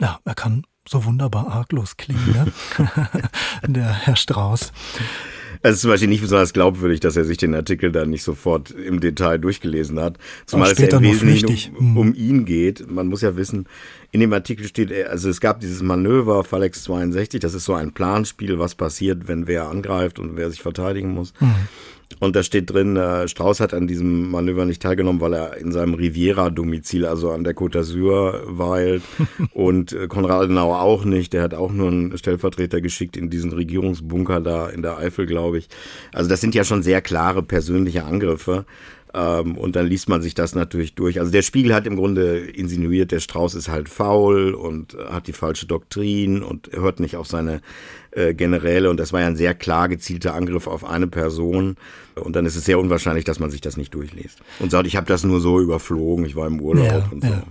Ja, 0.00 0.18
er 0.24 0.34
kann 0.34 0.64
so 0.88 1.04
wunderbar 1.04 1.48
arglos 1.48 1.96
klingen, 1.96 2.32
ne? 2.32 2.52
der 3.66 3.92
Herr 3.92 4.16
Strauß. 4.16 4.72
Es 5.62 5.76
ist 5.76 5.80
zum 5.82 5.90
Beispiel 5.90 6.08
nicht 6.08 6.22
besonders 6.22 6.52
glaubwürdig, 6.52 7.00
dass 7.00 7.16
er 7.16 7.24
sich 7.24 7.36
den 7.36 7.54
Artikel 7.54 7.92
dann 7.92 8.08
nicht 8.08 8.22
sofort 8.22 8.70
im 8.70 9.00
Detail 9.00 9.38
durchgelesen 9.38 10.00
hat. 10.00 10.16
Zumal 10.46 10.72
es 10.72 10.78
ja 10.78 10.88
im 10.88 11.02
Wesentlichen 11.02 11.76
um, 11.76 11.98
um, 11.98 12.14
ihn 12.14 12.46
geht. 12.46 12.90
Man 12.90 13.08
muss 13.08 13.20
ja 13.20 13.36
wissen, 13.36 13.66
in 14.10 14.20
dem 14.20 14.32
Artikel 14.32 14.66
steht, 14.66 14.90
also 15.06 15.28
es 15.28 15.40
gab 15.40 15.60
dieses 15.60 15.82
Manöver 15.82 16.44
Falex 16.44 16.84
62, 16.84 17.40
das 17.40 17.52
ist 17.52 17.66
so 17.66 17.74
ein 17.74 17.92
Planspiel, 17.92 18.58
was 18.58 18.74
passiert, 18.74 19.28
wenn 19.28 19.46
wer 19.46 19.68
angreift 19.68 20.18
und 20.18 20.36
wer 20.36 20.50
sich 20.50 20.62
verteidigen 20.62 21.10
muss. 21.10 21.34
Mhm. 21.40 21.54
Und 22.18 22.36
da 22.36 22.42
steht 22.42 22.70
drin, 22.70 22.96
äh, 22.96 23.28
Strauß 23.28 23.60
hat 23.60 23.72
an 23.72 23.86
diesem 23.86 24.30
Manöver 24.30 24.64
nicht 24.64 24.82
teilgenommen, 24.82 25.20
weil 25.20 25.32
er 25.32 25.56
in 25.56 25.72
seinem 25.72 25.94
Riviera-Domizil, 25.94 27.06
also 27.06 27.30
an 27.30 27.44
der 27.44 27.54
Côte 27.54 27.78
d'Azur, 27.78 28.42
weilt. 28.46 29.02
und 29.54 29.92
äh, 29.92 30.08
Konrad 30.08 30.42
Adenauer 30.42 30.80
auch 30.80 31.04
nicht. 31.04 31.32
Der 31.32 31.42
hat 31.42 31.54
auch 31.54 31.72
nur 31.72 31.88
einen 31.88 32.18
Stellvertreter 32.18 32.80
geschickt 32.80 33.16
in 33.16 33.30
diesen 33.30 33.52
Regierungsbunker 33.52 34.40
da 34.40 34.68
in 34.68 34.82
der 34.82 34.98
Eifel, 34.98 35.26
glaube 35.26 35.58
ich. 35.58 35.68
Also 36.12 36.28
das 36.28 36.40
sind 36.40 36.54
ja 36.54 36.64
schon 36.64 36.82
sehr 36.82 37.00
klare 37.00 37.42
persönliche 37.42 38.04
Angriffe. 38.04 38.66
Ähm, 39.12 39.56
und 39.56 39.76
dann 39.76 39.86
liest 39.86 40.08
man 40.08 40.22
sich 40.22 40.34
das 40.34 40.54
natürlich 40.54 40.94
durch. 40.94 41.18
Also 41.18 41.32
der 41.32 41.42
Spiegel 41.42 41.74
hat 41.74 41.86
im 41.86 41.96
Grunde 41.96 42.38
insinuiert, 42.38 43.12
der 43.12 43.20
Strauß 43.20 43.54
ist 43.54 43.68
halt 43.68 43.88
faul 43.88 44.54
und 44.54 44.96
hat 45.10 45.26
die 45.26 45.32
falsche 45.32 45.66
Doktrin 45.66 46.42
und 46.42 46.70
hört 46.72 47.00
nicht 47.00 47.16
auf 47.16 47.26
seine 47.26 47.60
äh, 48.12 48.34
Generäle. 48.34 48.90
Und 48.90 48.98
das 48.98 49.12
war 49.12 49.20
ja 49.20 49.26
ein 49.26 49.36
sehr 49.36 49.54
klar 49.54 49.88
gezielter 49.88 50.34
Angriff 50.34 50.66
auf 50.66 50.84
eine 50.84 51.06
Person. 51.06 51.76
Und 52.14 52.36
dann 52.36 52.46
ist 52.46 52.56
es 52.56 52.64
sehr 52.64 52.78
unwahrscheinlich, 52.78 53.24
dass 53.24 53.40
man 53.40 53.50
sich 53.50 53.60
das 53.60 53.76
nicht 53.76 53.94
durchliest. 53.94 54.38
Und 54.58 54.70
sagt, 54.70 54.86
ich 54.86 54.96
habe 54.96 55.06
das 55.06 55.24
nur 55.24 55.40
so 55.40 55.60
überflogen, 55.60 56.24
ich 56.24 56.36
war 56.36 56.46
im 56.46 56.60
Urlaub 56.60 56.86
ja, 56.86 57.08
und 57.10 57.22
so. 57.22 57.28
Ja. 57.28 57.42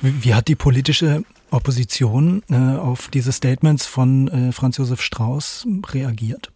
Wie 0.00 0.34
hat 0.34 0.48
die 0.48 0.56
politische 0.56 1.24
Opposition 1.50 2.42
äh, 2.50 2.54
auf 2.54 3.08
diese 3.08 3.32
Statements 3.32 3.86
von 3.86 4.28
äh, 4.28 4.52
Franz 4.52 4.76
Josef 4.76 5.00
Strauß 5.00 5.66
reagiert? 5.92 6.50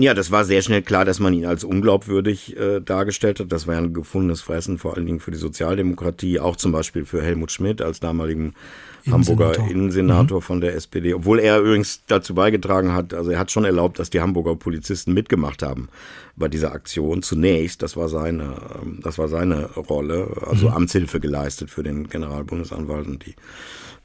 Ja, 0.00 0.14
das 0.14 0.30
war 0.30 0.44
sehr 0.44 0.62
schnell 0.62 0.82
klar, 0.82 1.04
dass 1.04 1.20
man 1.20 1.32
ihn 1.34 1.46
als 1.46 1.64
unglaubwürdig 1.64 2.56
äh, 2.56 2.80
dargestellt 2.80 3.40
hat. 3.40 3.52
Das 3.52 3.66
war 3.66 3.76
ein 3.76 3.92
gefundenes 3.92 4.40
Fressen, 4.40 4.78
vor 4.78 4.96
allen 4.96 5.06
Dingen 5.06 5.20
für 5.20 5.30
die 5.30 5.38
Sozialdemokratie, 5.38 6.40
auch 6.40 6.56
zum 6.56 6.72
Beispiel 6.72 7.04
für 7.04 7.22
Helmut 7.22 7.52
Schmidt 7.52 7.82
als 7.82 8.00
damaligen 8.00 8.54
Hamburger 9.10 9.56
Innensenator 9.68 10.38
mhm. 10.38 10.42
von 10.42 10.60
der 10.60 10.74
SPD. 10.74 11.14
Obwohl 11.14 11.38
er 11.38 11.60
übrigens 11.60 12.02
dazu 12.06 12.34
beigetragen 12.34 12.92
hat, 12.92 13.14
also 13.14 13.30
er 13.30 13.38
hat 13.38 13.50
schon 13.50 13.64
erlaubt, 13.64 13.98
dass 13.98 14.10
die 14.10 14.20
Hamburger 14.20 14.56
Polizisten 14.56 15.12
mitgemacht 15.12 15.62
haben 15.62 15.88
bei 16.36 16.48
dieser 16.48 16.72
Aktion. 16.72 17.22
Zunächst, 17.22 17.82
das 17.82 17.96
war 17.96 18.08
seine, 18.08 18.56
ähm, 18.82 19.00
das 19.02 19.18
war 19.18 19.28
seine 19.28 19.66
Rolle, 19.74 20.28
also 20.46 20.68
mhm. 20.68 20.74
Amtshilfe 20.74 21.20
geleistet 21.20 21.70
für 21.70 21.82
den 21.82 22.08
Generalbundesanwalt 22.08 23.06
und 23.06 23.26
die 23.26 23.34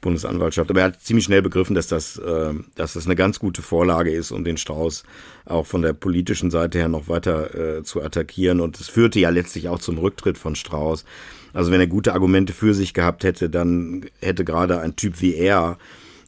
Bundesanwaltschaft. 0.00 0.70
Aber 0.70 0.80
er 0.80 0.86
hat 0.86 1.00
ziemlich 1.00 1.24
schnell 1.24 1.42
begriffen, 1.42 1.74
dass 1.74 1.88
das, 1.88 2.18
äh, 2.18 2.54
dass 2.74 2.94
das 2.94 3.06
eine 3.06 3.16
ganz 3.16 3.38
gute 3.38 3.62
Vorlage 3.62 4.10
ist, 4.10 4.30
um 4.30 4.44
den 4.44 4.56
Strauß 4.56 5.04
auch 5.44 5.66
von 5.66 5.82
der 5.82 5.92
politischen 5.92 6.50
Seite 6.50 6.78
her 6.78 6.88
noch 6.88 7.08
weiter 7.08 7.78
äh, 7.78 7.82
zu 7.82 8.02
attackieren. 8.02 8.60
Und 8.60 8.78
es 8.80 8.88
führte 8.88 9.18
ja 9.20 9.30
letztlich 9.30 9.68
auch 9.68 9.78
zum 9.78 9.98
Rücktritt 9.98 10.38
von 10.38 10.56
Strauß. 10.56 11.04
Also 11.52 11.70
wenn 11.70 11.80
er 11.80 11.86
gute 11.86 12.12
Argumente 12.12 12.52
für 12.52 12.74
sich 12.74 12.94
gehabt 12.94 13.24
hätte, 13.24 13.48
dann 13.48 14.06
hätte 14.20 14.44
gerade 14.44 14.80
ein 14.80 14.96
Typ 14.96 15.20
wie 15.20 15.34
er 15.34 15.78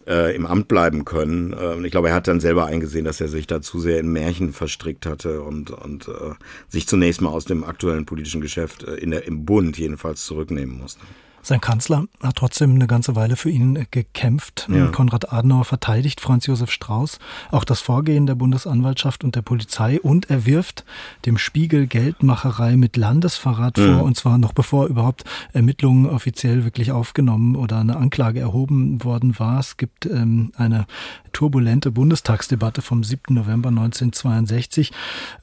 äh, 0.09 0.35
im 0.35 0.47
Amt 0.47 0.69
bleiben 0.69 1.05
können. 1.05 1.53
Äh, 1.53 1.85
ich 1.85 1.91
glaube, 1.91 2.09
er 2.09 2.15
hat 2.15 2.27
dann 2.27 2.41
selber 2.41 2.67
eingesehen, 2.67 3.05
dass 3.05 3.21
er 3.21 3.29
sich 3.29 3.47
da 3.47 3.61
zu 3.61 3.79
sehr 3.79 4.01
in 4.01 4.11
Märchen 4.11 4.53
verstrickt 4.53 5.07
hatte 5.07 5.43
und, 5.43 5.71
und 5.71 6.09
äh, 6.09 6.33
sich 6.69 6.89
zunächst 6.89 7.21
mal 7.21 7.31
aus 7.31 7.45
dem 7.45 7.63
aktuellen 7.63 8.07
politischen 8.07 8.41
Geschäft 8.41 8.85
äh, 8.85 8.95
in 8.95 9.11
der, 9.11 9.27
im 9.27 9.45
Bund 9.45 9.79
jedenfalls 9.79 10.25
zurücknehmen 10.25 10.79
musste. 10.79 11.03
Sein 11.43 11.61
Kanzler 11.61 12.05
hat 12.23 12.37
trotzdem 12.37 12.75
eine 12.75 12.87
ganze 12.87 13.17
Weile 13.17 13.37
für 13.37 13.51
ihn 13.51 13.87
gekämpft. 13.91 14.69
Ja. 14.71 14.89
Konrad 14.89 15.33
Adenauer 15.33 15.65
verteidigt 15.65 16.21
Franz 16.21 16.47
Josef 16.47 16.71
Strauß 16.71 17.19
auch 17.51 17.65
das 17.65 17.81
Vorgehen 17.81 18.27
der 18.27 18.35
Bundesanwaltschaft 18.35 19.25
und 19.25 19.35
der 19.35 19.43
Polizei 19.43 20.01
und 20.01 20.31
er 20.31 20.47
wirft 20.47 20.85
dem 21.27 21.39
Spiegel 21.39 21.87
Geldmacherei 21.87 22.77
mit 22.77 22.97
Landesverrat 22.97 23.79
mhm. 23.79 23.95
vor 23.95 24.03
und 24.05 24.17
zwar 24.17 24.39
noch 24.39 24.53
bevor 24.53 24.87
überhaupt 24.87 25.25
Ermittlungen 25.53 26.07
offiziell 26.07 26.65
wirklich 26.65 26.93
aufgenommen 26.93 27.57
oder 27.57 27.79
eine 27.79 27.97
Anklage 27.97 28.41
erhoben 28.41 29.03
worden 29.05 29.39
war. 29.39 29.61
Es 29.61 29.77
gibt 29.77 30.07
ähm, 30.07 30.53
eine 30.57 30.87
turbulente 31.33 31.91
Bundestagsdebatte 31.91 32.83
vom 32.83 33.05
7. 33.05 33.35
November 33.35 33.69
1962. 33.69 34.93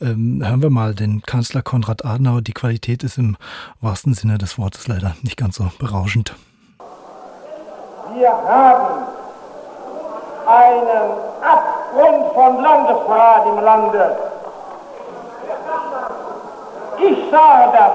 Ähm, 0.01 0.43
hören 0.45 0.61
wir 0.61 0.69
mal 0.69 0.95
den 0.95 1.21
Kanzler 1.21 1.61
Konrad 1.61 2.05
Adenauer. 2.05 2.41
Die 2.41 2.53
Qualität 2.53 3.03
ist 3.03 3.17
im 3.17 3.37
wahrsten 3.81 4.13
Sinne 4.13 4.37
des 4.37 4.57
Wortes 4.57 4.87
leider 4.87 5.15
nicht 5.21 5.37
ganz 5.37 5.55
so 5.55 5.71
berauschend. 5.85 6.33
Wir 8.13 8.29
haben 8.29 9.05
einen 10.47 11.11
Abgrund 11.41 12.33
von 12.33 12.63
Landesverrat 12.63 13.45
im 13.45 13.63
Lande. 13.63 14.17
Ich 16.97 17.31
sage 17.31 17.71
das. 17.77 17.91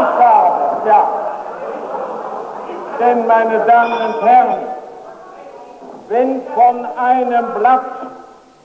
Ich 0.00 0.18
sage 0.18 0.52
das, 0.58 0.86
ja. 0.86 1.08
Denn, 3.00 3.26
meine 3.26 3.58
Damen 3.60 4.00
und 4.06 4.22
Herren, 4.22 4.58
wenn 6.08 6.42
von 6.54 6.86
einem 6.96 7.54
Blatt, 7.54 7.82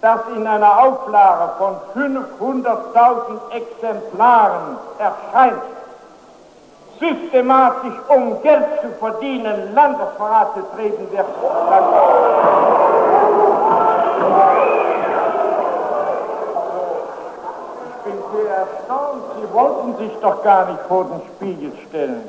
das 0.02 0.22
in 0.36 0.48
einer 0.48 0.80
Auflage 0.80 1.50
von 1.58 1.76
500.000 1.94 3.52
Exemplaren 3.52 4.78
erscheint, 4.98 5.62
systematisch, 7.00 7.94
um 8.10 8.42
Geld 8.42 8.66
zu 8.82 8.90
verdienen, 9.00 9.74
Landesverrat 9.74 10.56
betrieben 10.56 11.08
wird. 11.12 11.26
Ich 17.86 18.04
bin 18.04 18.18
sehr 18.34 18.56
erstaunt, 18.58 19.24
Sie 19.40 19.54
wollten 19.54 19.98
sich 19.98 20.12
doch 20.22 20.44
gar 20.44 20.66
nicht 20.66 20.82
vor 20.88 21.06
den 21.06 21.22
Spiegel 21.36 21.72
stellen. 21.88 22.24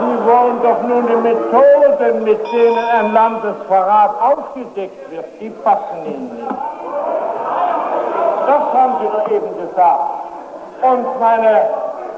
Sie 0.00 0.26
wollen 0.26 0.62
doch 0.62 0.82
nun 0.82 1.06
die 1.06 1.16
Methoden, 1.16 2.24
mit 2.24 2.52
denen 2.52 2.78
ein 2.78 3.12
Landesverrat 3.12 4.10
aufgedeckt 4.20 5.10
wird, 5.10 5.24
die 5.40 5.50
passen 5.50 6.04
Ihnen 6.04 6.34
nicht. 6.36 6.79
Das 8.50 8.74
haben 8.74 8.94
Sie 9.00 9.06
doch 9.06 9.30
eben 9.30 9.56
gesagt. 9.60 10.10
Und 10.82 11.20
meine 11.20 11.68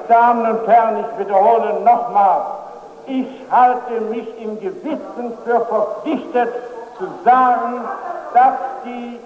Damen 0.09 0.51
und 0.51 0.67
Herren, 0.67 1.05
ich 1.05 1.19
wiederhole 1.19 1.75
nochmal, 1.81 2.41
ich 3.05 3.27
halte 3.51 4.01
mich 4.09 4.27
im 4.41 4.59
Gewissen 4.59 5.37
für 5.45 5.61
verpflichtet 5.67 6.49
zu 6.97 7.05
sagen, 7.23 7.85
dass 8.33 8.55
die 8.83 9.21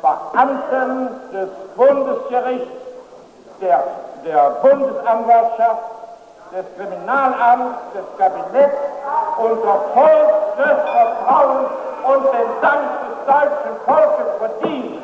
Beamten 0.00 1.10
des 1.30 1.50
Bundesgerichts, 1.76 2.72
der, 3.60 3.84
der 4.24 4.50
Bundesanwaltschaft, 4.62 5.82
des 6.52 6.64
Kriminalamts, 6.78 7.76
des 7.92 8.04
Kabinetts 8.16 8.78
unser 9.36 9.80
Volk 9.92 10.56
des 10.56 10.90
Vertrauens 10.90 11.68
und 12.04 12.24
den 12.24 12.60
Dank 12.62 12.82
des 13.02 13.26
deutschen 13.26 13.76
Volkes 13.84 14.26
verdient. 14.38 14.96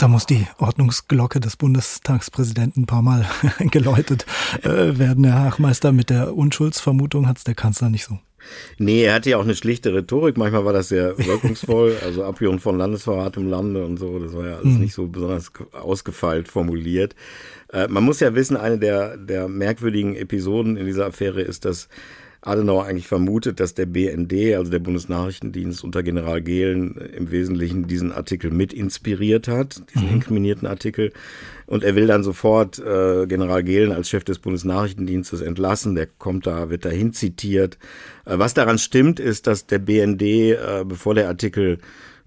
Da 0.00 0.08
muss 0.08 0.24
die 0.24 0.46
Ordnungsglocke 0.56 1.40
des 1.40 1.58
Bundestagspräsidenten 1.58 2.84
ein 2.84 2.86
paar 2.86 3.02
Mal 3.02 3.26
geläutet 3.70 4.24
äh, 4.62 4.98
werden. 4.98 5.24
Herr 5.24 5.44
Hachmeister, 5.44 5.92
mit 5.92 6.08
der 6.08 6.34
Unschuldsvermutung 6.34 7.28
hat 7.28 7.36
es 7.36 7.44
der 7.44 7.54
Kanzler 7.54 7.90
nicht 7.90 8.06
so. 8.06 8.18
Nee, 8.78 9.02
er 9.02 9.12
hatte 9.12 9.28
ja 9.28 9.36
auch 9.36 9.44
eine 9.44 9.54
schlichte 9.54 9.92
Rhetorik. 9.92 10.38
Manchmal 10.38 10.64
war 10.64 10.72
das 10.72 10.88
sehr 10.88 11.18
wirkungsvoll. 11.18 11.98
Also 12.02 12.24
Abführung 12.24 12.60
von 12.60 12.78
Landesverrat 12.78 13.36
im 13.36 13.50
Lande 13.50 13.84
und 13.84 13.98
so. 13.98 14.18
Das 14.18 14.32
war 14.32 14.46
ja 14.46 14.54
alles 14.54 14.72
mhm. 14.72 14.80
nicht 14.80 14.94
so 14.94 15.06
besonders 15.06 15.52
ausgefeilt 15.72 16.48
formuliert. 16.48 17.14
Äh, 17.70 17.88
man 17.88 18.02
muss 18.02 18.20
ja 18.20 18.34
wissen, 18.34 18.56
eine 18.56 18.78
der, 18.78 19.18
der 19.18 19.48
merkwürdigen 19.48 20.16
Episoden 20.16 20.78
in 20.78 20.86
dieser 20.86 21.08
Affäre 21.08 21.42
ist, 21.42 21.66
dass 21.66 21.90
Adenauer 22.42 22.86
eigentlich 22.86 23.06
vermutet, 23.06 23.60
dass 23.60 23.74
der 23.74 23.84
BND, 23.84 24.54
also 24.54 24.70
der 24.70 24.78
Bundesnachrichtendienst 24.78 25.84
unter 25.84 26.02
General 26.02 26.40
Gehlen 26.40 26.96
im 26.96 27.30
Wesentlichen 27.30 27.86
diesen 27.86 28.12
Artikel 28.12 28.50
mit 28.50 28.72
inspiriert 28.72 29.46
hat, 29.46 29.82
diesen 29.94 30.08
mhm. 30.08 30.14
inkriminierten 30.14 30.66
Artikel. 30.66 31.12
Und 31.66 31.84
er 31.84 31.96
will 31.96 32.06
dann 32.06 32.24
sofort 32.24 32.78
äh, 32.78 33.26
General 33.26 33.62
Gehlen 33.62 33.92
als 33.92 34.08
Chef 34.08 34.24
des 34.24 34.38
Bundesnachrichtendienstes 34.38 35.42
entlassen. 35.42 35.94
Der 35.94 36.06
kommt 36.06 36.46
da, 36.46 36.70
wird 36.70 36.86
dahin 36.86 37.12
zitiert. 37.12 37.78
Äh, 38.24 38.38
was 38.38 38.54
daran 38.54 38.78
stimmt, 38.78 39.20
ist, 39.20 39.46
dass 39.46 39.66
der 39.66 39.78
BND, 39.78 40.22
äh, 40.22 40.84
bevor 40.86 41.14
der 41.14 41.28
Artikel 41.28 41.78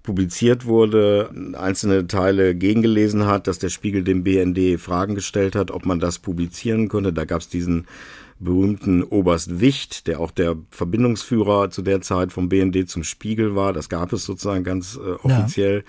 publiziert 0.04 0.66
wurde, 0.66 1.30
einzelne 1.54 2.06
Teile 2.06 2.54
gegengelesen 2.54 3.26
hat, 3.26 3.46
dass 3.48 3.58
der 3.58 3.70
Spiegel 3.70 4.04
dem 4.04 4.22
BND 4.22 4.78
Fragen 4.78 5.14
gestellt 5.14 5.56
hat, 5.56 5.70
ob 5.70 5.86
man 5.86 5.98
das 5.98 6.18
publizieren 6.18 6.88
könne. 6.88 7.12
Da 7.12 7.24
gab 7.24 7.40
es 7.40 7.48
diesen 7.48 7.86
berühmten 8.38 9.02
Oberst 9.02 9.60
Wicht, 9.60 10.06
der 10.06 10.20
auch 10.20 10.30
der 10.30 10.56
Verbindungsführer 10.70 11.70
zu 11.70 11.82
der 11.82 12.00
Zeit 12.00 12.32
vom 12.32 12.48
BND 12.48 12.88
zum 12.88 13.04
Spiegel 13.04 13.54
war. 13.54 13.72
Das 13.72 13.88
gab 13.88 14.12
es 14.12 14.24
sozusagen 14.24 14.64
ganz 14.64 14.96
äh, 14.96 15.12
offiziell. 15.26 15.84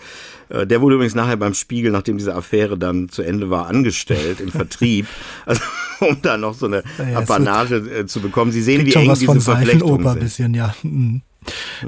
Ja. 0.49 0.61
Äh, 0.61 0.67
der 0.67 0.81
wurde 0.81 0.95
übrigens 0.95 1.15
nachher 1.15 1.37
beim 1.37 1.53
Spiegel, 1.53 1.91
nachdem 1.91 2.17
diese 2.17 2.35
Affäre 2.35 2.77
dann 2.77 3.09
zu 3.09 3.21
Ende 3.23 3.49
war, 3.49 3.67
angestellt 3.67 4.39
im 4.39 4.49
Vertrieb. 4.51 5.07
Also 5.45 5.61
um 5.99 6.21
da 6.21 6.37
noch 6.37 6.53
so 6.53 6.67
eine 6.67 6.83
ja, 6.97 7.19
Apanage 7.19 7.75
äh, 7.75 8.05
zu 8.05 8.21
bekommen. 8.21 8.51
Sie 8.51 8.61
sehen, 8.61 8.85
wie 8.85 8.93
eng 8.93 9.13
diese 9.13 9.39
Verflechtungen 9.39 10.07
sind. 10.07 10.19
Bisschen, 10.19 10.53
ja. 10.53 10.73
Mhm. 10.83 11.21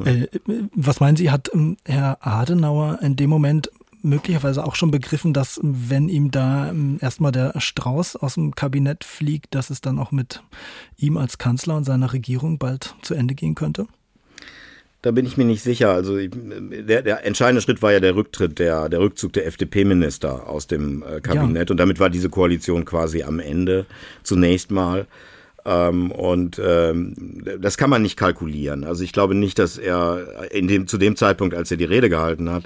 Äh, 0.06 0.28
was 0.76 1.00
meinen 1.00 1.18
Sie, 1.18 1.32
hat 1.32 1.50
ähm, 1.54 1.78
Herr 1.86 2.18
Adenauer 2.22 3.00
in 3.02 3.16
dem 3.16 3.30
Moment 3.30 3.72
möglicherweise 4.02 4.64
auch 4.64 4.76
schon 4.76 4.92
begriffen, 4.92 5.34
dass 5.34 5.60
wenn 5.64 6.10
ihm 6.10 6.32
da 6.32 6.70
ähm, 6.70 6.98
erstmal 7.02 7.32
der 7.32 7.60
Strauß 7.60 8.16
aus 8.16 8.36
dem 8.36 8.56
Kabinett 8.56 9.04
fliegt, 9.04 9.56
dass 9.56 9.70
es 9.70 9.82
dann 9.82 10.00
auch 10.00 10.12
mit 10.12 10.44
ihm 10.98 11.18
als 11.18 11.38
Kanzler 11.38 11.78
und 11.78 11.84
seiner 11.84 12.14
Regierung 12.14 12.58
bald 12.58 12.96
zu 13.02 13.14
Ende 13.14 13.36
gehen 13.36 13.56
könnte? 13.56 13.88
Da 15.04 15.12
bin 15.12 15.26
ich 15.26 15.38
mir 15.38 15.46
nicht 15.46 15.62
sicher. 15.62 15.92
Also 15.92 16.18
der, 16.18 17.02
der 17.02 17.26
entscheidende 17.26 17.62
Schritt 17.62 17.82
war 17.82 17.92
ja 17.94 18.00
der 18.00 18.16
Rücktritt, 18.16 18.60
der, 18.60 18.90
der 18.90 19.00
Rückzug 19.00 19.32
der 19.34 19.46
FDP-Minister 19.46 20.50
aus 20.50 20.68
dem 20.68 21.04
äh, 21.04 21.22
Kabinett. 21.22 21.70
Ja. 21.70 21.74
Und 21.74 21.78
damit 21.78 22.00
war 22.00 22.10
diese 22.10 22.30
Koalition 22.30 22.84
quasi 22.84 23.24
am 23.24 23.40
Ende 23.40 23.86
zunächst 24.24 24.72
mal. 24.72 25.08
Ähm, 25.68 26.12
und 26.12 26.62
ähm, 26.64 27.14
das 27.60 27.76
kann 27.76 27.90
man 27.90 28.02
nicht 28.02 28.16
kalkulieren. 28.16 28.86
Also 28.86 29.04
ich 29.04 29.12
glaube 29.12 29.36
nicht, 29.36 29.60
dass 29.60 29.78
er 29.78 30.50
in 30.52 30.70
dem, 30.70 30.88
zu 30.88 30.98
dem 30.98 31.18
Zeitpunkt, 31.18 31.54
als 31.54 31.70
er 31.70 31.78
die 31.78 31.84
Rede 31.84 32.10
gehalten 32.10 32.50
hat, 32.50 32.64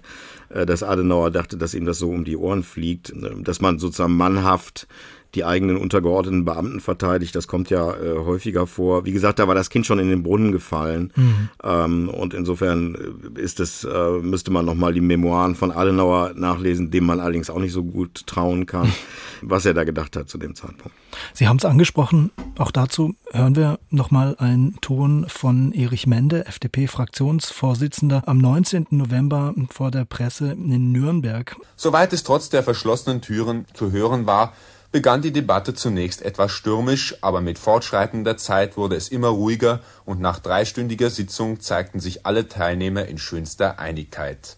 äh, 0.49 0.67
dass 0.67 0.83
Adenauer 0.83 1.31
dachte, 1.31 1.57
dass 1.57 1.73
ihm 1.73 1.85
das 1.85 1.97
so 1.97 2.11
um 2.11 2.25
die 2.25 2.37
Ohren 2.37 2.61
fliegt, 2.61 3.09
äh, 3.09 3.41
dass 3.41 3.59
man 3.59 3.79
sozusagen 3.79 4.15
mannhaft 4.15 4.87
die 5.35 5.45
eigenen 5.45 5.77
untergeordneten 5.77 6.45
Beamten 6.45 6.79
verteidigt. 6.79 7.35
Das 7.35 7.47
kommt 7.47 7.69
ja 7.69 7.93
äh, 7.93 8.17
häufiger 8.17 8.67
vor. 8.67 9.05
Wie 9.05 9.11
gesagt, 9.11 9.39
da 9.39 9.47
war 9.47 9.55
das 9.55 9.69
Kind 9.69 9.85
schon 9.85 9.99
in 9.99 10.09
den 10.09 10.23
Brunnen 10.23 10.51
gefallen. 10.51 11.13
Mhm. 11.15 11.49
Ähm, 11.63 12.09
und 12.09 12.33
insofern 12.33 12.95
äh, 13.35 13.41
ist 13.41 13.59
es, 13.59 13.83
äh, 13.83 14.11
müsste 14.21 14.51
man 14.51 14.65
nochmal 14.65 14.93
die 14.93 15.01
Memoiren 15.01 15.55
von 15.55 15.71
Adenauer 15.71 16.33
nachlesen, 16.35 16.91
dem 16.91 17.05
man 17.05 17.19
allerdings 17.19 17.49
auch 17.49 17.59
nicht 17.59 17.71
so 17.71 17.83
gut 17.83 18.27
trauen 18.27 18.65
kann, 18.65 18.91
was 19.41 19.65
er 19.65 19.73
da 19.73 19.83
gedacht 19.83 20.15
hat 20.15 20.29
zu 20.29 20.37
dem 20.37 20.55
Zeitpunkt. 20.55 20.95
Sie 21.33 21.47
haben 21.47 21.57
es 21.57 21.65
angesprochen. 21.65 22.31
Auch 22.57 22.71
dazu 22.71 23.15
hören 23.31 23.55
wir 23.55 23.79
nochmal 23.89 24.35
einen 24.37 24.79
Ton 24.81 25.25
von 25.27 25.71
Erich 25.71 26.07
Mende, 26.07 26.45
FDP-Fraktionsvorsitzender, 26.45 28.23
am 28.25 28.37
19. 28.37 28.87
November 28.91 29.53
vor 29.69 29.91
der 29.91 30.05
Presse 30.05 30.51
in 30.51 30.91
Nürnberg. 30.91 31.55
Soweit 31.75 32.11
es 32.13 32.23
trotz 32.23 32.49
der 32.49 32.63
verschlossenen 32.63 33.21
Türen 33.21 33.65
zu 33.73 33.91
hören 33.91 34.25
war, 34.25 34.53
begann 34.91 35.21
die 35.21 35.31
Debatte 35.31 35.73
zunächst 35.73 36.21
etwas 36.21 36.51
stürmisch, 36.51 37.15
aber 37.21 37.41
mit 37.41 37.57
fortschreitender 37.57 38.37
Zeit 38.37 38.75
wurde 38.75 38.95
es 38.95 39.07
immer 39.09 39.29
ruhiger 39.29 39.79
und 40.05 40.19
nach 40.19 40.39
dreistündiger 40.39 41.09
Sitzung 41.09 41.61
zeigten 41.61 41.99
sich 41.99 42.25
alle 42.25 42.47
Teilnehmer 42.49 43.05
in 43.05 43.17
schönster 43.17 43.79
Einigkeit. 43.79 44.57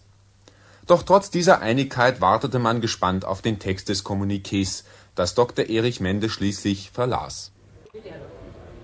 Doch 0.86 1.02
trotz 1.02 1.30
dieser 1.30 1.60
Einigkeit 1.60 2.20
wartete 2.20 2.58
man 2.58 2.80
gespannt 2.80 3.24
auf 3.24 3.42
den 3.42 3.58
Text 3.58 3.88
des 3.88 4.04
Kommuniqués, 4.04 4.84
das 5.14 5.34
Dr. 5.34 5.66
Erich 5.68 6.00
Mende 6.00 6.28
schließlich 6.28 6.90
verlas. 6.92 7.52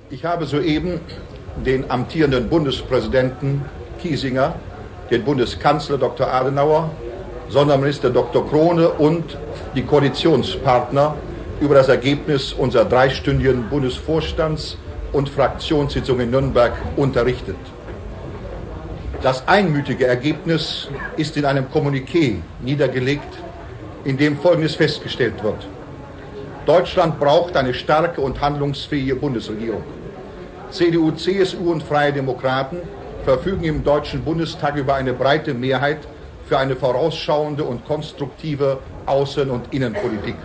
Ich 0.09 0.25
habe 0.25 0.47
soeben 0.47 1.01
den 1.65 1.91
amtierenden 1.91 2.49
Bundespräsidenten 2.49 3.65
Kiesinger, 4.01 4.55
den 5.11 5.25
Bundeskanzler 5.25 5.99
Dr. 5.99 6.29
Adenauer, 6.29 6.91
Sonderminister 7.49 8.11
Dr. 8.11 8.49
Krone 8.49 8.89
und 8.89 9.37
die 9.75 9.83
Koalitionspartner 9.83 11.17
über 11.61 11.75
das 11.75 11.89
Ergebnis 11.89 12.53
unserer 12.53 12.87
dreistündigen 12.87 13.69
Bundesvorstands- 13.71 14.77
und 15.13 15.29
Fraktionssitzung 15.29 16.21
in 16.21 16.31
Nürnberg 16.31 16.73
unterrichtet. 16.97 17.57
Das 19.23 19.47
einmütige 19.47 20.07
Ergebnis 20.07 20.89
ist 21.19 21.37
in 21.37 21.45
einem 21.45 21.67
Kommuniqué 21.67 22.37
niedergelegt, 22.63 23.29
in 24.05 24.17
dem 24.17 24.39
Folgendes 24.39 24.77
festgestellt 24.77 25.43
wird. 25.43 25.67
Deutschland 26.65 27.21
braucht 27.21 27.57
eine 27.57 27.75
starke 27.75 28.23
und 28.23 28.41
handlungsfähige 28.41 29.17
Bundesregierung. 29.17 29.83
CDU, 30.71 31.11
CSU 31.11 31.73
und 31.73 31.83
Freie 31.83 32.13
Demokraten 32.13 32.79
verfügen 33.25 33.65
im 33.65 33.85
Deutschen 33.85 34.23
Bundestag 34.25 34.77
über 34.77 34.95
eine 34.95 35.13
breite 35.13 35.53
Mehrheit 35.53 35.99
für 36.47 36.57
eine 36.57 36.77
vorausschauende 36.77 37.65
und 37.65 37.85
konstruktive 37.85 38.79
Außen- 39.07 39.51
und 39.51 39.75
Innenpolitik. 39.75 40.37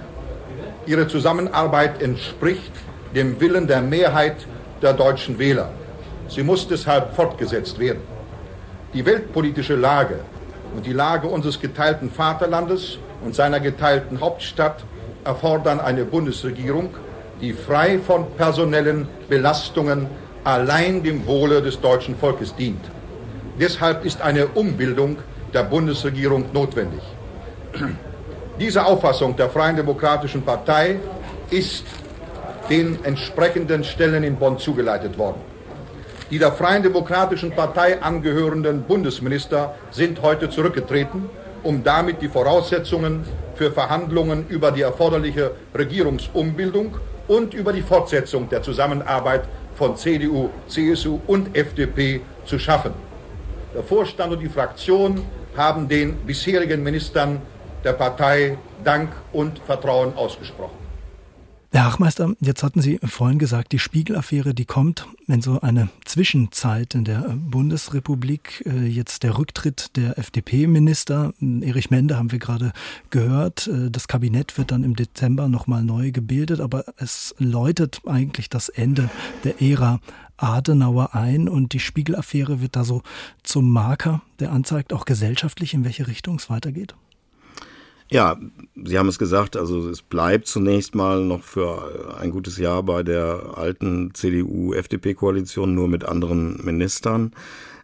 Ihre 0.88 1.08
Zusammenarbeit 1.08 2.02
entspricht 2.02 2.72
dem 3.16 3.40
Willen 3.40 3.66
der 3.68 3.82
Mehrheit 3.82 4.46
der 4.82 4.94
deutschen 4.94 5.40
Wähler. 5.40 5.70
Sie 6.28 6.44
muss 6.44 6.68
deshalb 6.68 7.16
fortgesetzt 7.16 7.80
werden. 7.80 8.02
Die 8.94 9.06
weltpolitische 9.06 9.76
Lage 9.76 10.20
und 10.76 10.86
die 10.86 10.94
Lage 10.94 11.28
unseres 11.28 11.60
geteilten 11.60 12.12
Vaterlandes 12.12 13.00
und 13.24 13.34
seiner 13.34 13.60
geteilten 13.60 14.22
Hauptstadt 14.22 14.84
erfordern 15.24 15.80
eine 15.80 16.06
Bundesregierung, 16.06 16.90
die 17.42 17.54
frei 17.54 18.00
von 18.00 18.32
personellen 18.38 19.08
Belastungen 19.28 20.08
allein 20.44 21.02
dem 21.02 21.26
Wohle 21.26 21.62
des 21.62 21.82
deutschen 21.82 22.16
Volkes 22.16 22.56
dient. 22.56 22.86
Deshalb 23.60 24.06
ist 24.06 24.22
eine 24.22 24.48
Umbildung 24.48 25.18
der 25.54 25.64
Bundesregierung 25.64 26.46
notwendig. 26.54 27.02
Diese 28.58 28.86
Auffassung 28.86 29.36
der 29.36 29.50
Freien 29.50 29.76
Demokratischen 29.76 30.42
Partei 30.42 30.96
ist 31.50 31.84
den 32.70 33.04
entsprechenden 33.04 33.84
Stellen 33.84 34.24
in 34.24 34.38
Bonn 34.38 34.58
zugeleitet 34.58 35.18
worden. 35.18 35.42
Die 36.32 36.40
der 36.40 36.54
Freien 36.54 36.82
Demokratischen 36.82 37.52
Partei 37.52 38.02
angehörenden 38.02 38.84
Bundesminister 38.84 39.76
sind 39.92 40.22
heute 40.22 40.50
zurückgetreten, 40.50 41.30
um 41.64 41.84
damit 41.84 42.22
die 42.22 42.30
Voraussetzungen 42.30 43.26
für 43.56 43.72
Verhandlungen 43.72 44.48
über 44.48 44.72
die 44.72 44.84
erforderliche 44.84 45.52
Regierungsumbildung 45.78 46.96
und 47.28 47.54
über 47.54 47.74
die 47.74 47.82
Fortsetzung 47.82 48.48
der 48.48 48.64
Zusammenarbeit 48.64 49.44
von 49.76 49.98
CDU, 49.98 50.50
CSU 50.70 51.20
und 51.28 51.56
FDP 51.58 52.22
zu 52.46 52.58
schaffen. 52.58 52.94
Der 53.74 53.84
Vorstand 53.84 54.32
und 54.32 54.40
die 54.40 54.48
Fraktion 54.48 55.22
haben 55.58 55.90
den 55.90 56.16
bisherigen 56.26 56.82
Ministern 56.82 57.42
der 57.86 57.94
Partei 57.94 58.58
Dank 58.84 59.12
und 59.32 59.60
Vertrauen 59.60 60.14
ausgesprochen. 60.16 60.86
Herr 61.72 61.88
Hachmeister, 61.88 62.34
jetzt 62.40 62.64
hatten 62.64 62.80
Sie 62.80 63.00
vorhin 63.04 63.38
gesagt, 63.38 63.74
die 63.74 63.80
Spiegel-Affäre, 63.80 64.54
die 64.54 64.64
kommt, 64.64 65.08
wenn 65.28 65.42
so 65.42 65.60
eine 65.60 65.90
Zwischenzeit 66.06 66.96
in 66.96 67.04
der 67.04 67.36
Bundesrepublik, 67.36 68.64
äh, 68.66 68.86
jetzt 68.86 69.24
der 69.24 69.38
Rücktritt 69.38 69.98
der 69.98 70.18
FDP-Minister, 70.18 71.34
Erich 71.42 71.92
Mende 71.92 72.18
haben 72.18 72.32
wir 72.32 72.40
gerade 72.40 72.72
gehört, 73.10 73.68
äh, 73.68 73.92
das 73.92 74.08
Kabinett 74.08 74.58
wird 74.58 74.72
dann 74.72 74.86
im 74.86 74.96
Dezember 74.96 75.50
nochmal 75.50 75.84
neu 75.84 76.12
gebildet, 76.12 76.62
aber 76.62 76.86
es 76.96 77.36
läutet 77.40 78.00
eigentlich 78.06 78.50
das 78.50 78.70
Ende 78.70 79.10
der 79.44 79.62
Ära 79.62 80.00
Adenauer 80.38 81.14
ein 81.14 81.50
und 81.50 81.74
die 81.74 81.82
Spiegel-Affäre 81.82 82.62
wird 82.62 82.78
da 82.78 82.86
so 82.86 83.02
zum 83.44 83.70
Marker, 83.70 84.22
der 84.40 84.54
anzeigt 84.54 84.94
auch 84.94 85.04
gesellschaftlich, 85.04 85.74
in 85.74 85.84
welche 85.84 86.08
Richtung 86.08 86.38
es 86.38 86.50
weitergeht? 86.50 86.96
Ja, 88.12 88.38
Sie 88.76 89.00
haben 89.00 89.10
es 89.10 89.18
gesagt, 89.18 89.58
also 89.58 89.90
es 89.90 90.02
bleibt 90.04 90.48
zunächst 90.48 90.94
mal 90.94 91.24
noch 91.24 91.42
für 91.42 92.18
ein 92.20 92.30
gutes 92.30 92.58
Jahr 92.58 92.84
bei 92.84 93.02
der 93.02 93.54
alten 93.56 94.14
CDU-FDP-Koalition, 94.14 95.74
nur 95.74 95.88
mit 95.88 96.06
anderen 96.06 96.64
Ministern. 96.64 97.34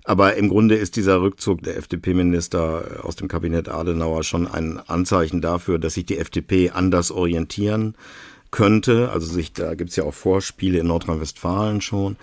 Aber 0.04 0.36
im 0.36 0.50
Grunde 0.50 0.76
ist 0.76 0.96
dieser 0.96 1.22
Rückzug 1.22 1.64
der 1.64 1.78
FDP-Minister 1.78 3.04
aus 3.04 3.16
dem 3.16 3.28
Kabinett 3.28 3.70
Adenauer 3.70 4.24
schon 4.24 4.48
ein 4.48 4.80
Anzeichen 4.80 5.42
dafür, 5.42 5.80
dass 5.80 5.96
sich 5.96 6.06
die 6.06 6.18
FDP 6.18 6.72
anders 6.72 7.12
orientieren 7.12 7.96
könnte. 8.52 9.12
Also 9.12 9.32
sich, 9.32 9.54
da 9.54 9.76
gibt's 9.76 9.96
ja 9.96 10.04
auch 10.04 10.14
Vorspiele 10.14 10.80
in 10.80 10.88
Nordrhein-Westfalen 10.88 11.82
schon 11.82 12.18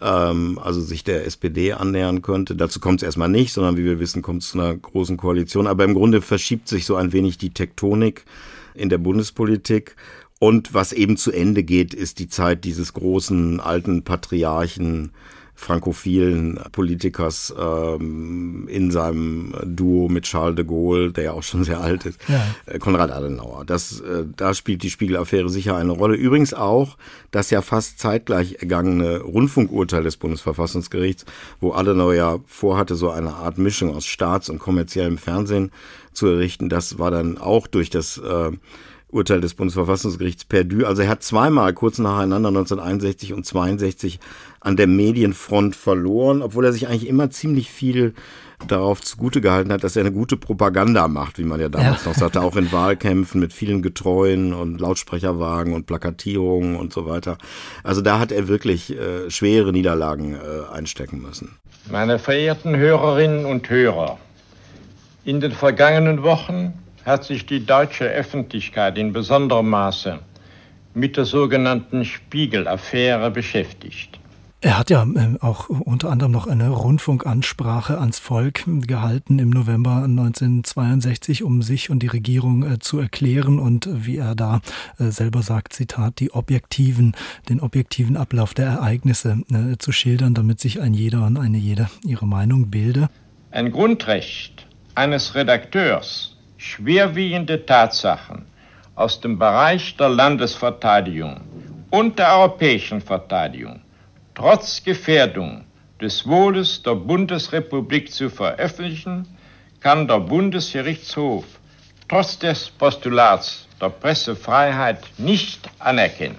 ähm, 0.00 0.58
also 0.62 0.80
sich 0.80 1.04
der 1.04 1.24
SPD 1.26 1.72
annähern 1.72 2.22
könnte. 2.22 2.56
Dazu 2.56 2.80
kommt 2.80 3.02
es 3.02 3.06
erstmal 3.06 3.28
nicht, 3.28 3.52
sondern 3.52 3.76
wie 3.76 3.84
wir 3.84 4.00
wissen, 4.00 4.22
kommt 4.22 4.42
es 4.42 4.50
zu 4.50 4.60
einer 4.60 4.76
großen 4.76 5.16
Koalition. 5.16 5.66
Aber 5.66 5.84
im 5.84 5.94
Grunde 5.94 6.20
verschiebt 6.20 6.68
sich 6.68 6.86
so 6.86 6.96
ein 6.96 7.12
wenig 7.12 7.38
die 7.38 7.50
Tektonik 7.50 8.24
in 8.74 8.88
der 8.88 8.98
Bundespolitik. 8.98 9.96
Und 10.38 10.72
was 10.72 10.92
eben 10.92 11.16
zu 11.16 11.32
Ende 11.32 11.64
geht, 11.64 11.94
ist 11.94 12.20
die 12.20 12.28
Zeit 12.28 12.64
dieses 12.64 12.92
großen 12.92 13.60
alten 13.60 14.04
Patriarchen 14.04 15.10
frankophilen 15.58 16.60
Politikers 16.70 17.52
ähm, 17.58 18.68
in 18.68 18.92
seinem 18.92 19.52
Duo 19.64 20.08
mit 20.08 20.24
Charles 20.24 20.54
de 20.54 20.64
Gaulle, 20.64 21.10
der 21.10 21.24
ja 21.24 21.32
auch 21.32 21.42
schon 21.42 21.64
sehr 21.64 21.80
alt 21.80 22.06
ist, 22.06 22.20
ja. 22.28 22.46
äh, 22.66 22.78
Konrad 22.78 23.10
Adenauer. 23.10 23.64
Das, 23.64 24.00
äh, 24.00 24.24
da 24.36 24.54
spielt 24.54 24.84
die 24.84 24.88
Spiegelaffäre 24.88 25.48
sicher 25.48 25.76
eine 25.76 25.90
Rolle. 25.90 26.14
Übrigens 26.14 26.54
auch 26.54 26.96
das 27.32 27.50
ja 27.50 27.60
fast 27.60 27.98
zeitgleich 27.98 28.58
ergangene 28.60 29.18
Rundfunkurteil 29.18 30.04
des 30.04 30.16
Bundesverfassungsgerichts, 30.16 31.24
wo 31.60 31.72
Adenauer 31.72 32.14
ja 32.14 32.38
vorhatte, 32.46 32.94
so 32.94 33.10
eine 33.10 33.34
Art 33.34 33.58
Mischung 33.58 33.94
aus 33.96 34.06
Staats- 34.06 34.48
und 34.48 34.60
kommerziellem 34.60 35.18
Fernsehen 35.18 35.72
zu 36.12 36.28
errichten. 36.28 36.68
Das 36.68 37.00
war 37.00 37.10
dann 37.10 37.36
auch 37.36 37.66
durch 37.66 37.90
das 37.90 38.16
äh, 38.18 38.52
Urteil 39.10 39.40
des 39.40 39.54
Bundesverfassungsgerichts 39.54 40.44
perdu. 40.44 40.84
Also 40.84 41.02
er 41.02 41.08
hat 41.08 41.22
zweimal 41.22 41.72
kurz 41.72 41.98
nacheinander 41.98 42.48
1961 42.48 43.32
und 43.32 43.46
62 43.46 44.20
an 44.60 44.76
der 44.76 44.86
Medienfront 44.86 45.74
verloren, 45.74 46.42
obwohl 46.42 46.66
er 46.66 46.72
sich 46.72 46.88
eigentlich 46.88 47.08
immer 47.08 47.30
ziemlich 47.30 47.70
viel 47.70 48.14
darauf 48.66 49.00
zugute 49.00 49.40
gehalten 49.40 49.72
hat, 49.72 49.84
dass 49.84 49.96
er 49.96 50.00
eine 50.00 50.12
gute 50.12 50.36
Propaganda 50.36 51.06
macht, 51.06 51.38
wie 51.38 51.44
man 51.44 51.60
ja 51.60 51.68
damals 51.68 52.04
ja. 52.04 52.10
noch 52.10 52.18
sagte, 52.18 52.42
auch 52.42 52.56
in 52.56 52.72
Wahlkämpfen 52.72 53.40
mit 53.40 53.52
vielen 53.52 53.82
Getreuen 53.82 54.52
und 54.52 54.80
Lautsprecherwagen 54.80 55.72
und 55.72 55.86
Plakatierungen 55.86 56.76
und 56.76 56.92
so 56.92 57.06
weiter. 57.06 57.38
Also 57.84 58.00
da 58.00 58.18
hat 58.18 58.32
er 58.32 58.48
wirklich 58.48 58.98
äh, 58.98 59.30
schwere 59.30 59.72
Niederlagen 59.72 60.34
äh, 60.34 60.74
einstecken 60.74 61.22
müssen. 61.22 61.56
Meine 61.90 62.18
verehrten 62.18 62.76
Hörerinnen 62.76 63.46
und 63.46 63.70
Hörer, 63.70 64.18
in 65.24 65.40
den 65.40 65.52
vergangenen 65.52 66.22
Wochen 66.22 66.74
hat 67.08 67.24
sich 67.24 67.46
die 67.46 67.64
deutsche 67.64 68.04
Öffentlichkeit 68.04 68.98
in 68.98 69.12
besonderem 69.12 69.70
Maße 69.70 70.20
mit 70.94 71.16
der 71.16 71.24
sogenannten 71.24 72.04
Spiegel-Affäre 72.04 73.30
beschäftigt. 73.30 74.18
Er 74.60 74.76
hat 74.76 74.90
ja 74.90 75.02
ähm, 75.02 75.38
auch 75.40 75.68
unter 75.68 76.10
anderem 76.10 76.32
noch 76.32 76.48
eine 76.48 76.70
Rundfunkansprache 76.70 77.98
ans 77.98 78.18
Volk 78.18 78.64
gehalten 78.66 79.38
im 79.38 79.50
November 79.50 80.02
1962, 80.02 81.44
um 81.44 81.62
sich 81.62 81.90
und 81.90 82.00
die 82.00 82.08
Regierung 82.08 82.64
äh, 82.64 82.80
zu 82.80 82.98
erklären 82.98 83.60
und 83.60 83.88
wie 83.88 84.16
er 84.16 84.34
da 84.34 84.60
äh, 84.98 85.10
selber 85.10 85.42
sagt, 85.42 85.74
Zitat, 85.74 86.18
die 86.18 86.32
objektiven, 86.32 87.14
den 87.48 87.60
objektiven 87.60 88.16
Ablauf 88.16 88.52
der 88.52 88.66
Ereignisse 88.66 89.44
äh, 89.52 89.78
zu 89.78 89.92
schildern, 89.92 90.34
damit 90.34 90.58
sich 90.58 90.80
ein 90.80 90.92
jeder 90.92 91.24
und 91.24 91.36
eine 91.36 91.58
jede 91.58 91.88
ihre 92.04 92.26
Meinung 92.26 92.68
bilde. 92.68 93.10
Ein 93.52 93.70
Grundrecht 93.70 94.66
eines 94.96 95.36
Redakteurs, 95.36 96.36
schwerwiegende 96.58 97.64
Tatsachen 97.64 98.44
aus 98.94 99.20
dem 99.20 99.38
Bereich 99.38 99.96
der 99.96 100.08
Landesverteidigung 100.10 101.40
und 101.90 102.18
der 102.18 102.36
europäischen 102.36 103.00
Verteidigung 103.00 103.80
trotz 104.34 104.82
Gefährdung 104.82 105.64
des 106.00 106.26
Wohles 106.26 106.82
der 106.82 106.94
Bundesrepublik 106.94 108.12
zu 108.12 108.28
veröffentlichen, 108.28 109.26
kann 109.80 110.06
der 110.06 110.20
Bundesgerichtshof 110.20 111.44
trotz 112.08 112.38
des 112.38 112.70
Postulats 112.70 113.66
der 113.80 113.90
Pressefreiheit 113.90 115.00
nicht 115.18 115.68
anerkennen. 115.78 116.36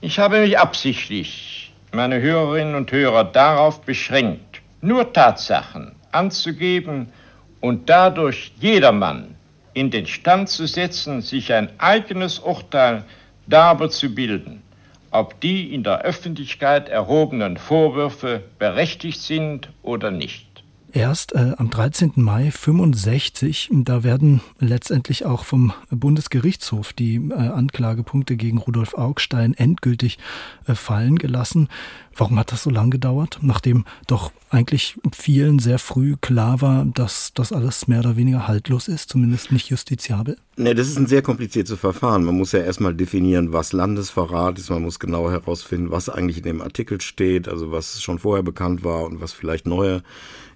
Ich 0.00 0.18
habe 0.18 0.40
mich 0.40 0.58
absichtlich, 0.58 1.72
meine 1.92 2.20
Hörerinnen 2.20 2.74
und 2.74 2.92
Hörer, 2.92 3.24
darauf 3.24 3.80
beschränkt, 3.82 4.60
nur 4.80 5.12
Tatsachen 5.12 5.94
anzugeben 6.10 7.12
und 7.62 7.88
dadurch 7.88 8.52
jedermann 8.60 9.34
in 9.72 9.90
den 9.90 10.06
Stand 10.06 10.50
zu 10.50 10.66
setzen, 10.66 11.22
sich 11.22 11.50
ein 11.54 11.70
eigenes 11.78 12.38
Urteil 12.38 13.04
darüber 13.46 13.88
zu 13.88 14.14
bilden 14.14 14.62
ob 15.12 15.38
die 15.40 15.74
in 15.74 15.84
der 15.84 16.00
Öffentlichkeit 16.02 16.88
erhobenen 16.88 17.58
Vorwürfe 17.58 18.42
berechtigt 18.58 19.20
sind 19.20 19.68
oder 19.82 20.10
nicht. 20.10 20.51
Erst 20.92 21.34
äh, 21.34 21.54
am 21.56 21.70
13. 21.70 22.12
Mai 22.16 22.50
65. 22.50 23.70
Da 23.72 24.02
werden 24.04 24.40
letztendlich 24.58 25.24
auch 25.24 25.44
vom 25.44 25.72
Bundesgerichtshof 25.90 26.92
die 26.92 27.16
äh, 27.16 27.34
Anklagepunkte 27.34 28.36
gegen 28.36 28.58
Rudolf 28.58 28.94
Augstein 28.94 29.54
endgültig 29.54 30.18
äh, 30.66 30.74
fallen 30.74 31.16
gelassen. 31.16 31.68
Warum 32.14 32.38
hat 32.38 32.52
das 32.52 32.62
so 32.62 32.70
lange 32.70 32.90
gedauert? 32.90 33.38
Nachdem 33.40 33.84
doch 34.06 34.32
eigentlich 34.50 34.98
vielen 35.14 35.58
sehr 35.58 35.78
früh 35.78 36.16
klar 36.20 36.60
war, 36.60 36.84
dass 36.84 37.32
das 37.32 37.52
alles 37.52 37.88
mehr 37.88 38.00
oder 38.00 38.16
weniger 38.16 38.46
haltlos 38.46 38.86
ist, 38.86 39.08
zumindest 39.08 39.50
nicht 39.50 39.70
justiziabel? 39.70 40.36
Ne, 40.56 40.74
das 40.74 40.88
ist 40.88 40.98
ein 40.98 41.06
sehr 41.06 41.22
kompliziertes 41.22 41.78
Verfahren. 41.78 42.24
Man 42.24 42.36
muss 42.36 42.52
ja 42.52 42.60
erstmal 42.60 42.94
definieren, 42.94 43.54
was 43.54 43.72
Landesverrat 43.72 44.58
ist. 44.58 44.68
Man 44.68 44.82
muss 44.82 44.98
genau 44.98 45.30
herausfinden, 45.30 45.90
was 45.90 46.10
eigentlich 46.10 46.38
in 46.38 46.42
dem 46.42 46.60
Artikel 46.60 47.00
steht, 47.00 47.48
also 47.48 47.72
was 47.72 48.02
schon 48.02 48.18
vorher 48.18 48.42
bekannt 48.42 48.84
war 48.84 49.04
und 49.04 49.22
was 49.22 49.32
vielleicht 49.32 49.66
neue 49.66 50.02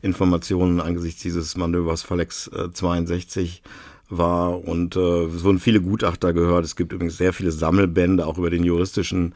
Informationen 0.07 0.81
angesichts 0.81 1.23
dieses 1.23 1.57
Manövers 1.57 2.03
Falex 2.03 2.51
62 2.73 3.63
äh, 3.65 3.69
war 4.09 4.65
und 4.65 4.97
äh, 4.97 5.25
es 5.25 5.45
wurden 5.45 5.59
viele 5.59 5.81
Gutachter 5.81 6.33
gehört. 6.33 6.65
Es 6.65 6.77
gibt 6.77 6.93
übrigens 6.93 7.19
sehr 7.19 7.33
viele 7.33 7.51
Sammelbände 7.51 8.27
auch 8.27 8.39
über 8.39 8.51
den 8.51 8.65
juristischen 8.65 9.35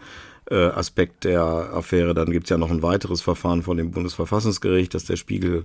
äh, 0.51 0.55
Aspekt 0.55 1.25
der 1.25 1.43
Affäre. 1.43 2.15
Dann 2.15 2.31
gibt 2.31 2.45
es 2.45 2.51
ja 2.51 2.59
noch 2.59 2.71
ein 2.71 2.83
weiteres 2.83 3.21
Verfahren 3.21 3.63
von 3.63 3.77
dem 3.77 3.91
Bundesverfassungsgericht, 3.91 4.95
das 4.95 5.05
der 5.05 5.17
Spiegel 5.17 5.65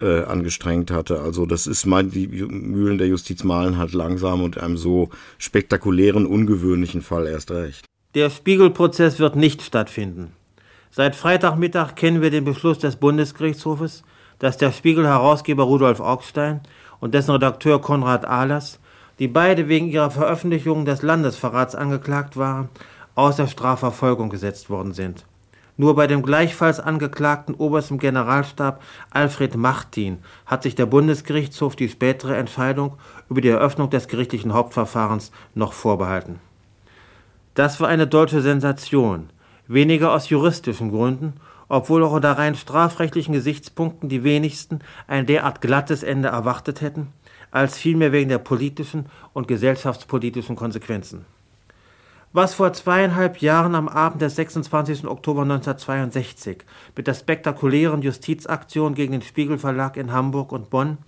äh, 0.00 0.22
angestrengt 0.22 0.90
hatte. 0.90 1.20
Also 1.20 1.46
das 1.46 1.66
ist 1.66 1.86
mein, 1.86 2.10
die 2.10 2.28
Mühlen 2.28 2.98
der 2.98 3.08
Justiz 3.08 3.44
malen 3.44 3.76
halt 3.78 3.92
langsam 3.92 4.42
und 4.42 4.58
einem 4.58 4.76
so 4.76 5.10
spektakulären, 5.38 6.26
ungewöhnlichen 6.26 7.02
Fall 7.02 7.26
erst 7.26 7.50
recht. 7.50 7.84
Der 8.14 8.30
Spiegelprozess 8.30 9.18
wird 9.18 9.34
nicht 9.34 9.62
stattfinden. 9.62 10.32
Seit 10.90 11.16
Freitagmittag 11.16 11.96
kennen 11.96 12.22
wir 12.22 12.30
den 12.30 12.44
Beschluss 12.44 12.78
des 12.78 12.94
Bundesgerichtshofes, 12.94 14.04
dass 14.44 14.58
der 14.58 14.72
Spiegel-Herausgeber 14.72 15.62
Rudolf 15.62 16.00
Augstein 16.00 16.60
und 17.00 17.14
dessen 17.14 17.30
Redakteur 17.30 17.80
Konrad 17.80 18.26
Ahlers, 18.26 18.78
die 19.18 19.26
beide 19.26 19.68
wegen 19.68 19.88
ihrer 19.88 20.10
Veröffentlichung 20.10 20.84
des 20.84 21.00
Landesverrats 21.00 21.74
angeklagt 21.74 22.36
waren, 22.36 22.68
außer 23.14 23.46
Strafverfolgung 23.46 24.28
gesetzt 24.28 24.68
worden 24.68 24.92
sind. 24.92 25.24
Nur 25.78 25.94
bei 25.94 26.06
dem 26.06 26.22
gleichfalls 26.22 26.78
angeklagten 26.78 27.54
obersten 27.54 27.98
Generalstab 27.98 28.82
Alfred 29.08 29.56
Martin 29.56 30.18
hat 30.44 30.62
sich 30.62 30.74
der 30.74 30.84
Bundesgerichtshof 30.84 31.74
die 31.74 31.88
spätere 31.88 32.36
Entscheidung 32.36 32.96
über 33.30 33.40
die 33.40 33.48
Eröffnung 33.48 33.88
des 33.88 34.08
gerichtlichen 34.08 34.52
Hauptverfahrens 34.52 35.32
noch 35.54 35.72
vorbehalten. 35.72 36.38
Das 37.54 37.80
war 37.80 37.88
eine 37.88 38.06
deutsche 38.06 38.42
Sensation, 38.42 39.30
weniger 39.68 40.12
aus 40.12 40.28
juristischen 40.28 40.90
Gründen, 40.90 41.32
obwohl 41.74 42.04
auch 42.04 42.12
unter 42.12 42.38
rein 42.38 42.54
strafrechtlichen 42.54 43.34
Gesichtspunkten 43.34 44.08
die 44.08 44.22
wenigsten 44.22 44.78
ein 45.08 45.26
derart 45.26 45.60
glattes 45.60 46.04
Ende 46.04 46.28
erwartet 46.28 46.80
hätten, 46.80 47.08
als 47.50 47.76
vielmehr 47.76 48.12
wegen 48.12 48.28
der 48.28 48.38
politischen 48.38 49.06
und 49.32 49.48
gesellschaftspolitischen 49.48 50.54
Konsequenzen. 50.54 51.24
Was 52.32 52.54
vor 52.54 52.72
zweieinhalb 52.74 53.38
Jahren 53.38 53.74
am 53.74 53.88
Abend 53.88 54.22
des 54.22 54.36
26. 54.36 55.04
Oktober 55.08 55.42
1962 55.42 56.58
mit 56.96 57.08
der 57.08 57.14
spektakulären 57.14 58.02
Justizaktion 58.02 58.94
gegen 58.94 59.10
den 59.10 59.22
Spiegel 59.22 59.58
Verlag 59.58 59.96
in 59.96 60.12
Hamburg 60.12 60.52
und 60.52 60.70
Bonn, 60.70 60.98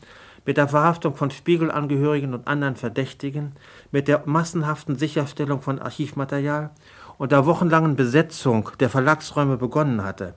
mit 0.47 0.57
der 0.57 0.67
Verhaftung 0.67 1.15
von 1.15 1.31
Spiegelangehörigen 1.31 2.35
und 2.35 2.49
anderen 2.49 2.75
Verdächtigen, 2.75 3.53
mit 3.93 4.09
der 4.09 4.25
massenhaften 4.27 4.97
Sicherstellung 4.97 5.63
von 5.63 5.79
Archivmaterial 5.79 6.71
und 7.19 7.31
der 7.31 7.47
wochenlangen 7.47 7.95
Besetzung 7.95 8.71
der 8.81 8.91
Verlagsräume 8.91 9.57
begonnen 9.57 10.03
hatte, 10.03 10.35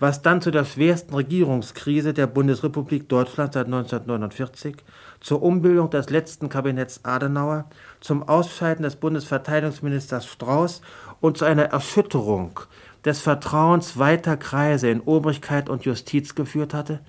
was 0.00 0.22
dann 0.22 0.40
zu 0.40 0.50
der 0.50 0.64
schwersten 0.64 1.14
Regierungskrise 1.14 2.14
der 2.14 2.26
Bundesrepublik 2.26 3.08
Deutschland 3.08 3.52
seit 3.52 3.66
1949, 3.66 4.76
zur 5.20 5.42
Umbildung 5.42 5.90
des 5.90 6.08
letzten 6.08 6.48
Kabinetts 6.48 7.04
Adenauer, 7.04 7.66
zum 8.00 8.26
Ausscheiden 8.26 8.82
des 8.82 8.96
Bundesverteidigungsministers 8.96 10.26
Strauß 10.26 10.80
und 11.20 11.36
zu 11.36 11.44
einer 11.44 11.64
Erschütterung 11.64 12.58
des 13.04 13.20
Vertrauens 13.20 13.98
weiter 13.98 14.38
Kreise 14.38 14.88
in 14.88 15.02
Obrigkeit 15.02 15.68
und 15.68 15.84
Justiz 15.84 16.34
geführt 16.34 16.72
hatte, 16.72 17.00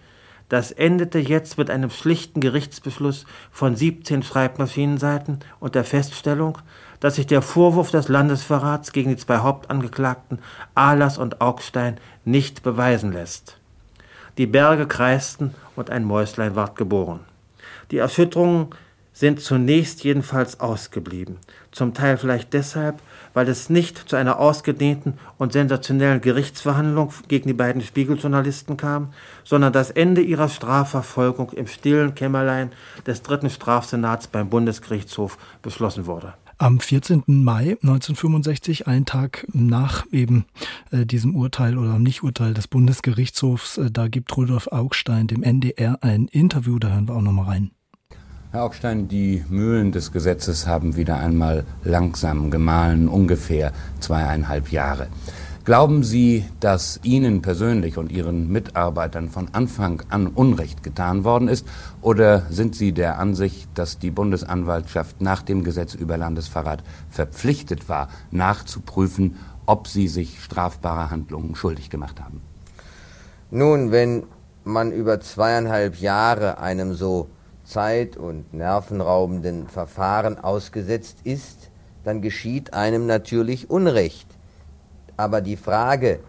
das 0.50 0.74
endete 0.74 1.18
jetzt 1.18 1.58
mit 1.58 1.70
einem 1.70 1.90
schlichten 1.90 2.42
Gerichtsbeschluss 2.42 3.26
von 3.52 3.78
17 3.78 4.22
Schreibmaschinenseiten 4.22 5.40
und 5.62 5.76
der 5.76 5.86
Feststellung, 5.86 6.58
dass 7.02 7.16
sich 7.16 7.28
der 7.28 7.42
Vorwurf 7.42 7.92
des 7.92 8.08
Landesverrats 8.08 8.94
gegen 8.94 9.10
die 9.10 9.18
zwei 9.18 9.40
Hauptangeklagten 9.40 10.40
Ahlers 10.74 11.18
und 11.18 11.42
Augstein 11.42 11.98
nicht 12.24 12.64
beweisen 12.64 13.12
lässt. 13.12 13.58
Die 14.38 14.48
Berge 14.48 14.88
kreisten 14.88 15.54
und 15.76 15.90
ein 15.90 16.06
Mäuslein 16.06 16.56
ward 16.56 16.78
geboren. 16.78 17.20
Die 17.92 17.98
Erschütterungen 17.98 18.70
sind 19.14 19.42
zunächst 19.42 20.04
jedenfalls 20.04 20.62
ausgeblieben, 20.62 21.38
zum 21.72 21.94
Teil 21.94 22.18
vielleicht 22.18 22.54
deshalb, 22.54 23.02
weil 23.34 23.50
es 23.50 23.70
nicht 23.70 23.98
zu 24.10 24.16
einer 24.16 24.40
ausgedehnten 24.40 25.18
und 25.38 25.54
sensationellen 25.54 26.22
Gerichtsverhandlung 26.22 27.12
gegen 27.28 27.48
die 27.48 27.54
beiden 27.54 27.82
Spiegeljournalisten 27.82 28.78
kam, 28.78 29.14
sondern 29.44 29.74
das 29.74 29.92
Ende 29.92 30.22
ihrer 30.22 30.50
Strafverfolgung 30.50 31.52
im 31.52 31.68
stillen 31.68 32.16
Kämmerlein 32.16 32.72
des 33.06 33.22
dritten 33.22 33.50
Strafsenats 33.50 34.28
beim 34.28 34.50
Bundesgerichtshof 34.50 35.38
beschlossen 35.62 36.06
wurde. 36.06 36.34
Am 36.62 36.80
14. 36.80 37.24
Mai 37.26 37.76
1965, 37.82 38.86
einen 38.86 39.08
Tag 39.08 39.48
nach 39.52 40.06
eben 40.12 40.46
äh, 40.92 41.08
diesem 41.08 41.36
Urteil 41.36 41.76
oder 41.76 41.98
Nicht-Urteil 41.98 42.54
des 42.54 42.68
Bundesgerichtshofs, 42.68 43.80
äh, 43.80 43.90
da 43.90 44.08
gibt 44.08 44.38
Rudolf 44.38 44.68
Augstein 44.68 45.26
dem 45.26 45.42
NDR 45.42 45.98
ein 46.02 46.28
Interview, 46.28 46.78
da 46.78 46.90
hören 46.90 47.08
wir 47.08 47.16
auch 47.16 47.22
nochmal 47.24 47.46
rein. 47.46 47.72
Herr 48.52 48.62
Augstein, 48.62 49.08
die 49.08 49.44
Mühlen 49.50 49.92
des 49.92 50.12
Gesetzes 50.12 50.68
haben 50.68 50.96
wieder 50.96 51.18
einmal 51.18 51.66
langsam 51.84 52.52
gemahlen, 52.52 53.08
ungefähr 53.08 53.74
zweieinhalb 54.00 54.72
Jahre. 54.72 55.08
Glauben 55.64 56.04
Sie, 56.04 56.46
dass 56.60 57.00
Ihnen 57.04 57.44
persönlich 57.44 57.98
und 57.98 58.12
Ihren 58.12 58.52
Mitarbeitern 58.52 59.30
von 59.30 59.50
Anfang 59.54 60.02
an 60.10 60.26
Unrecht 60.28 60.82
getan 60.82 61.24
worden 61.24 61.48
ist? 61.48 61.68
Oder 62.02 62.48
sind 62.50 62.76
Sie 62.76 62.94
der 62.94 63.20
Ansicht, 63.20 63.70
dass 63.76 64.00
die 64.00 64.10
Bundesanwaltschaft 64.10 65.22
nach 65.22 65.44
dem 65.44 65.64
Gesetz 65.64 65.94
über 65.94 66.18
Landesverrat 66.18 66.84
verpflichtet 67.10 67.90
war, 67.90 68.10
nachzuprüfen, 68.32 69.38
ob 69.68 69.88
Sie 69.88 70.08
sich 70.08 70.44
strafbarer 70.44 71.12
Handlungen 71.12 71.56
schuldig 71.56 71.92
gemacht 71.92 72.20
haben? 72.20 72.42
Nun, 73.52 73.92
wenn 73.92 74.24
man 74.64 74.92
über 74.92 75.20
zweieinhalb 75.20 75.98
Jahre 75.98 76.58
einem 76.58 76.96
so 76.96 77.30
zeit- 77.64 78.18
und 78.18 78.52
nervenraubenden 78.52 79.68
Verfahren 79.68 80.40
ausgesetzt 80.40 81.20
ist, 81.24 81.70
dann 82.04 82.22
geschieht 82.22 82.74
einem 82.74 83.06
natürlich 83.06 83.70
Unrecht. 83.70 84.28
Aber 85.18 85.42
die 85.42 85.58
Frage, 85.58 86.20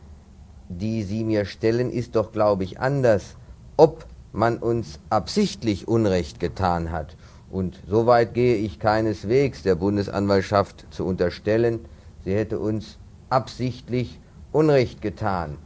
die 0.68 1.02
Sie 1.02 1.24
mir 1.24 1.46
stellen, 1.46 1.90
ist 1.90 2.14
doch, 2.14 2.30
glaube 2.30 2.64
ich, 2.64 2.78
anders, 2.78 3.36
ob 3.78 4.04
man 4.32 4.58
uns 4.58 4.98
absichtlich 5.10 5.88
Unrecht 5.88 6.40
getan 6.40 6.90
hat. 6.90 7.16
Und 7.50 7.78
soweit 7.86 8.34
gehe 8.34 8.56
ich 8.56 8.78
keineswegs 8.78 9.62
der 9.62 9.74
Bundesanwaltschaft 9.74 10.86
zu 10.90 11.04
unterstellen, 11.04 11.80
sie 12.24 12.34
hätte 12.34 12.58
uns 12.58 12.98
absichtlich 13.28 14.18
Unrecht 14.52 15.02
getan. 15.02 15.58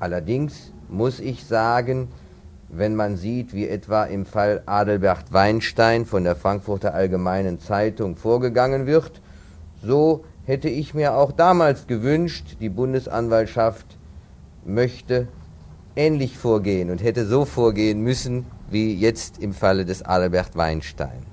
Allerdings 0.00 0.72
muss 0.88 1.20
ich 1.20 1.44
sagen, 1.44 2.08
wenn 2.68 2.94
man 2.94 3.16
sieht, 3.16 3.54
wie 3.54 3.68
etwa 3.68 4.04
im 4.04 4.26
Fall 4.26 4.62
Adelbert 4.66 5.32
Weinstein 5.32 6.06
von 6.06 6.24
der 6.24 6.36
Frankfurter 6.36 6.94
Allgemeinen 6.94 7.60
Zeitung 7.60 8.16
vorgegangen 8.16 8.86
wird, 8.86 9.20
so 9.82 10.24
hätte 10.44 10.68
ich 10.68 10.94
mir 10.94 11.14
auch 11.14 11.32
damals 11.32 11.86
gewünscht, 11.86 12.56
die 12.60 12.68
Bundesanwaltschaft 12.68 13.86
möchte 14.64 15.28
ähnlich 15.98 16.38
vorgehen 16.38 16.90
und 16.90 17.02
hätte 17.02 17.26
so 17.26 17.44
vorgehen 17.44 18.00
müssen 18.00 18.46
wie 18.70 18.94
jetzt 18.94 19.42
im 19.42 19.52
Falle 19.52 19.84
des 19.84 20.02
Adelbert 20.02 20.56
Weinstein. 20.56 21.26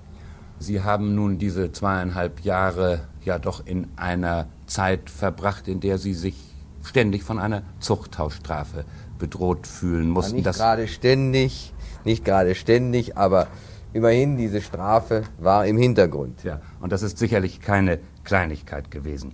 Sie 0.58 0.82
haben 0.82 1.14
nun 1.14 1.38
diese 1.38 1.72
zweieinhalb 1.72 2.42
Jahre 2.42 3.02
ja 3.24 3.38
doch 3.38 3.66
in 3.66 3.88
einer 3.96 4.48
Zeit 4.66 5.10
verbracht, 5.10 5.68
in 5.68 5.82
der 5.82 6.00
Sie 6.00 6.16
sich 6.16 6.36
ständig 6.84 7.24
von 7.24 7.38
einer 7.38 7.62
Zuchthausstrafe 7.80 8.86
bedroht 9.20 9.68
fühlen 9.68 10.10
mussten. 10.10 10.38
Ja, 10.40 10.50
nicht 10.50 10.58
gerade 10.58 10.88
ständig, 10.88 11.74
nicht 12.04 12.26
gerade 12.26 12.56
ständig, 12.56 13.18
aber 13.18 13.48
immerhin 13.94 14.36
diese 14.36 14.62
Strafe 14.62 15.24
war 15.40 15.68
im 15.68 15.78
Hintergrund. 15.78 16.44
Ja, 16.44 16.62
und 16.82 16.92
das 16.92 17.04
ist 17.04 17.20
sicherlich 17.20 17.62
keine 17.62 18.00
Kleinigkeit 18.24 18.90
gewesen. 18.90 19.34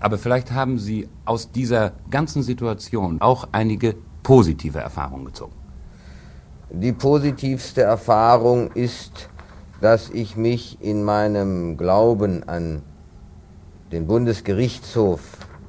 Aber 0.00 0.16
vielleicht 0.16 0.52
haben 0.52 0.78
Sie 0.78 1.08
aus 1.26 1.52
dieser 1.52 1.92
ganzen 2.10 2.42
Situation 2.42 3.20
auch 3.20 3.48
einige 3.52 3.96
positive 4.24 4.80
Erfahrungen 4.80 5.26
gezogen. 5.26 5.54
Die 6.70 6.92
positivste 6.92 7.82
Erfahrung 7.82 8.72
ist, 8.72 9.28
dass 9.80 10.10
ich 10.10 10.36
mich 10.36 10.78
in 10.80 11.04
meinem 11.04 11.76
Glauben 11.76 12.42
an 12.48 12.82
den 13.92 14.08
Bundesgerichtshof 14.08 15.20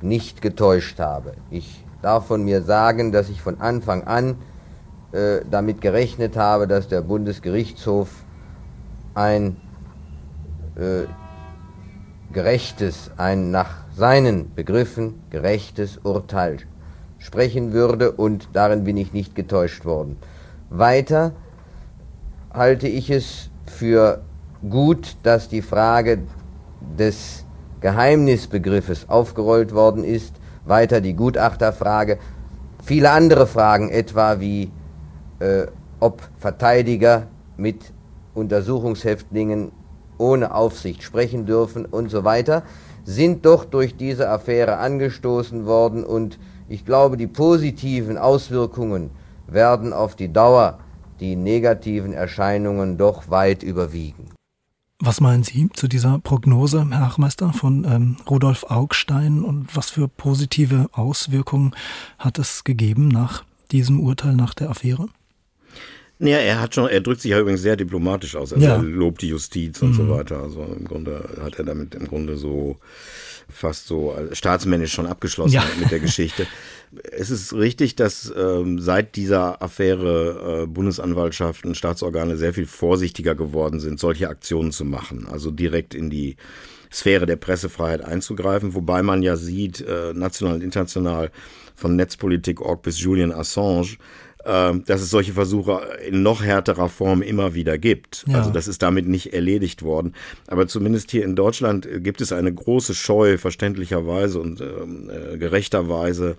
nicht 0.01 0.41
getäuscht 0.41 0.99
habe. 0.99 1.33
Ich 1.51 1.83
darf 2.01 2.25
von 2.25 2.43
mir 2.43 2.63
sagen, 2.63 3.11
dass 3.11 3.29
ich 3.29 3.41
von 3.41 3.61
Anfang 3.61 4.05
an 4.05 4.37
äh, 5.11 5.41
damit 5.49 5.81
gerechnet 5.81 6.37
habe, 6.37 6.65
dass 6.67 6.87
der 6.87 7.01
Bundesgerichtshof 7.01 8.09
ein 9.13 9.57
äh, 10.75 11.05
gerechtes, 12.33 13.11
ein 13.17 13.51
nach 13.51 13.83
seinen 13.95 14.55
Begriffen 14.55 15.21
gerechtes 15.29 15.97
Urteil 16.03 16.59
sprechen 17.25 17.73
würde 17.73 18.11
und 18.11 18.49
darin 18.53 18.83
bin 18.83 18.97
ich 18.97 19.11
nicht 19.11 19.33
getäuscht 19.33 19.83
worden. 19.83 20.17
Weiter 20.69 21.33
halte 22.53 22.87
ich 22.87 23.09
es 23.09 23.49
für 23.65 24.21
gut, 24.69 25.17
dass 25.23 25.49
die 25.49 25.63
Frage 25.63 26.19
des 26.97 27.43
Geheimnisbegriffes 27.81 29.09
aufgerollt 29.09 29.73
worden 29.73 30.03
ist, 30.03 30.35
weiter 30.65 31.01
die 31.01 31.15
Gutachterfrage, 31.15 32.19
viele 32.83 33.09
andere 33.09 33.47
Fragen 33.47 33.89
etwa 33.89 34.39
wie 34.39 34.71
äh, 35.39 35.65
ob 35.99 36.21
Verteidiger 36.37 37.27
mit 37.57 37.91
Untersuchungshäftlingen 38.35 39.71
ohne 40.19 40.53
Aufsicht 40.53 41.01
sprechen 41.01 41.47
dürfen 41.47 41.85
und 41.85 42.09
so 42.09 42.23
weiter, 42.23 42.63
sind 43.03 43.45
doch 43.45 43.65
durch 43.65 43.97
diese 43.97 44.29
Affäre 44.29 44.77
angestoßen 44.77 45.65
worden 45.65 46.03
und 46.03 46.37
ich 46.67 46.85
glaube, 46.85 47.17
die 47.17 47.27
positiven 47.27 48.17
Auswirkungen 48.17 49.09
werden 49.47 49.93
auf 49.93 50.15
die 50.15 50.31
Dauer 50.31 50.79
die 51.19 51.35
negativen 51.35 52.13
Erscheinungen 52.13 52.97
doch 52.97 53.29
weit 53.29 53.63
überwiegen. 53.63 54.31
Was 54.99 55.19
meinen 55.21 55.43
Sie 55.43 55.69
zu 55.73 55.87
dieser 55.87 56.19
Prognose, 56.19 56.87
Herr 56.89 57.03
Achmeister, 57.03 57.51
von 57.53 57.83
ähm, 57.85 58.17
Rudolf 58.29 58.63
Augstein 58.69 59.43
und 59.43 59.75
was 59.75 59.89
für 59.91 60.07
positive 60.07 60.87
Auswirkungen 60.93 61.75
hat 62.17 62.39
es 62.39 62.63
gegeben 62.63 63.09
nach 63.09 63.43
diesem 63.71 63.99
Urteil, 63.99 64.35
nach 64.35 64.53
der 64.53 64.69
Affäre? 64.69 65.07
Ja, 66.19 66.37
er 66.37 66.61
hat 66.61 66.73
schon, 66.75 66.87
er 66.87 67.01
drückt 67.01 67.19
sich 67.21 67.31
ja 67.31 67.39
übrigens 67.41 67.61
sehr 67.61 67.75
diplomatisch 67.75 68.37
aus. 68.37 68.53
Also 68.53 68.65
Ja. 68.65 68.75
er 68.75 68.81
lobt 68.83 69.21
die 69.21 69.27
Justiz 69.27 69.81
und 69.81 69.89
Mhm. 69.89 69.93
so 69.95 70.09
weiter. 70.09 70.39
Also 70.43 70.63
im 70.63 70.85
Grunde 70.85 71.29
hat 71.43 71.55
er 71.59 71.65
damit 71.65 71.93
im 71.93 72.07
Grunde 72.07 72.37
so 72.37 72.77
fast 73.49 73.87
so 73.87 74.11
als 74.11 74.37
staatsmännisch 74.37 74.93
schon 74.93 75.05
abgeschlossen 75.07 75.53
Ja. 75.55 75.63
mit 75.79 75.91
der 75.91 75.99
Geschichte. 75.99 76.47
Es 77.11 77.29
ist 77.29 77.53
richtig, 77.53 77.95
dass 77.95 78.31
ähm, 78.37 78.79
seit 78.79 79.15
dieser 79.15 79.61
Affäre 79.61 80.63
äh, 80.63 80.67
Bundesanwaltschaften, 80.67 81.75
Staatsorgane 81.75 82.37
sehr 82.37 82.53
viel 82.53 82.65
vorsichtiger 82.67 83.35
geworden 83.35 83.79
sind, 83.79 83.99
solche 83.99 84.29
Aktionen 84.29 84.71
zu 84.71 84.85
machen. 84.85 85.27
Also 85.29 85.51
direkt 85.51 85.93
in 85.93 86.09
die 86.09 86.37
Sphäre 86.91 87.25
der 87.25 87.35
Pressefreiheit 87.35 88.01
einzugreifen, 88.01 88.73
wobei 88.75 89.01
man 89.03 89.21
ja 89.23 89.35
sieht, 89.35 89.81
äh, 89.81 90.13
national 90.13 90.55
und 90.55 90.63
international 90.63 91.31
von 91.75 91.95
Netzpolitik.org 91.97 92.81
bis 92.83 92.99
Julian 93.01 93.33
Assange, 93.33 93.87
äh, 93.87 94.34
dass 94.45 95.01
es 95.01 95.09
solche 95.09 95.33
Versuche 95.33 95.81
in 96.07 96.21
noch 96.21 96.43
härterer 96.43 96.89
Form 96.89 97.21
immer 97.21 97.55
wieder 97.55 97.77
gibt. 97.77 98.25
Ja. 98.27 98.37
Also 98.37 98.51
das 98.51 98.67
ist 98.67 98.81
damit 98.81 99.07
nicht 99.07 99.33
erledigt 99.33 99.81
worden. 99.81 100.13
Aber 100.47 100.67
zumindest 100.67 101.11
hier 101.11 101.23
in 101.23 101.35
Deutschland 101.35 101.85
äh, 101.85 101.99
gibt 101.99 102.21
es 102.21 102.31
eine 102.31 102.53
große 102.53 102.93
Scheu, 102.93 103.37
verständlicherweise 103.37 104.39
und 104.39 104.61
ähm, 104.61 105.09
äh, 105.09 105.37
gerechterweise, 105.37 106.37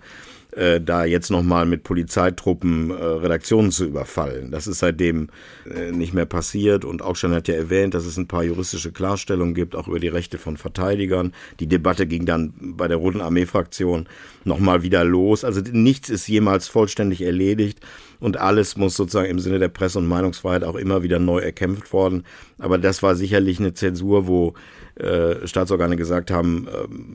äh, 0.57 0.81
da 0.81 1.05
jetzt 1.05 1.29
nochmal 1.29 1.65
mit 1.65 1.83
Polizeitruppen 1.83 2.89
äh, 2.89 2.93
Redaktionen 2.93 3.71
zu 3.71 3.85
überfallen. 3.85 4.49
Das 4.51 4.65
ist 4.65 4.79
seitdem 4.79 5.29
äh, 5.69 5.91
nicht 5.91 6.13
mehr 6.13 6.25
passiert 6.25 6.83
und 6.83 7.01
Augstein 7.01 7.33
hat 7.33 7.47
ja 7.47 7.53
erwähnt, 7.53 7.93
dass 7.93 8.05
es 8.05 8.17
ein 8.17 8.27
paar 8.27 8.43
juristische 8.43 8.91
Klarstellungen 8.91 9.53
gibt, 9.53 9.75
auch 9.75 9.87
über 9.87 9.99
die 9.99 10.07
Rechte 10.07 10.37
von 10.37 10.57
Verteidigern. 10.57 11.33
Die 11.59 11.67
Debatte 11.67 12.07
ging 12.07 12.25
dann 12.25 12.53
bei 12.59 12.87
der 12.87 12.97
Roten 12.97 13.21
Armee-Fraktion 13.21 14.07
nochmal 14.45 14.81
wieder 14.81 15.03
los. 15.03 15.43
Also 15.43 15.61
nichts 15.61 16.09
ist 16.09 16.27
jemals 16.27 16.67
vollständig 16.67 17.21
erledigt 17.21 17.79
und 18.19 18.37
alles 18.37 18.77
muss 18.77 18.95
sozusagen 18.95 19.29
im 19.29 19.39
Sinne 19.39 19.59
der 19.59 19.67
Presse- 19.67 19.99
und 19.99 20.07
Meinungsfreiheit 20.07 20.63
auch 20.63 20.75
immer 20.75 21.03
wieder 21.03 21.19
neu 21.19 21.39
erkämpft 21.39 21.93
worden. 21.93 22.23
Aber 22.57 22.79
das 22.79 23.03
war 23.03 23.15
sicherlich 23.15 23.59
eine 23.59 23.73
Zensur, 23.73 24.27
wo 24.27 24.55
äh, 24.99 25.47
Staatsorgane 25.47 25.95
gesagt 25.95 26.31
haben, 26.31 26.67
äh, 26.67 26.71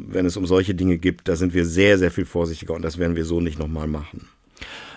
wenn 0.08 0.26
es 0.26 0.36
um 0.36 0.46
solche 0.46 0.74
Dinge 0.74 0.98
gibt, 0.98 1.28
da 1.28 1.36
sind 1.36 1.54
wir 1.54 1.64
sehr, 1.64 1.98
sehr 1.98 2.10
viel 2.10 2.24
vorsichtiger 2.24 2.74
und 2.74 2.82
das 2.82 2.98
werden 2.98 3.16
wir 3.16 3.24
so 3.24 3.40
nicht 3.40 3.58
nochmal 3.58 3.86
machen. 3.86 4.28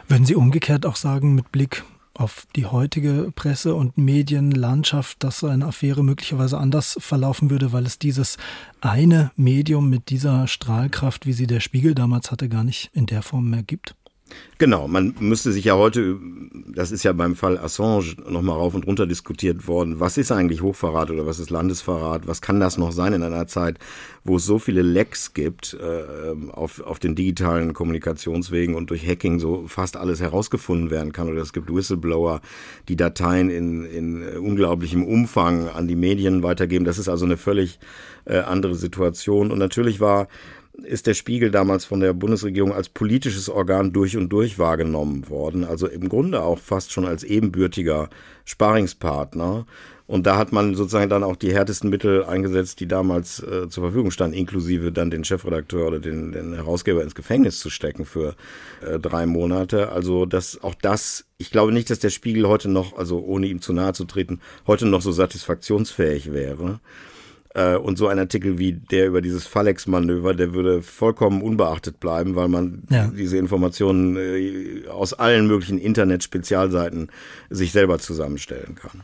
Würden 0.07 0.25
Sie 0.25 0.35
umgekehrt 0.35 0.85
auch 0.85 0.95
sagen, 0.95 1.33
mit 1.33 1.51
Blick 1.51 1.83
auf 2.13 2.47
die 2.55 2.65
heutige 2.65 3.31
Presse- 3.35 3.75
und 3.75 3.97
Medienlandschaft, 3.97 5.23
dass 5.23 5.39
so 5.39 5.47
eine 5.47 5.65
Affäre 5.65 6.03
möglicherweise 6.03 6.57
anders 6.57 6.97
verlaufen 6.99 7.49
würde, 7.49 7.73
weil 7.73 7.85
es 7.85 7.99
dieses 7.99 8.37
eine 8.81 9.31
Medium 9.35 9.89
mit 9.89 10.09
dieser 10.09 10.47
Strahlkraft, 10.47 11.25
wie 11.25 11.33
sie 11.33 11.47
der 11.47 11.59
Spiegel 11.59 11.93
damals 11.93 12.31
hatte, 12.31 12.47
gar 12.47 12.63
nicht 12.63 12.89
in 12.93 13.05
der 13.05 13.21
Form 13.21 13.49
mehr 13.49 13.63
gibt? 13.63 13.95
Genau, 14.57 14.87
man 14.87 15.13
müsste 15.19 15.51
sich 15.51 15.65
ja 15.65 15.75
heute, 15.75 16.17
das 16.67 16.93
ist 16.93 17.03
ja 17.03 17.11
beim 17.11 17.35
Fall 17.35 17.57
Assange 17.57 18.15
nochmal 18.29 18.55
rauf 18.55 18.73
und 18.73 18.87
runter 18.87 19.05
diskutiert 19.05 19.67
worden, 19.67 19.99
was 19.99 20.17
ist 20.17 20.31
eigentlich 20.31 20.61
Hochverrat 20.61 21.11
oder 21.11 21.25
was 21.25 21.39
ist 21.39 21.49
Landesverrat, 21.49 22.25
was 22.25 22.41
kann 22.41 22.61
das 22.61 22.77
noch 22.77 22.93
sein 22.93 23.11
in 23.11 23.23
einer 23.23 23.47
Zeit, 23.47 23.79
wo 24.23 24.37
es 24.37 24.45
so 24.45 24.57
viele 24.57 24.81
Lecks 24.81 25.33
gibt 25.33 25.73
äh, 25.73 26.51
auf, 26.53 26.79
auf 26.79 26.99
den 26.99 27.15
digitalen 27.15 27.73
Kommunikationswegen 27.73 28.75
und 28.75 28.91
durch 28.91 29.05
Hacking 29.05 29.39
so 29.39 29.65
fast 29.67 29.97
alles 29.97 30.21
herausgefunden 30.21 30.89
werden 30.89 31.11
kann? 31.11 31.27
Oder 31.27 31.41
es 31.41 31.51
gibt 31.51 31.73
Whistleblower, 31.73 32.39
die 32.87 32.95
Dateien 32.95 33.49
in, 33.49 33.83
in 33.83 34.37
unglaublichem 34.37 35.03
Umfang 35.03 35.67
an 35.67 35.89
die 35.89 35.97
Medien 35.97 36.43
weitergeben. 36.43 36.85
Das 36.85 36.97
ist 36.97 37.09
also 37.09 37.25
eine 37.25 37.35
völlig 37.35 37.77
äh, 38.23 38.37
andere 38.37 38.75
Situation. 38.75 39.51
Und 39.51 39.59
natürlich 39.59 39.99
war 39.99 40.29
ist 40.83 41.07
der 41.07 41.13
Spiegel 41.13 41.51
damals 41.51 41.85
von 41.85 41.99
der 41.99 42.13
Bundesregierung 42.13 42.73
als 42.73 42.89
politisches 42.89 43.49
Organ 43.49 43.93
durch 43.93 44.17
und 44.17 44.29
durch 44.29 44.59
wahrgenommen 44.59 45.29
worden. 45.29 45.63
Also 45.63 45.87
im 45.87 46.09
Grunde 46.09 46.41
auch 46.43 46.59
fast 46.59 46.91
schon 46.91 47.05
als 47.05 47.23
ebenbürtiger 47.23 48.09
Sparingspartner. 48.45 49.65
Und 50.07 50.27
da 50.27 50.37
hat 50.37 50.51
man 50.51 50.75
sozusagen 50.75 51.09
dann 51.09 51.23
auch 51.23 51.35
die 51.35 51.51
härtesten 51.51 51.89
Mittel 51.89 52.23
eingesetzt, 52.25 52.79
die 52.79 52.87
damals 52.87 53.41
äh, 53.41 53.69
zur 53.69 53.83
Verfügung 53.83 54.11
standen, 54.11 54.37
inklusive 54.37 54.91
dann 54.91 55.09
den 55.09 55.23
Chefredakteur 55.23 55.87
oder 55.87 55.99
den, 55.99 56.31
den 56.31 56.53
Herausgeber 56.53 57.01
ins 57.01 57.15
Gefängnis 57.15 57.59
zu 57.59 57.71
stecken 57.71 58.05
für 58.05 58.35
äh, 58.85 58.99
drei 58.99 59.25
Monate. 59.25 59.91
Also 59.91 60.27
das, 60.27 60.61
auch 60.61 60.75
das, 60.75 61.25
ich 61.39 61.49
glaube 61.49 61.71
nicht, 61.71 61.89
dass 61.89 61.97
der 61.97 62.11
Spiegel 62.11 62.47
heute 62.47 62.69
noch, 62.69 62.95
also 62.95 63.19
ohne 63.19 63.47
ihm 63.47 63.61
zu 63.61 63.73
nahe 63.73 63.93
zu 63.93 64.05
treten, 64.05 64.41
heute 64.67 64.85
noch 64.85 65.01
so 65.01 65.11
satisfaktionsfähig 65.11 66.31
wäre. 66.31 66.79
Äh, 67.55 67.77
Und 67.77 67.97
so 67.97 68.07
ein 68.07 68.19
Artikel 68.19 68.59
wie 68.59 68.73
der 68.73 69.07
über 69.07 69.21
dieses 69.21 69.47
Fallex-Manöver, 69.47 70.33
der 70.33 70.53
würde 70.53 70.81
vollkommen 70.81 71.41
unbeachtet 71.41 71.99
bleiben, 71.99 72.35
weil 72.35 72.47
man 72.49 72.83
Ja. 72.89 73.07
diese 73.07 73.37
Informationen 73.37 74.17
äh, 74.17 74.87
aus 74.89 75.13
allen 75.13 75.47
möglichen 75.47 75.77
Internet-Spezialseiten 75.77 77.09
sich 77.49 77.71
selber 77.71 77.99
zusammenstellen 77.99 78.75
kann. 78.75 79.01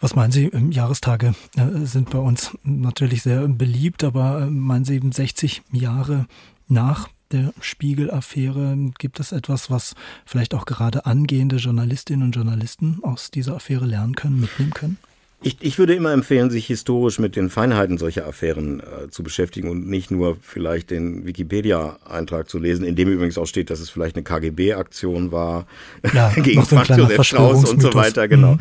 Was 0.00 0.14
meinen 0.14 0.32
Sie, 0.32 0.46
ähm, 0.46 0.70
Jahrestage 0.72 1.34
äh, 1.56 1.84
sind 1.84 2.10
bei 2.10 2.18
uns 2.18 2.56
natürlich 2.62 3.22
sehr 3.22 3.46
beliebt, 3.48 4.04
aber 4.04 4.42
äh, 4.42 4.46
meinen 4.50 4.84
Sie 4.84 4.94
eben 4.94 5.12
60 5.12 5.62
Jahre 5.72 6.26
nach 6.68 7.08
der 7.32 7.52
Spiegel-Affäre, 7.60 8.76
gibt 8.98 9.20
es 9.20 9.32
etwas, 9.32 9.70
was 9.70 9.94
vielleicht 10.26 10.54
auch 10.54 10.64
gerade 10.64 11.06
angehende 11.06 11.56
Journalistinnen 11.56 12.24
und 12.26 12.36
Journalisten 12.36 12.98
aus 13.02 13.30
dieser 13.30 13.56
Affäre 13.56 13.86
lernen 13.86 14.14
können, 14.16 14.40
mitnehmen 14.40 14.72
können? 14.72 14.98
Ich, 15.42 15.56
ich 15.60 15.78
würde 15.78 15.94
immer 15.94 16.12
empfehlen, 16.12 16.50
sich 16.50 16.66
historisch 16.66 17.18
mit 17.18 17.34
den 17.34 17.48
Feinheiten 17.48 17.96
solcher 17.96 18.26
Affären 18.26 18.80
äh, 18.80 19.08
zu 19.08 19.22
beschäftigen 19.22 19.70
und 19.70 19.88
nicht 19.88 20.10
nur 20.10 20.36
vielleicht 20.42 20.90
den 20.90 21.24
Wikipedia-Eintrag 21.24 22.48
zu 22.50 22.58
lesen, 22.58 22.84
in 22.84 22.94
dem 22.94 23.08
übrigens 23.08 23.38
auch 23.38 23.46
steht, 23.46 23.70
dass 23.70 23.80
es 23.80 23.88
vielleicht 23.88 24.16
eine 24.16 24.22
KGB-Aktion 24.22 25.32
war 25.32 25.66
Ja, 26.12 26.28
gegen 26.36 26.62
so 26.62 26.76
Franz 26.76 26.88
Josef 26.88 27.24
Strauß 27.24 27.70
und 27.70 27.80
so 27.80 27.94
weiter, 27.94 28.28
genau. 28.28 28.54
Mhm. 28.54 28.60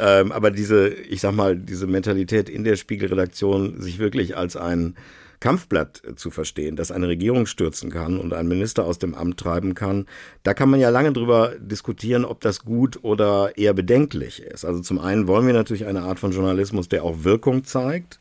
Ähm, 0.00 0.32
aber 0.32 0.50
diese, 0.50 0.88
ich 0.88 1.20
sag 1.20 1.32
mal, 1.32 1.56
diese 1.56 1.86
Mentalität 1.86 2.48
in 2.48 2.64
der 2.64 2.74
Spiegelredaktion, 2.74 3.80
sich 3.80 4.00
wirklich 4.00 4.36
als 4.36 4.56
ein 4.56 4.96
Kampfblatt 5.40 6.02
zu 6.16 6.30
verstehen, 6.30 6.76
das 6.76 6.90
eine 6.90 7.08
Regierung 7.08 7.46
stürzen 7.46 7.90
kann 7.90 8.18
und 8.18 8.32
einen 8.32 8.48
Minister 8.48 8.84
aus 8.84 8.98
dem 8.98 9.14
Amt 9.14 9.38
treiben 9.38 9.74
kann, 9.74 10.06
da 10.42 10.54
kann 10.54 10.70
man 10.70 10.80
ja 10.80 10.90
lange 10.90 11.12
drüber 11.12 11.52
diskutieren, 11.58 12.24
ob 12.24 12.40
das 12.40 12.64
gut 12.64 13.00
oder 13.02 13.56
eher 13.56 13.74
bedenklich 13.74 14.42
ist. 14.42 14.64
Also 14.64 14.80
zum 14.80 14.98
einen 14.98 15.26
wollen 15.26 15.46
wir 15.46 15.54
natürlich 15.54 15.86
eine 15.86 16.02
Art 16.02 16.18
von 16.18 16.32
Journalismus, 16.32 16.88
der 16.88 17.04
auch 17.04 17.24
Wirkung 17.24 17.64
zeigt. 17.64 18.18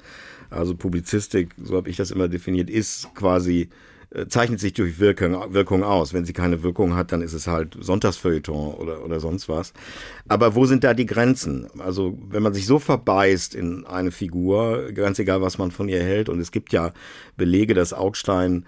Also 0.49 0.75
Publizistik, 0.75 1.49
so 1.61 1.75
habe 1.75 1.89
ich 1.89 1.97
das 1.97 2.11
immer 2.11 2.27
definiert, 2.27 2.69
ist 2.69 3.13
quasi 3.15 3.69
zeichnet 4.27 4.59
sich 4.59 4.73
durch 4.73 4.99
Wirkung, 4.99 5.53
Wirkung 5.53 5.83
aus. 5.83 6.13
Wenn 6.13 6.25
sie 6.25 6.33
keine 6.33 6.63
Wirkung 6.63 6.95
hat, 6.95 7.11
dann 7.11 7.21
ist 7.21 7.33
es 7.33 7.47
halt 7.47 7.77
Sonntagsfeuilleton 7.79 8.73
oder, 8.75 9.03
oder 9.03 9.19
sonst 9.19 9.49
was. 9.49 9.73
Aber 10.27 10.55
wo 10.55 10.65
sind 10.65 10.83
da 10.83 10.93
die 10.93 11.05
Grenzen? 11.05 11.67
Also 11.79 12.17
wenn 12.29 12.43
man 12.43 12.53
sich 12.53 12.65
so 12.65 12.79
verbeißt 12.79 13.55
in 13.55 13.85
eine 13.85 14.11
Figur, 14.11 14.91
ganz 14.93 15.19
egal, 15.19 15.41
was 15.41 15.57
man 15.57 15.71
von 15.71 15.89
ihr 15.89 16.01
hält, 16.01 16.29
und 16.29 16.39
es 16.39 16.51
gibt 16.51 16.71
ja 16.73 16.91
Belege, 17.37 17.73
dass 17.73 17.93
Augstein 17.93 18.65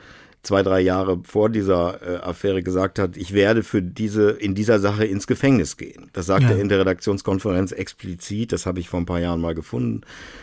zwei, 0.48 0.64
drei 0.64 0.80
Jahre 0.80 1.20
vor 1.24 1.50
dieser 1.50 2.00
äh, 2.02 2.16
Affäre 2.24 2.64
gesagt 2.64 3.00
hat, 3.00 3.18
ich 3.18 3.34
werde 3.34 3.64
für 3.64 3.82
diese, 3.82 4.32
in 4.32 4.56
dieser 4.56 4.80
Sache 4.80 5.04
ins 5.06 5.28
Gefängnis 5.28 5.76
gehen. 5.76 6.10
Das 6.14 6.26
sagte 6.26 6.46
Ja. 6.46 6.52
er 6.52 6.60
in 6.62 6.70
der 6.70 6.80
Redaktionskonferenz 6.80 7.74
explizit. 7.74 8.54
Das 8.54 8.66
habe 8.66 8.80
ich 8.80 8.88
vor 8.88 9.00
ein 9.02 9.06
paar 9.06 9.20
Jahren 9.20 9.42
mal 9.42 9.54
gefunden 9.56 10.02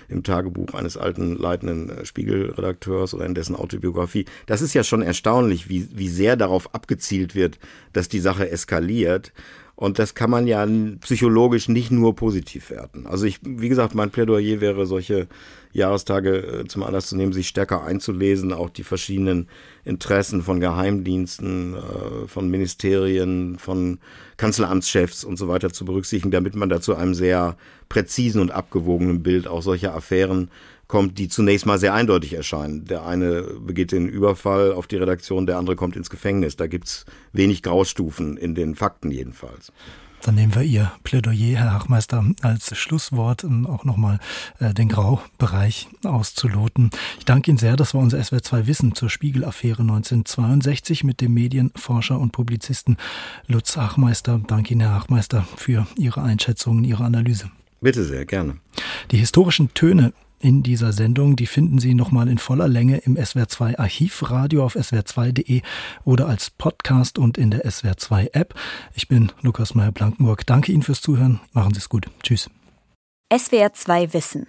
im 0.08 0.22
Tagebuch 0.22 0.74
eines 0.74 0.96
alten 0.98 1.34
leitenden 1.36 1.88
äh, 1.88 2.04
Spiegelredakteurs 2.04 3.14
oder 3.14 3.24
in 3.24 3.34
dessen 3.34 3.56
Autobiografie. 3.56 4.26
Das 4.46 4.60
ist 4.60 4.74
ja 4.74 4.84
schon 4.84 5.00
erstaunlich, 5.02 5.68
wie, 5.70 5.88
wie 5.94 6.08
sehr 6.08 6.36
darauf 6.36 6.74
abgezielt 6.74 7.34
wird, 7.34 7.58
dass 7.94 8.08
die 8.08 8.20
Sache 8.20 8.50
eskaliert. 8.50 9.32
Und 9.76 9.98
das 9.98 10.14
kann 10.14 10.30
man 10.30 10.46
ja 10.46 10.66
psychologisch 11.00 11.68
nicht 11.68 11.90
nur 11.90 12.14
positiv 12.14 12.70
werten. 12.70 13.06
Also 13.06 13.26
ich, 13.26 13.40
wie 13.42 13.68
gesagt, 13.68 13.94
mein 13.94 14.10
Plädoyer 14.10 14.60
wäre, 14.60 14.86
solche 14.86 15.26
Jahrestage 15.72 16.60
äh, 16.60 16.64
zum 16.68 16.84
Anlass 16.84 17.08
zu 17.08 17.16
nehmen, 17.16 17.32
sich 17.32 17.48
stärker 17.48 17.82
einzulesen, 17.82 18.52
auch 18.52 18.70
die 18.70 18.84
verschiedenen 18.84 19.48
Interessen 19.84 20.42
von 20.42 20.60
Geheimdiensten, 20.60 21.74
äh, 21.74 22.28
von 22.28 22.48
Ministerien, 22.48 23.58
von 23.58 23.98
Kanzleramtschefs 24.36 25.24
und 25.24 25.36
so 25.36 25.48
weiter 25.48 25.72
zu 25.72 25.84
berücksichtigen, 25.84 26.30
damit 26.30 26.54
man 26.54 26.68
da 26.68 26.80
zu 26.80 26.94
einem 26.94 27.14
sehr 27.14 27.56
präzisen 27.88 28.40
und 28.40 28.52
abgewogenen 28.52 29.24
Bild 29.24 29.48
auch 29.48 29.62
solcher 29.62 29.94
Affären 29.94 30.50
kommt, 30.88 31.18
die 31.18 31.28
zunächst 31.28 31.66
mal 31.66 31.78
sehr 31.78 31.94
eindeutig 31.94 32.34
erscheinen. 32.34 32.84
Der 32.84 33.06
eine 33.06 33.42
begeht 33.42 33.92
den 33.92 34.08
Überfall 34.08 34.72
auf 34.72 34.86
die 34.86 34.96
Redaktion, 34.96 35.46
der 35.46 35.58
andere 35.58 35.76
kommt 35.76 35.96
ins 35.96 36.10
Gefängnis. 36.10 36.56
Da 36.56 36.66
gibt's 36.66 37.04
wenig 37.32 37.62
Graustufen 37.62 38.36
in 38.36 38.54
den 38.54 38.74
Fakten 38.74 39.10
jedenfalls. 39.10 39.72
Dann 40.24 40.36
nehmen 40.36 40.54
wir 40.54 40.62
Ihr 40.62 40.90
Plädoyer, 41.02 41.58
Herr 41.58 41.74
Hachmeister, 41.74 42.24
als 42.40 42.74
Schlusswort, 42.78 43.44
um 43.44 43.66
auch 43.66 43.84
nochmal 43.84 44.20
äh, 44.58 44.72
den 44.72 44.88
Graubereich 44.88 45.88
auszuloten. 46.02 46.88
Ich 47.18 47.26
danke 47.26 47.50
Ihnen 47.50 47.58
sehr. 47.58 47.76
Das 47.76 47.92
war 47.92 48.00
unser 48.00 48.18
SWR2 48.18 48.66
Wissen 48.66 48.94
zur 48.94 49.10
Spiegel-Affäre 49.10 49.82
1962 49.82 51.04
mit 51.04 51.20
dem 51.20 51.34
Medienforscher 51.34 52.18
und 52.18 52.32
Publizisten 52.32 52.96
Lutz 53.48 53.76
Hachmeister. 53.76 54.40
Danke 54.46 54.72
Ihnen, 54.72 54.80
Herr 54.80 54.94
Hachmeister, 54.94 55.46
für 55.56 55.86
Ihre 55.98 56.22
Einschätzungen, 56.22 56.84
Ihre 56.84 57.04
Analyse. 57.04 57.50
Bitte 57.82 58.02
sehr, 58.02 58.24
gerne. 58.24 58.56
Die 59.10 59.18
historischen 59.18 59.74
Töne 59.74 60.14
in 60.44 60.62
dieser 60.62 60.92
Sendung. 60.92 61.36
Die 61.36 61.46
finden 61.46 61.78
Sie 61.78 61.94
nochmal 61.94 62.28
in 62.28 62.38
voller 62.38 62.68
Länge 62.68 62.98
im 62.98 63.16
SWR2 63.16 63.78
Archivradio 63.78 64.64
auf 64.64 64.76
swr2.de 64.76 65.62
oder 66.04 66.28
als 66.28 66.50
Podcast 66.50 67.18
und 67.18 67.38
in 67.38 67.50
der 67.50 67.64
SWR2 67.64 68.34
App. 68.34 68.54
Ich 68.94 69.08
bin 69.08 69.32
Lukas 69.40 69.74
Meyer-Blankenburg. 69.74 70.46
Danke 70.46 70.70
Ihnen 70.70 70.82
fürs 70.82 71.00
Zuhören. 71.00 71.40
Machen 71.52 71.72
Sie 71.72 71.78
es 71.78 71.88
gut. 71.88 72.06
Tschüss. 72.22 72.50
SWR2 73.32 74.12
Wissen. 74.12 74.46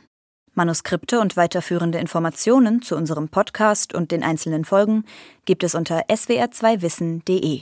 Manuskripte 0.53 1.19
und 1.19 1.37
weiterführende 1.37 1.97
Informationen 1.97 2.81
zu 2.81 2.95
unserem 2.95 3.29
Podcast 3.29 3.93
und 3.93 4.11
den 4.11 4.23
einzelnen 4.23 4.65
Folgen 4.65 5.05
gibt 5.45 5.63
es 5.63 5.75
unter 5.75 6.05
swr2wissen.de. 6.09 7.61